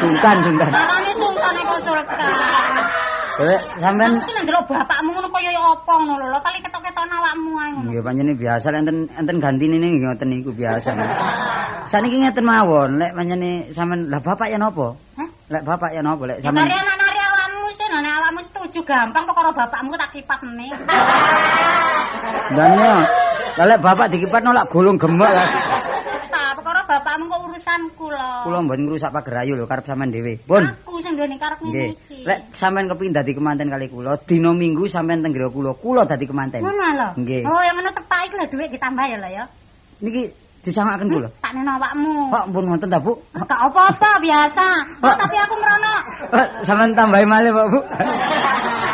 Sulkan, 0.00 0.36
sulkan. 0.40 0.70
Narane 0.72 1.12
sultan 1.12 1.54
iku 1.60 1.76
sultan. 1.78 2.32
Eh, 3.40 3.58
sampean 3.80 4.12
Iki 4.12 4.32
ndelok 4.44 4.68
bapakmu 4.68 5.16
ngono 5.16 5.28
kaya 5.32 5.48
apa 5.56 5.92
ngono 5.96 6.24
lho, 6.28 6.38
kali 6.40 6.58
ketok-ketok 6.60 7.04
awakmu 7.08 7.50
ae 7.56 7.68
ngono. 7.72 7.88
nggih 7.88 8.02
pancene 8.04 8.32
biasa 8.36 8.66
lek 8.68 8.80
enten 8.84 8.98
enten 9.16 9.36
gantine 9.40 9.76
nggih 9.76 10.00
ngoten 10.04 10.28
niku 10.28 10.52
biasa. 10.52 10.92
Saniki 11.88 12.20
ngeten 12.20 12.44
mawon, 12.44 13.00
lek 13.00 13.12
pancene 13.12 13.72
sampean 13.72 14.08
lah 14.12 14.20
bapak 14.20 14.48
ya 14.52 14.56
napa? 14.60 14.92
Hah? 15.16 15.28
Lek 15.48 15.62
bapak 15.64 15.90
ya 15.92 16.00
napa 16.04 16.22
lek 16.28 16.38
sampean 16.44 16.68
mari 16.68 16.76
anak-anak 18.00 18.20
awakmu 18.32 18.40
setuju 18.40 18.80
gampang 18.88 19.24
karo 19.28 19.52
bapakmu 19.52 19.92
tak 20.00 20.10
kipat 20.16 20.40
meneh. 20.40 20.72
Dan 22.56 22.70
ya, 22.80 23.64
lek 23.68 23.80
bapak 23.84 24.08
dikipat 24.08 24.40
nolak 24.40 24.66
gulung 24.72 24.96
gemek 24.96 25.28
lah. 25.28 25.48
Perkara 26.50 26.80
bapakmu 26.84 27.24
kok 27.28 27.40
urusanku 27.46 28.06
lho. 28.08 28.32
Kula 28.44 28.58
mboten 28.64 28.84
ngrusak 28.88 29.12
pager 29.12 29.36
ayu 29.44 29.52
lho 29.56 29.64
karep 29.68 29.84
sampean 29.84 30.12
dhewe. 30.12 30.40
Pun. 30.44 30.64
Aku 30.64 30.98
sing 31.00 31.16
nduweni 31.16 31.36
karep 31.36 31.60
ngene 31.60 31.92
iki. 31.94 32.24
Lek 32.24 32.52
sampean 32.56 32.88
kepengin 32.88 33.16
dadi 33.16 33.32
kemanten 33.36 33.68
kali 33.68 33.86
kula, 33.88 34.16
dina 34.24 34.50
Minggu 34.52 34.88
sampean 34.88 35.20
teng 35.20 35.32
kula, 35.36 35.72
kula 35.76 36.02
dadi 36.08 36.24
kemanten. 36.24 36.64
Ngono 36.64 36.88
lho. 36.96 37.08
Nggih. 37.20 37.42
Oh, 37.48 37.60
yang 37.64 37.76
ngono 37.80 37.90
tepak 37.92 38.20
iki 38.28 38.34
lho 38.36 38.46
dhuwit 38.48 38.70
ditambah 38.76 39.04
ya 39.08 39.16
lho 39.20 39.30
ya. 39.30 39.44
Niki 40.00 40.22
disangakaken 40.60 41.08
kula. 41.08 41.28
Tak 41.40 41.52
neno 41.56 41.72
awakmu. 41.80 42.28
Pak 42.28 42.44
pun 42.52 42.64
wonten 42.68 42.88
ta, 42.92 42.98
Bu? 43.00 43.12
Gak 43.32 43.60
apa-apa 43.70 44.10
biasa. 44.20 44.66
Tapi 45.00 45.36
aku 45.40 45.54
merono. 45.56 45.94
Pak, 46.30 46.46
sampean 46.64 46.92
tambahi 46.92 47.24
malih, 47.24 47.50
Pak, 47.52 47.66
Bu. 47.72 47.80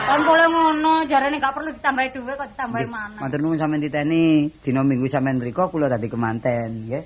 Kan 0.07 0.21
boleh 0.23 0.47
ngono, 0.47 1.03
jarane 1.11 1.37
gak 1.43 1.55
perlu 1.55 1.71
ditambahi 1.75 2.09
dhuwit 2.15 2.35
kok 2.39 2.49
ditambahi 2.55 2.87
mana. 2.87 3.19
Matur 3.19 3.39
nuwun 3.43 3.59
sampean 3.59 3.83
titeni, 3.83 4.47
dina 4.63 4.87
Minggu 4.87 5.11
sampean 5.11 5.43
mriku 5.43 5.67
kula 5.67 5.91
dadi 5.91 6.07
kemanten, 6.07 6.87
nggih. 6.87 7.03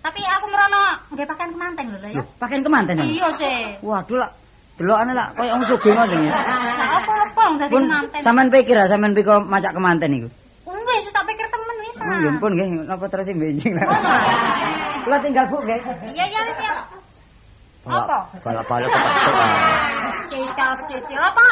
Tapi 0.00 0.20
aku 0.24 0.46
merono 0.48 0.84
nggih 1.12 1.26
pakaian 1.28 1.50
kemanten 1.52 1.84
lho 1.92 2.08
ya. 2.08 2.24
Pakaian 2.40 2.64
kemanten. 2.64 3.04
Iya 3.04 3.28
sih. 3.36 3.76
Waduh 3.84 4.16
lah, 4.16 4.32
delokane 4.80 5.12
lah 5.12 5.28
kaya 5.36 5.52
wong 5.52 5.60
sugih 5.60 5.92
ngoten 5.92 6.24
ya. 6.24 6.32
Apa-apa 6.98 7.42
dadi 7.60 7.72
kemanten. 7.76 8.20
sampean 8.24 8.48
pikir 8.48 8.80
ah 8.80 8.88
sampean 8.88 9.12
pikir 9.12 9.36
macak 9.44 9.76
kemanten 9.76 10.10
iku. 10.16 10.28
Wis 10.64 11.06
tak 11.12 11.22
pikir 11.28 11.46
temen 11.52 11.69
wis. 11.90 11.98
Oh, 11.98 12.06
ya 12.06 12.30
ampun 12.30 12.50
nggih, 12.54 12.86
napa 12.86 13.06
terus 13.10 13.26
benjing 13.34 13.74
lah. 13.74 13.90
Kula 15.02 15.18
tinggal 15.18 15.44
Bu, 15.50 15.58
nggih. 15.66 15.80
Iya 16.14 16.24
iya 16.30 16.40
wis 16.46 16.58
ya. 16.62 16.74
Apa? 17.90 18.18
Balak-balak 18.46 18.88
kepatok. 18.92 19.34
Cicak 20.30 20.78
cicil 20.86 21.18
apa? 21.18 21.42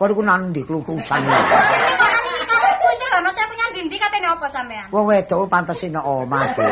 Kok 0.00 0.08
iku 0.08 0.22
nandi 0.24 0.64
klutusan. 0.64 1.20
Ini 1.20 1.36
kok 2.00 2.08
ani 2.08 2.32
karepku 2.48 2.88
sih 2.96 3.06
lho, 3.12 3.18
Mas 3.20 3.36
aku 3.36 3.52
nyandindi 3.58 3.96
katene 4.00 4.28
apa 4.32 4.46
sampean? 4.48 4.86
Wong 4.88 5.04
wedok 5.10 5.44
pantes 5.52 5.84
nek 5.84 6.00
omah 6.00 6.48
Bu. 6.56 6.64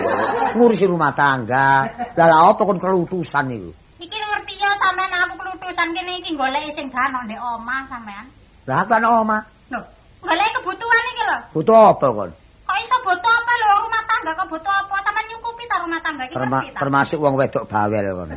Ngurusi 0.57 0.89
rumah 0.89 1.13
tangga. 1.13 1.85
Lah 2.17 2.27
lha 2.33 2.37
apa 2.49 2.63
kon 2.65 2.81
kelutusan 2.81 3.53
iku? 3.53 3.71
Iki 4.01 4.17
ngerti 4.17 4.55
ya 4.57 4.71
sampean 4.81 5.13
aku 5.27 5.37
kelutusan 5.37 5.93
kene 5.93 6.13
iki 6.25 6.33
golek 6.33 6.65
sing 6.73 6.89
ganok 6.89 7.29
ndek 7.29 7.43
omah 7.43 7.85
sampean. 7.93 8.25
Lah 8.65 8.87
aku 8.87 8.97
ana 8.97 9.09
omah. 9.21 9.43
Lho, 9.69 9.81
golek 10.25 10.49
kebutuhan 10.57 11.05
iki 11.13 11.23
lho. 11.29 11.39
Butuh 11.53 11.93
apa 11.93 12.07
kon? 12.15 12.31
Iso 12.79 12.95
butuh 13.03 13.33
apa 13.35 13.53
lho 13.59 13.67
rumah 13.83 14.03
tangga 14.07 14.31
kok 14.39 14.47
butuh 14.47 14.71
apa? 14.71 14.95
Sampean 15.03 15.27
nyukupi 15.27 15.65
ta 15.67 15.83
rumah 15.83 15.99
tangga 15.99 16.23
iki 16.31 16.35
Terma- 16.39 16.63
termasuk 16.79 17.19
wong 17.19 17.35
wedok 17.35 17.65
bawel 17.67 18.07
kon. 18.15 18.31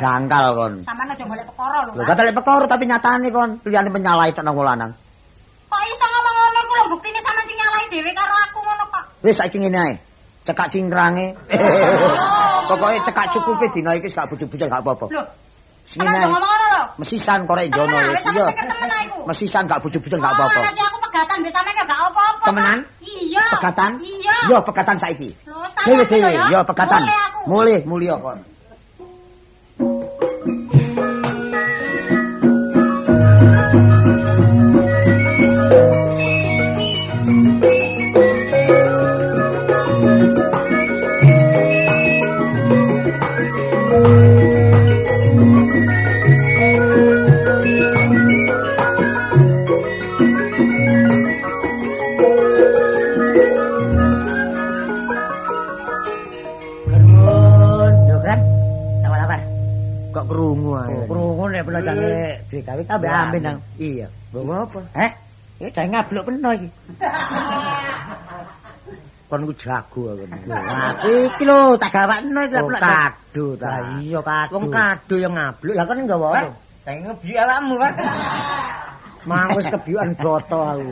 Dangkal 0.00 0.44
kon. 0.56 0.72
Sampean 0.80 1.12
aja 1.12 1.24
golek 1.28 1.44
perkara 1.44 1.78
lho. 1.84 1.92
Lho 1.92 2.02
Pak. 2.02 2.08
kata 2.08 2.20
lek 2.24 2.36
perkara 2.40 2.64
tapi 2.64 2.84
nyatane 2.88 3.28
kon 3.28 3.50
liyane 3.68 3.90
menyalahi 3.92 4.32
tok 4.32 4.44
nang 4.44 4.56
lanang. 4.56 4.92
Kok 5.68 5.82
iso 5.92 6.06
ngomong 6.08 6.34
ngono 6.40 6.58
iku 6.64 6.72
lho 6.72 6.84
buktine 6.96 7.20
sing 7.20 7.34
nyalahi 7.36 7.84
dhewe 7.92 8.10
karo 8.16 8.34
aku 8.48 8.58
ngono 8.64 8.84
kok. 8.88 9.04
Wis 9.20 9.36
saiki 9.36 9.58
ngene 9.60 9.78
ae. 9.78 9.94
Cekak 10.40 10.68
cingrange. 10.72 11.26
Pokoke 12.70 12.96
cekak 13.04 13.26
cukupe 13.36 13.66
dina 13.76 13.92
iki 13.92 14.08
gak 14.08 14.24
bujuk-bujuk 14.32 14.66
gak 14.72 14.80
apa-apa. 14.80 15.06
Lho, 15.12 15.22
sampean 15.84 16.16
aja 16.16 16.16
ngene. 16.16 16.26
ngomong 16.32 16.48
ngono 16.48 16.66
lho. 16.72 16.82
Mesisan 16.96 17.44
korek 17.44 17.68
jono 17.68 17.96
wis 18.08 18.24
iya. 18.24 18.46
temenan 18.56 19.00
iku. 19.04 19.20
Mesisan 19.28 19.68
gak 19.68 19.84
bujuk-bujuk 19.84 20.16
gak 20.16 20.32
apa-apa. 20.32 20.60
Pegatan 21.10 21.36
wis 21.42 21.50
sampean 21.50 21.74
gak 21.74 21.90
apa-apa. 21.90 22.46
Temenan? 22.54 22.78
Iya. 23.02 23.46
Pegatan? 23.58 23.90
Iya. 23.98 24.36
Yo 24.46 24.56
pegatan 24.62 24.96
saiki. 25.02 25.30
Lho, 25.50 25.66
tak 25.74 25.90
yo 26.54 26.60
pegatan. 26.62 27.02
Mulih 27.50 27.82
mulya 27.82 28.14
kon. 28.22 28.38
Duwe 62.60 62.68
gawe 62.68 62.84
tambah 62.84 63.08
amin 63.08 63.40
nang. 63.40 63.56
Iya. 63.80 64.12
Mbok 64.32 64.52
apa? 64.52 64.80
Heh? 64.96 65.12
Iki 65.60 65.70
jange 65.72 65.88
ngablok 65.96 66.24
peno 66.28 66.50
iki. 66.52 66.68
Kon 69.30 69.46
ku 69.46 69.54
jago 69.54 70.10
aku. 70.10 70.24
Aku 70.50 71.10
iki 71.30 71.44
lho 71.46 71.78
tak 71.80 71.94
gawakno 71.94 72.40
iki 72.44 72.56
lho. 72.58 72.68
kado 72.76 73.46
ta. 73.56 73.68
Lah 73.68 73.80
iya 74.02 74.20
kado. 74.20 74.52
Wong 74.58 74.64
kado 74.74 75.16
yang 75.16 75.34
ngabluk 75.38 75.74
lah 75.78 75.84
kon 75.86 75.98
nggawa 76.04 76.26
apa? 76.34 76.50
Jange 76.84 77.00
ngebi 77.06 77.32
awakmu 77.38 77.74
kan. 77.78 77.92
Mang 79.28 79.48
wis 79.54 79.68
kebiukan 79.70 80.10
broto 80.18 80.58
aku. 80.58 80.90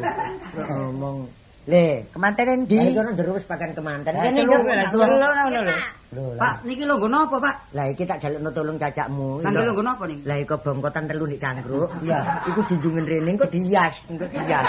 Ngomong. 0.54 1.26
Le, 1.68 2.08
kemanten 2.08 2.48
endi? 2.48 2.80
Lah 2.80 2.96
kono 2.96 3.10
ndero 3.12 3.30
wis 3.36 3.44
pakaian 3.44 3.76
kemanten. 3.76 4.12
Kene 4.16 4.40
kok 4.48 4.60
delok. 4.64 5.04
ngono 5.04 5.26
lho. 5.28 5.76
Lho, 6.16 6.24
lah. 6.32 6.40
Pak, 6.40 6.54
niki 6.64 6.88
lho 6.88 6.96
nggo 6.96 7.08
napa, 7.12 7.36
Pak? 7.36 7.56
Lah 7.76 7.86
iki 7.92 8.08
tak 8.08 8.24
jalukno 8.24 8.48
tolong 8.56 8.80
cacakmu. 8.80 9.44
Nang 9.44 9.52
lho 9.52 9.72
nggo 9.76 9.84
napa 9.84 10.04
nih? 10.08 10.18
Lah 10.24 10.36
iku 10.40 10.56
bongkotan 10.56 11.04
telu 11.04 11.28
nek 11.28 11.40
cangkruk. 11.44 11.90
Iya, 12.00 12.18
iku 12.48 12.60
junjungan 12.64 13.04
rene 13.04 13.30
engko 13.36 13.46
dihias, 13.52 14.00
engko 14.08 14.24
dihias. 14.32 14.68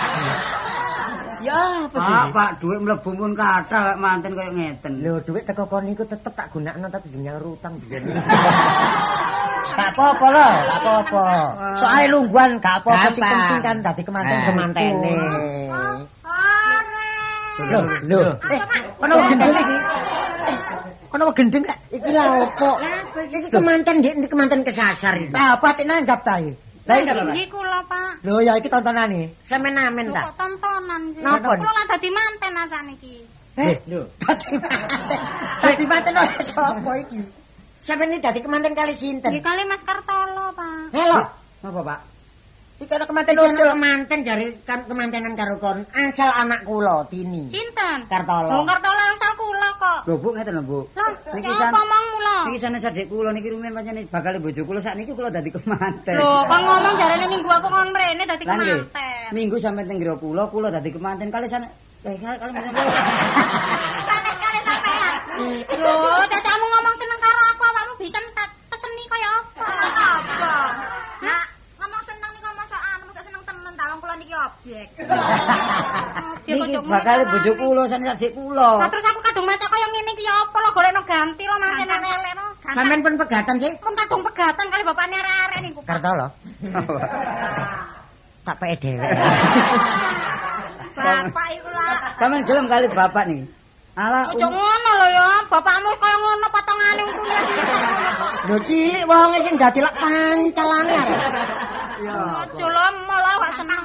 Ya, 1.40 1.88
apa 1.88 1.98
sih? 2.04 2.12
Pak, 2.20 2.26
Pak, 2.36 2.50
dhuwit 2.60 2.80
mlebu 2.84 3.10
mun 3.16 3.32
kathah 3.32 3.96
lek 3.96 3.98
manten 4.04 4.36
kaya 4.36 4.52
ngeten. 4.52 5.00
Lho, 5.00 5.24
dhuwit 5.24 5.48
teko 5.48 5.72
kono 5.72 5.88
iku 5.88 6.04
tetep 6.04 6.36
tak 6.36 6.52
gunakno 6.52 6.92
tapi 6.92 7.08
dinyang 7.16 7.40
utang 7.40 7.80
biyen. 7.80 8.12
Gak 9.70 9.96
apa-apa 9.96 10.26
lho, 10.34 10.48
gak 10.50 10.80
apa-apa. 10.84 11.24
Soale 11.80 12.12
lungguan 12.12 12.60
gak 12.60 12.84
apa-apa 12.84 13.08
sing 13.16 13.24
penting 13.24 13.60
kan 13.64 13.78
dadi 13.80 14.02
kemanten-kemantene. 14.04 15.14
Lho, 17.60 17.80
lho. 18.08 18.22
Eh, 18.48 18.60
kono 18.96 19.16
gendeng 19.28 19.52
iki. 19.52 19.76
Kono 21.12 21.26
gendeng 21.36 21.64
kak. 21.68 21.78
Iki 21.92 22.10
lha 22.16 22.24
opo? 22.40 22.70
Iki 23.20 23.48
kemanten 23.52 23.96
dik 24.00 24.14
kemanten 24.32 24.62
kesasar 24.64 25.20
iki. 25.20 25.36
Lah, 25.36 25.60
apa 25.60 25.68
tik 25.76 25.86
nanggap 25.90 26.24
ta 26.24 26.40
iki? 26.40 26.56
Lah 26.88 26.96
iki? 27.04 27.12
Iki 27.12 27.46
kula, 27.52 27.80
Pak. 27.86 28.24
Lho, 28.24 28.40
ya 28.40 28.54
iki 28.56 28.72
tontonan 28.72 29.12
iki. 29.12 29.28
Semen-amen 29.52 30.08
Lho, 30.08 30.16
ta? 30.16 30.22
kok 30.32 30.36
tontonan 30.40 31.02
sih. 31.12 31.22
Napa? 31.22 31.52
Kula 31.60 31.72
lah 31.76 31.86
dadi 31.92 32.10
manten 32.16 32.54
asaniki. 32.56 33.16
Eh, 33.60 33.76
lho. 33.92 34.02
Dadi 34.24 34.48
manten. 34.56 34.88
Dadi 35.60 35.84
manten 35.84 36.14
oleh 36.16 36.36
sapa 36.40 36.92
iki? 37.04 37.20
Sampeyan 37.84 38.16
iki 38.16 38.22
dadi 38.24 38.40
kemanten 38.40 38.72
kali 38.72 38.94
sinten? 38.96 39.36
Iki 39.36 39.44
kali 39.44 39.62
Mas 39.68 39.84
Kartolo, 39.84 40.48
Pak. 40.56 40.96
Helo. 40.96 41.20
Napa, 41.60 41.82
Pak? 41.84 42.00
Iki 42.80 42.96
ana 42.96 43.04
kemanten 43.04 43.36
ucul 43.36 43.68
kemanten 43.76 44.20
jare 44.24 44.46
kan 44.64 44.80
kemantenan 44.88 45.36
karo 45.36 45.60
kon. 45.60 45.84
Angsal 45.92 46.32
anak 46.32 46.64
kula 46.64 47.04
Tini. 47.12 47.44
Sinten? 47.52 48.08
Kartolo. 48.08 48.48
Lho 48.48 48.60
Kartolo 48.64 49.02
angsal 49.04 49.32
kula 49.36 49.70
kok. 49.76 50.00
Lho, 50.08 50.16
Bu, 50.16 50.28
ngeten 50.32 50.54
lho, 50.56 50.64
Bu. 50.64 50.80
Lah, 50.96 51.12
Niki 51.36 51.52
san- 51.60 51.76
apa 51.76 51.80
omongmu 51.84 52.18
lho? 52.24 52.38
Niki 52.48 52.60
sanes 52.64 52.88
adik 52.88 53.06
kula 53.12 53.30
niki 53.36 53.52
rumiyin 53.52 53.76
pancen 53.76 54.00
bakal 54.08 54.40
bojo 54.40 54.62
kula 54.64 54.80
sakniki 54.80 55.12
kula 55.12 55.28
dadi 55.28 55.52
kemanten. 55.52 56.16
Lho, 56.16 56.32
kon 56.48 56.62
ngomong 56.64 56.96
jarene 56.96 57.26
minggu 57.28 57.50
aku 57.52 57.68
kon 57.68 57.90
mrene 57.92 58.24
dadi 58.24 58.44
kemanten. 58.48 58.80
Minggu 59.36 59.56
sampe 59.60 59.84
teng 59.84 60.00
griyane 60.00 60.20
kula, 60.24 60.44
kula 60.48 60.68
dadi 60.72 60.90
kemanten 60.90 61.28
kali 61.28 61.48
sana 61.52 61.68
Eh, 62.00 62.16
kali 62.16 62.40
kali 62.40 62.56
Sanes 64.08 64.38
kali 64.48 64.60
sampean. 64.64 65.14
Lho, 65.84 65.94
cacamu 66.32 66.59
Niki 76.50 76.76
bakal 76.82 77.20
bojo 77.30 77.52
kula 77.62 77.84
sanes 77.86 78.10
adik 78.18 78.34
kula. 78.34 78.82
Terus 78.90 79.06
aku 79.06 79.20
kadung 79.22 79.46
maca 79.46 79.66
kaya 79.70 79.86
ngene 79.94 80.12
iki 80.18 80.26
ya 80.26 80.34
apa 80.34 80.58
lo 80.58 80.70
golekno 80.74 81.02
ganti 81.06 81.44
lo 81.46 81.56
manten 81.62 81.94
elek 81.94 82.34
lo. 82.34 82.46
Sampeyan 82.74 83.00
pun 83.06 83.14
pegatan 83.22 83.56
sih? 83.62 83.72
pun 83.78 83.94
kadung 83.94 84.22
pegatan 84.26 84.66
kali 84.66 84.82
bapakne 84.82 85.16
arek-arek 85.22 85.60
niku. 85.62 85.80
Kartolo. 85.86 86.28
Tak 88.42 88.56
peke 88.58 88.76
dhewe. 88.82 89.06
bapak 91.06 91.48
iku 91.54 91.70
lah. 91.70 92.18
Sampeyan 92.18 92.42
gelem 92.50 92.66
kali 92.66 92.86
bapak 92.90 93.24
niki. 93.30 93.46
Ala 94.00 94.32
Ojo 94.32 94.48
ngono 94.48 94.92
lho 94.96 95.08
ya, 95.12 95.28
bapakmu 95.52 95.92
kaya 96.02 96.18
ngono 96.18 96.48
potongane 96.50 97.02
untune. 97.04 97.38
Lho 98.48 98.58
cilik 98.66 99.04
wong 99.06 99.32
sing 99.46 99.54
dadi 99.60 99.80
lek 99.86 99.96
pancalane 100.02 100.94
arek. 100.98 101.22
Ojo 102.00 102.66
lho 102.66 102.86
malah 103.04 103.36
gak 103.44 103.54
seneng. 103.60 103.84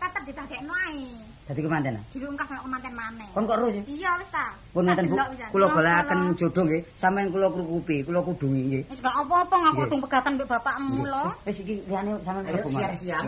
Tetep 0.00 0.22
ditagekno 0.24 0.72
ae. 0.88 1.04
dadi 1.44 1.60
kemanten. 1.60 2.00
Dilungkas 2.08 2.48
nek 2.48 2.64
kemanten 2.64 2.92
maneh. 2.96 3.28
Kon 3.36 3.44
kok 3.44 3.60
ro 3.60 3.68
sih? 3.68 3.84
Iya 3.84 4.16
wis 4.16 4.32
ta. 4.32 4.56
Pun 4.72 4.88
ngeten 4.88 5.12
Bu, 5.12 5.20
kula 5.52 5.66
Oh, 5.68 5.70
balaken 5.76 6.18
kula. 6.24 6.32
jodoh 6.40 6.62
nggih. 6.64 6.80
Sampeyan 6.96 7.28
kula 7.28 7.52
krukupi, 7.52 8.00
kula 8.00 8.24
kudungi 8.24 8.60
nggih. 8.64 8.82
Wis 8.88 9.04
gak 9.04 9.12
apa-apa 9.12 9.54
ngaku 9.60 9.80
kudu 9.84 9.96
pegatan 10.08 10.40
mbek 10.40 10.48
bapakmu 10.48 11.04
lho. 11.04 11.24
Wis 11.44 11.60
iki 11.60 11.84
liyane 11.84 12.16
sampeyan 12.24 12.48
Ayo 12.48 12.52
kelebu 12.56 12.68
Mas. 12.72 12.80
siap-siap. 12.80 13.22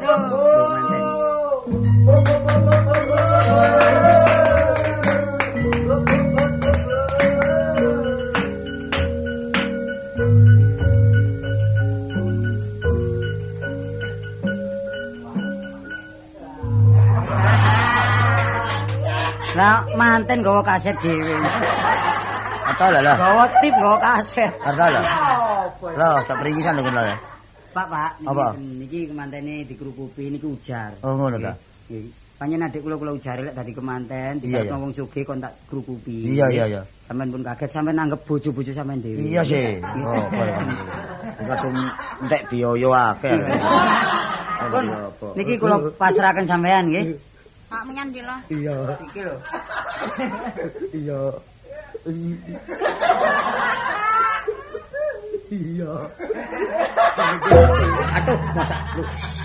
Kemanten. 0.00 1.04
Lah 19.58 19.82
manten 19.98 20.38
gawa 20.38 20.62
kaset 20.62 20.94
dhewe. 21.02 21.34
Ata 22.70 22.94
lah 22.94 23.02
lah. 23.02 23.16
Gawa 23.18 23.44
tip 23.58 23.74
gawa 23.74 23.98
kaset. 23.98 24.52
Ata 24.62 24.86
lah. 24.86 25.02
Lah, 25.98 26.22
tak 26.22 26.38
peringisan 26.38 26.78
lho 26.78 26.86
lah. 26.94 27.18
Pak, 27.74 27.86
Pak, 27.90 28.10
niki 28.22 28.30
Apa? 28.30 28.46
niki 28.54 29.00
kemantene 29.10 29.54
dikrukupi 29.66 30.30
niki 30.30 30.46
ujar. 30.46 30.94
Oh 31.02 31.18
ngono 31.18 31.42
ta. 31.42 31.52
Nggih. 31.90 32.06
Panjen 32.38 32.62
adik 32.62 32.86
kula 32.86 32.94
kula 32.94 33.18
ujare 33.18 33.50
lek 33.50 33.54
dadi 33.58 33.74
kemanten, 33.74 34.38
iya. 34.46 34.62
wong 34.70 34.94
sugih 34.94 35.26
kon 35.26 35.42
tak 35.42 35.58
krukupi. 35.66 36.38
Iya 36.38 36.46
iya 36.54 36.64
iya. 36.70 36.82
Sampeyan 37.10 37.34
pun 37.34 37.42
kaget, 37.42 37.70
sampeyan 37.74 37.98
nanggep 37.98 38.22
bojo-bojo 38.22 38.70
sampeyan 38.70 39.02
dhewe. 39.02 39.26
Iya 39.26 39.42
sih. 39.42 39.82
Oh, 40.06 40.22
boleh. 40.30 40.54
Kadung 41.50 41.76
entek 42.22 42.42
biaya 42.46 42.90
akeh. 43.10 43.34
Pun 44.70 44.86
niki 45.34 45.54
kula 45.58 45.76
pasrahaken 45.98 46.46
sampeyan 46.46 46.86
nggih. 46.94 47.18
Pak 47.68 47.82
menyan 47.84 48.08
ndi 48.08 48.24
lho. 48.24 48.36
Iya. 48.48 48.76
Iki 49.04 49.20
lho. 49.28 49.36
Iya. 50.96 51.20
Iya. 55.52 55.92
Aduh, 58.16 58.38
masak. 58.56 58.80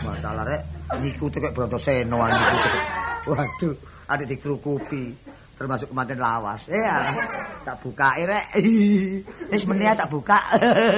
Masalah 0.07 0.43
rek, 0.47 0.61
niku 1.03 1.27
tuh 1.27 1.39
kayak 1.43 1.51
Brotoseno 1.51 2.23
niku. 2.23 2.57
Waduh, 3.27 3.75
ada 4.07 4.23
dikrukupi. 4.23 5.03
Termasuk 5.59 5.91
kemanten 5.91 6.19
lawas. 6.19 6.71
Eh, 6.71 6.79
alah, 6.79 7.15
tak 7.67 7.75
buka 7.83 8.15
rek. 8.23 8.55
Wis 9.51 9.67
meneh 9.67 9.91
tak 9.99 10.07
buka. 10.07 10.39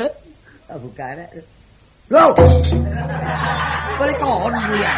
tak 0.70 0.78
buka 0.78 1.06
rek. 1.18 1.55
Loh. 2.14 2.30
Boleh 3.98 4.16
kon 4.22 4.54
ya. 4.78 4.94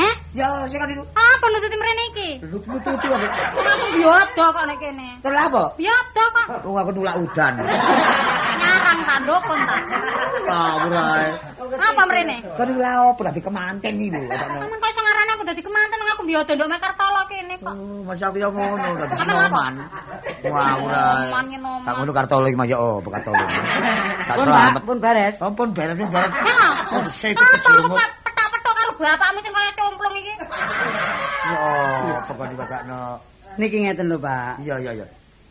Heh? 0.00 0.14
Ya, 0.32 0.48
sing 0.64 0.80
kan 0.80 0.88
itu. 0.88 1.04
Apa 1.12 1.44
nututi 1.52 1.76
mrene 1.76 2.04
iki? 2.16 2.30
Lu 2.48 2.56
tutu 2.64 3.08
aku. 3.12 3.26
Aku 3.60 3.86
biodo 3.92 4.44
kok 4.56 4.64
nek 4.64 4.76
kene. 4.80 5.08
Terus 5.20 5.36
apa? 5.36 5.62
Biodo 5.76 6.24
kok. 6.32 6.46
Oh, 6.64 6.76
aku 6.80 6.90
nulak 6.96 7.16
udan. 7.20 7.52
Nyarang 8.56 9.00
tandokon 9.04 9.60
ta. 9.68 9.76
Ae. 10.48 11.28
Apa 11.74 12.02
mrene? 12.06 12.36
Kan 12.54 12.68
lha 12.78 12.92
opo 13.10 13.20
dadi 13.26 13.40
kemanten 13.42 13.94
iki 13.98 14.08
lho. 14.14 14.22
Sampeyan 14.30 14.78
kok 14.78 14.88
iso 14.92 15.00
ngarani 15.02 15.30
aku 15.34 15.42
dadi 15.48 15.62
kemanten 15.66 15.98
aku 16.06 16.22
biodo 16.22 16.52
ndok 16.54 16.68
mek 16.70 16.80
Kartolo 16.82 17.20
kene 17.26 17.54
kok. 17.58 17.74
Oh, 17.74 18.00
masa 18.06 18.24
aku 18.30 18.36
yo 18.38 18.48
ngono 18.54 18.88
dadi 19.02 19.14
sinoman. 19.18 19.74
Sinoman, 20.42 21.44
ngenoman. 21.50 21.86
Tak 21.86 21.94
ngono 21.98 22.12
kartolo 22.14 22.46
iki 22.46 22.58
mah 22.58 22.66
yo 22.70 22.76
opo 23.02 23.08
kartolo. 23.10 23.44
Tak 24.26 24.36
Pun, 24.42 24.46
selamat. 24.50 24.82
Pun 24.82 24.98
beres. 24.98 25.34
Sampun 25.38 25.68
beres 25.70 25.94
pun 25.94 26.10
beres. 26.10 26.34
Oh, 26.90 27.04
Kartolo 27.14 27.80
kok 27.94 28.08
petak-petok 28.26 28.74
karo 28.74 28.92
bapakmu 28.98 29.38
sing 29.42 29.52
kaya 29.54 29.70
cemplung 29.78 30.14
iki. 30.18 30.34
Yo, 31.46 32.16
pokok 32.26 32.46
dibakakno. 32.50 33.00
Niki 33.56 33.76
ngeten 33.86 34.10
lho, 34.10 34.18
Pak. 34.20 34.60
Iya, 34.60 34.76
iya, 34.82 34.92
iya. 35.00 35.06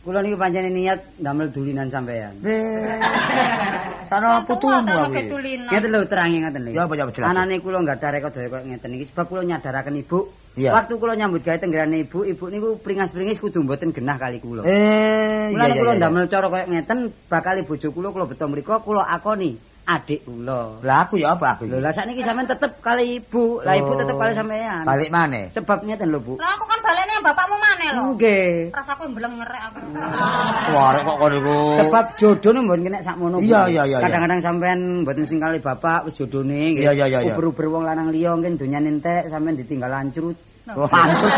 Kula 0.06 0.22
niki 0.22 0.38
pancene 0.38 0.70
niat 0.70 1.18
ndamel 1.18 1.50
dulinan 1.50 1.90
sampeyan. 1.90 2.38
Eh. 2.46 3.02
Sana 4.06 4.38
putumu 4.48 4.94
aku. 4.94 5.18
Ngeten 5.18 5.90
lho 5.90 6.06
terangi 6.06 6.46
ngeten 6.46 6.62
lho. 6.62 6.78
Ya, 6.78 6.86
apa, 6.86 6.94
ya, 6.94 7.10
jelas. 7.10 7.34
Anane 7.34 7.58
kula 7.58 7.82
enggak 7.82 7.98
ada 8.06 8.14
rekod 8.14 8.38
kaya 8.38 8.62
ngeten 8.70 8.94
iki 9.02 9.10
sebab 9.10 9.26
kula 9.26 9.42
nyadaraken 9.42 9.98
ibu. 9.98 10.30
Iya. 10.62 10.78
Waktu 10.78 10.94
kula 11.02 11.18
nyambut 11.18 11.42
gawe 11.42 11.58
tenggerane 11.58 12.06
ibu, 12.06 12.22
ibu 12.22 12.46
niku 12.54 12.78
pringas-pringis 12.86 13.42
kudu 13.42 13.66
mboten 13.66 13.90
genah 13.90 14.22
kali 14.22 14.38
kula. 14.38 14.62
Eh, 14.62 15.50
kula 15.58 15.98
ndamel 15.98 16.30
cara 16.30 16.54
kaya 16.54 16.66
ngeten 16.70 17.10
bakal 17.26 17.58
bojo 17.66 17.90
kula 17.90 18.14
kula 18.14 18.30
beto 18.30 18.46
mriku 18.46 18.78
kula 18.86 19.10
akoni 19.10 19.58
adik 19.86 20.26
kula. 20.26 20.82
Lah 20.82 21.06
aku 21.06 21.22
ya 21.22 21.38
apa 21.38 21.56
aku? 21.56 21.70
Lho 21.70 21.78
lah 21.78 21.94
sakniki 21.94 22.26
sampean 22.26 22.50
tetep 22.50 22.82
kali 22.82 23.22
ibu, 23.22 23.62
lah 23.62 23.78
ibu 23.78 23.94
tetep 23.94 24.18
kali 24.18 24.34
sampean. 24.34 24.82
Balik 24.82 25.10
maneh. 25.14 25.54
Sebab 25.54 25.86
ngeten 25.86 26.10
lho, 26.10 26.20
Bu. 26.20 26.34
Lah 26.42 26.58
aku 26.58 26.66
kan 26.66 26.80
balene 26.82 27.16
bapakmu 27.22 27.56
maneh 27.62 27.90
lho. 27.94 28.04
Nggih. 28.18 28.74
Rasaku 28.74 29.04
mblengerek 29.14 29.62
aku. 29.70 29.80
Wah, 30.74 30.90
rek 30.98 31.04
kok 31.06 31.18
kono 31.22 31.36
iku. 31.38 31.58
Sebab 31.86 32.06
jodohne 32.18 32.60
mboten 32.66 32.82
kena 32.90 33.00
sakmono. 33.06 33.38
Bu. 33.38 33.46
Iya, 33.46 33.62
iya, 33.70 33.84
iya. 33.86 33.98
Kadang-kadang 34.02 34.40
sampean 34.42 34.80
mboten 35.06 35.24
sing 35.30 35.38
kali 35.38 35.62
bapak 35.62 36.10
wis 36.10 36.18
jodone 36.18 36.74
nggih. 36.74 36.84
Iya, 36.90 36.92
iya, 36.98 37.06
iya. 37.22 37.34
Uber-uber 37.38 37.66
wong 37.70 37.84
lanang 37.86 38.10
liya 38.10 38.34
mungkin 38.34 38.58
donyane 38.58 38.90
entek 38.90 39.30
sampean 39.30 39.54
ditinggal 39.54 39.94
lancrut. 39.94 40.55
Pantes. 40.66 41.34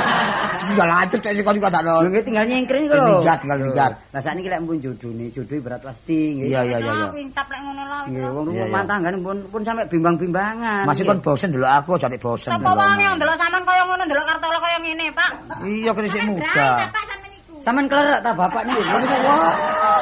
Iya 0.68 0.84
lanjut 0.84 1.20
cek 1.20 1.32
kok 1.44 1.56
juga 1.56 1.70
tak 1.72 1.84
Lho 1.84 1.96
nggih 2.08 2.24
tinggal 2.24 2.46
nyengkring 2.48 2.84
kok 2.88 2.96
lho. 3.00 3.08
Minggat, 3.20 3.38
tinggal 3.44 3.60
minggat. 3.60 3.92
Lah 4.12 4.22
sakniki 4.24 4.48
lek 4.52 4.60
pun 4.64 4.78
jodone, 4.80 5.26
jodohe 5.32 5.60
berat 5.64 5.82
pasti 5.84 6.18
nggih. 6.36 6.48
Iya, 6.52 6.60
iya, 6.68 6.78
iya. 6.84 6.94
Aku 7.08 7.18
incap 7.20 7.48
lek 7.48 7.60
ngono 7.64 7.84
lho. 7.84 8.00
Nggih, 8.08 8.28
wong 8.32 8.46
rumah 8.52 8.84
tanggane 8.88 9.18
pun 9.24 9.38
pun 9.48 9.62
sampe 9.64 9.84
bimbang-bimbangan. 9.88 10.84
Masih 10.88 11.04
kon 11.08 11.20
bosen 11.24 11.50
dulu 11.56 11.68
aku 11.68 12.00
jadi 12.00 12.18
bosen. 12.20 12.52
Sapa 12.52 12.72
wae 12.72 13.04
yang 13.04 13.16
ndelok 13.16 13.36
sampean 13.40 13.64
kaya 13.68 13.84
ngono 13.84 14.04
ndelok 14.08 14.26
Kartolo 14.28 14.60
kaya 14.60 14.78
ngene, 14.84 15.08
Pak. 15.12 15.32
Iya 15.64 15.92
isih 15.92 16.20
Brai, 16.24 16.32
muda. 16.32 16.68
bapak 16.88 17.04
sampean 17.08 17.27
iku. 17.68 17.70
Sampean 17.70 17.88
klerak 17.88 18.20
ta 18.22 18.32
bapak 18.32 18.64
niki. 18.64 18.80
Wah, 18.80 19.52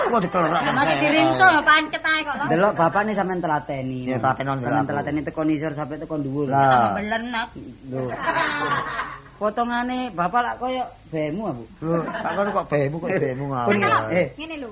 kok 0.05 0.21
dikelorak 0.21 0.61
Masih 0.69 0.95
diringso 1.01 1.45
ya 1.49 1.61
pancet 1.61 2.03
ae 2.03 2.21
kok 2.21 2.35
lho. 2.37 2.45
Delok 2.47 2.73
bapak 2.75 3.01
nih 3.03 3.13
sampean 3.13 3.41
telateni. 3.41 3.99
Iya, 4.05 4.17
telatenon 4.21 4.57
Sampean 4.59 4.77
aku. 4.79 4.89
telateni 4.93 5.19
teko 5.21 5.41
nisor 5.43 5.73
sampai 5.73 5.97
teko 5.97 6.15
dhuwur. 6.15 6.47
Lah. 6.47 6.93
Belenek. 6.93 7.49
Lho. 7.89 8.03
Potongane 9.35 10.13
bapak 10.13 10.41
lak 10.41 10.55
koyo 10.57 10.83
bemu 11.09 11.41
aku. 11.45 11.63
Loh, 11.83 12.03
tak 12.05 12.31
kono 12.33 12.49
kok 12.53 12.67
bemu 12.69 12.95
kok 12.95 13.09
bemu 13.11 13.45
ngawur. 13.49 13.73
ngelak. 13.75 14.03
Eh, 14.09 14.27
Ngene 14.37 14.55
lho. 14.61 14.71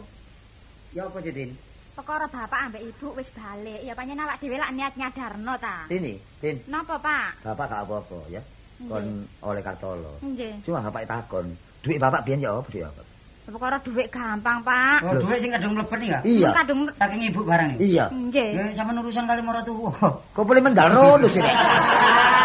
ya 0.93 1.03
apa 1.03 1.17
Jodin? 1.19 1.51
Perkara 1.93 2.25
bapak 2.25 2.59
ambek 2.63 2.81
ibu 2.85 3.07
wis 3.13 3.27
balik. 3.33 3.81
Ya 3.81 3.91
pancen 3.91 4.17
awak 4.17 4.37
dhewe 4.37 4.55
lak 4.55 4.71
niat 4.71 4.93
nyadarno 4.95 5.53
ta. 5.57 5.83
Ini, 5.89 6.15
Tin, 6.39 6.57
Napa, 6.65 6.95
Pak? 6.97 7.43
bapak 7.43 7.65
gak 7.67 7.81
apa-apa 7.83 8.19
ya. 8.29 8.41
Kon 8.85 9.05
oleh 9.41 9.61
kartolo. 9.61 10.15
Nggih. 10.23 10.63
Cuma 10.63 10.79
bapak 10.81 11.05
takon, 11.05 11.53
duit 11.83 11.99
bapak 11.99 12.23
biyen 12.23 12.39
ya 12.39 12.55
apa 12.55 12.67
duit 12.71 12.87
apa? 12.87 13.03
Perkara 13.43 13.75
dhuwit 13.83 14.07
gampang, 14.07 14.63
Pak. 14.63 15.03
Oh, 15.03 15.19
duit 15.19 15.43
sing 15.43 15.51
kadung 15.51 15.75
mlebet 15.75 15.99
iki 15.99 16.07
ya? 16.07 16.19
Iya. 16.23 16.49
Kadung 16.63 16.87
Saking 16.95 17.21
ibu 17.27 17.43
barang 17.43 17.75
iki. 17.75 17.91
Iya. 17.91 18.05
nggih. 18.07 18.49
Ya 18.55 18.63
sampean 18.71 19.03
urusan 19.03 19.27
kali 19.27 19.43
mara 19.43 19.59
tuwa. 19.67 19.91
Kok 20.35 20.43
boleh 20.47 20.63
mendal 20.63 20.87
rono 20.95 21.27
sih? 21.27 21.43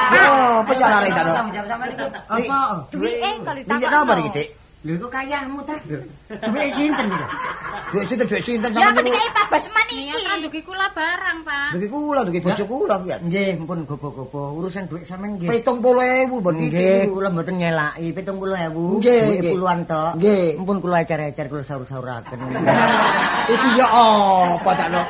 Oh, 0.09 0.65
apa 0.65 0.73
tak? 0.73 1.05
Sampean 1.07 1.91
iki. 1.95 2.07
Apa? 2.27 2.59
Duwit 2.91 3.15
eh 3.23 3.35
kalau 3.47 3.61
Duit 3.63 3.79
ditakokno. 3.79 4.11
apa 4.11 4.13
iki, 4.19 4.31
Dik? 4.35 4.49
Lho 4.89 4.97
kok 4.99 5.13
kayamu 5.13 5.61
ta? 5.63 5.77
Duit 6.49 6.73
sinten 6.73 7.07
iki? 7.07 7.27
Duit 7.89 8.07
sinten 8.09 8.25
duit 8.25 8.41
sinten 8.41 8.71
Ya 8.73 8.89
niku. 8.89 9.21
Pak 9.29 9.47
Basman 9.53 9.85
Iya 9.89 10.13
iki. 10.13 10.25
kan 10.25 10.39
dugi 10.41 10.61
kula 10.65 10.87
barang, 10.91 11.39
Pak. 11.45 11.69
Duit 11.77 11.89
kula, 11.89 12.21
duit 12.25 12.41
bojo 12.41 12.65
kula 12.65 12.95
ki. 12.99 13.09
Nggih, 13.23 13.51
mpun 13.61 13.79
gopo-gopo. 13.85 14.57
Urusan 14.57 14.89
duit 14.89 15.05
sampean 15.05 15.37
nggih. 15.37 15.49
70.000 15.61 16.41
bon 16.41 16.55
Nggih, 16.57 16.73
iki. 17.05 17.13
kula 17.13 17.29
mboten 17.29 17.55
nyelaki 17.57 18.07
70.000. 18.11 18.97
Nggih, 18.97 19.23
nggih. 19.37 19.53
puluhan 19.53 19.81
tok. 19.85 20.13
Nggih. 20.17 20.47
Mpun 20.57 20.77
kula 20.81 20.97
ecer-ecer 21.03 21.47
kula 21.47 21.63
saur-sauraken. 21.63 22.39
Iki 23.49 23.69
ya 23.77 23.87
apa 23.89 24.71
tak 24.73 24.89
no? 24.89 25.03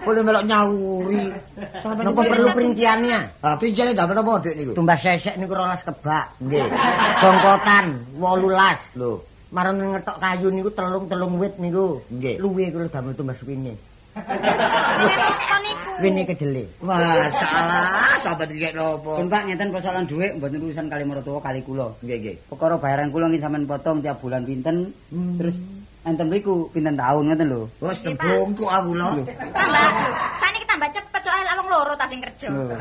Boleh 0.00 0.24
melok 0.24 0.48
nyauri. 0.48 1.28
Sampe 1.84 2.00
Napa 2.00 2.24
perlu 2.24 2.48
perinciannya? 2.56 3.44
Ah, 3.44 3.52
pinjane 3.52 3.92
ndak 3.92 4.08
napa 4.08 4.40
dik 4.40 4.56
niku? 4.56 4.72
Tumbas 4.72 4.96
sesek 4.96 5.36
niku 5.36 5.52
rolas 5.52 5.84
kebak. 5.84 6.40
Nggih. 6.40 6.64
Bongkotan 7.20 7.84
18. 8.16 8.96
Lho, 8.96 9.19
Maron 9.50 9.82
ngetok 9.82 10.16
kayu 10.22 10.48
niku 10.54 10.70
telung-telung 10.70 11.34
wit 11.42 11.58
niku. 11.58 11.98
Nggih. 12.06 12.38
Luwe 12.38 12.70
kula 12.70 12.86
damel 12.86 13.14
tumbas 13.18 13.42
niku? 13.42 13.74
Wine 16.00 16.22
kedele. 16.24 16.64
masalah 16.80 18.16
sampe 18.24 18.48
dikek 18.48 18.72
nopo? 18.72 19.20
Pun 19.20 19.28
Pak 19.28 19.42
ngeten 19.50 19.68
persoalan 19.74 20.08
duit 20.08 20.32
mboten 20.38 20.64
urusan 20.64 20.86
kali 20.88 21.02
mara 21.04 21.20
tuwa 21.20 21.42
kali 21.42 21.60
kula. 21.66 21.92
Nggih, 22.00 22.16
nggih. 22.22 22.36
Perkara 22.48 22.74
bayaran 22.80 23.12
kula 23.12 23.28
nggih 23.28 23.42
sampean 23.42 23.68
potong 23.68 23.98
tiap 24.00 24.22
bulan 24.22 24.46
pinten. 24.48 24.96
Hmm. 25.12 25.36
Terus 25.36 25.58
enten 26.06 26.26
mriku 26.32 26.72
pinten 26.72 26.96
tahun 26.96 27.34
ngoten 27.34 27.46
lho. 27.50 27.62
Wes 27.84 28.00
nembungku 28.06 28.64
aku 28.64 28.90
lho. 28.96 29.10
Tambah. 29.52 29.88
Saniki 30.40 30.66
tambah 30.70 30.88
cepet 30.94 31.20
soalnya 31.26 31.44
lawang 31.52 31.59
loro 31.70 31.94
ta 31.94 32.04
sing 32.04 32.18
kerja. 32.18 32.50
Lho. 32.50 32.74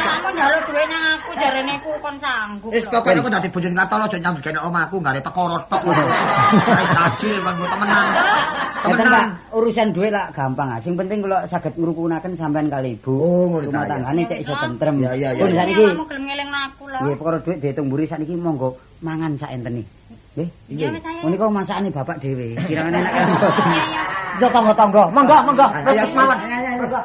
Kamu 0.00 0.28
njaluk 0.32 0.62
duwe 0.66 0.82
nang 0.88 1.04
aku 1.14 1.30
jarene 1.36 1.74
ku 1.84 1.90
kon 2.00 2.16
sanggup. 2.16 2.70
Wis 2.72 2.88
pokoke 2.88 3.12
aku 3.14 3.28
dadi 3.28 3.48
bojone 3.48 3.76
katolo 3.76 4.02
aja 4.08 4.18
nyambut 4.18 4.42
kene 4.42 4.58
omahku 4.58 4.96
gare 4.98 5.20
perkara 5.20 5.58
tok. 5.68 5.82
Saya 6.64 6.84
jajil 6.88 7.36
kan 7.44 7.52
gue 7.54 7.68
temenan. 7.68 8.06
Temenan. 8.78 9.28
urusan 9.52 9.88
duit 9.92 10.08
lah 10.08 10.30
gampang 10.32 10.68
ah. 10.70 10.78
Sing 10.80 10.94
penting 10.94 11.18
kula 11.20 11.44
saged 11.44 11.74
ngrukunaken 11.76 12.32
sampean 12.34 12.66
kali 12.66 12.96
Ibu. 12.96 13.12
Oh, 13.12 13.44
ngono 13.52 13.60
ta, 13.60 13.68
Rumah 13.68 13.84
tanggane 13.86 14.22
cek 14.24 14.38
iso 14.40 14.54
tentrem. 14.56 14.94
Ya, 14.98 15.12
ya, 15.12 15.28
ya, 15.34 15.42
Pun 15.44 15.50
ya. 15.52 15.56
sakniki 15.60 15.84
Kamu 15.84 16.04
gelem 16.08 16.22
ngelingno 16.24 16.58
aku 16.64 16.82
lho. 16.88 16.98
nggih 17.04 17.16
perkara 17.20 17.38
duit 17.44 17.58
diitung 17.60 17.86
mburi 17.90 18.04
sakniki 18.08 18.34
monggo 18.34 18.68
mangan 19.04 19.32
sak 19.36 19.50
enteni. 19.52 19.82
Nggih. 20.38 20.48
Iya. 20.70 20.88
Menika 21.26 21.44
masakane 21.50 21.88
bapak 21.90 22.16
dhewe. 22.22 22.54
Kira-kira 22.64 22.88
enak 22.94 23.12
kan. 23.12 23.26
Iya, 23.68 23.84
iya. 23.84 24.02
Yo 24.38 24.46
tangga-tangga. 24.54 25.02
Monggo, 25.10 25.36
monggo. 25.42 25.66
Ayo, 25.74 25.98
Wis 25.98 26.14
mawon. 26.14 26.38
ayo, 26.38 26.54
ayo. 26.54 26.78
Monggo. 26.86 27.00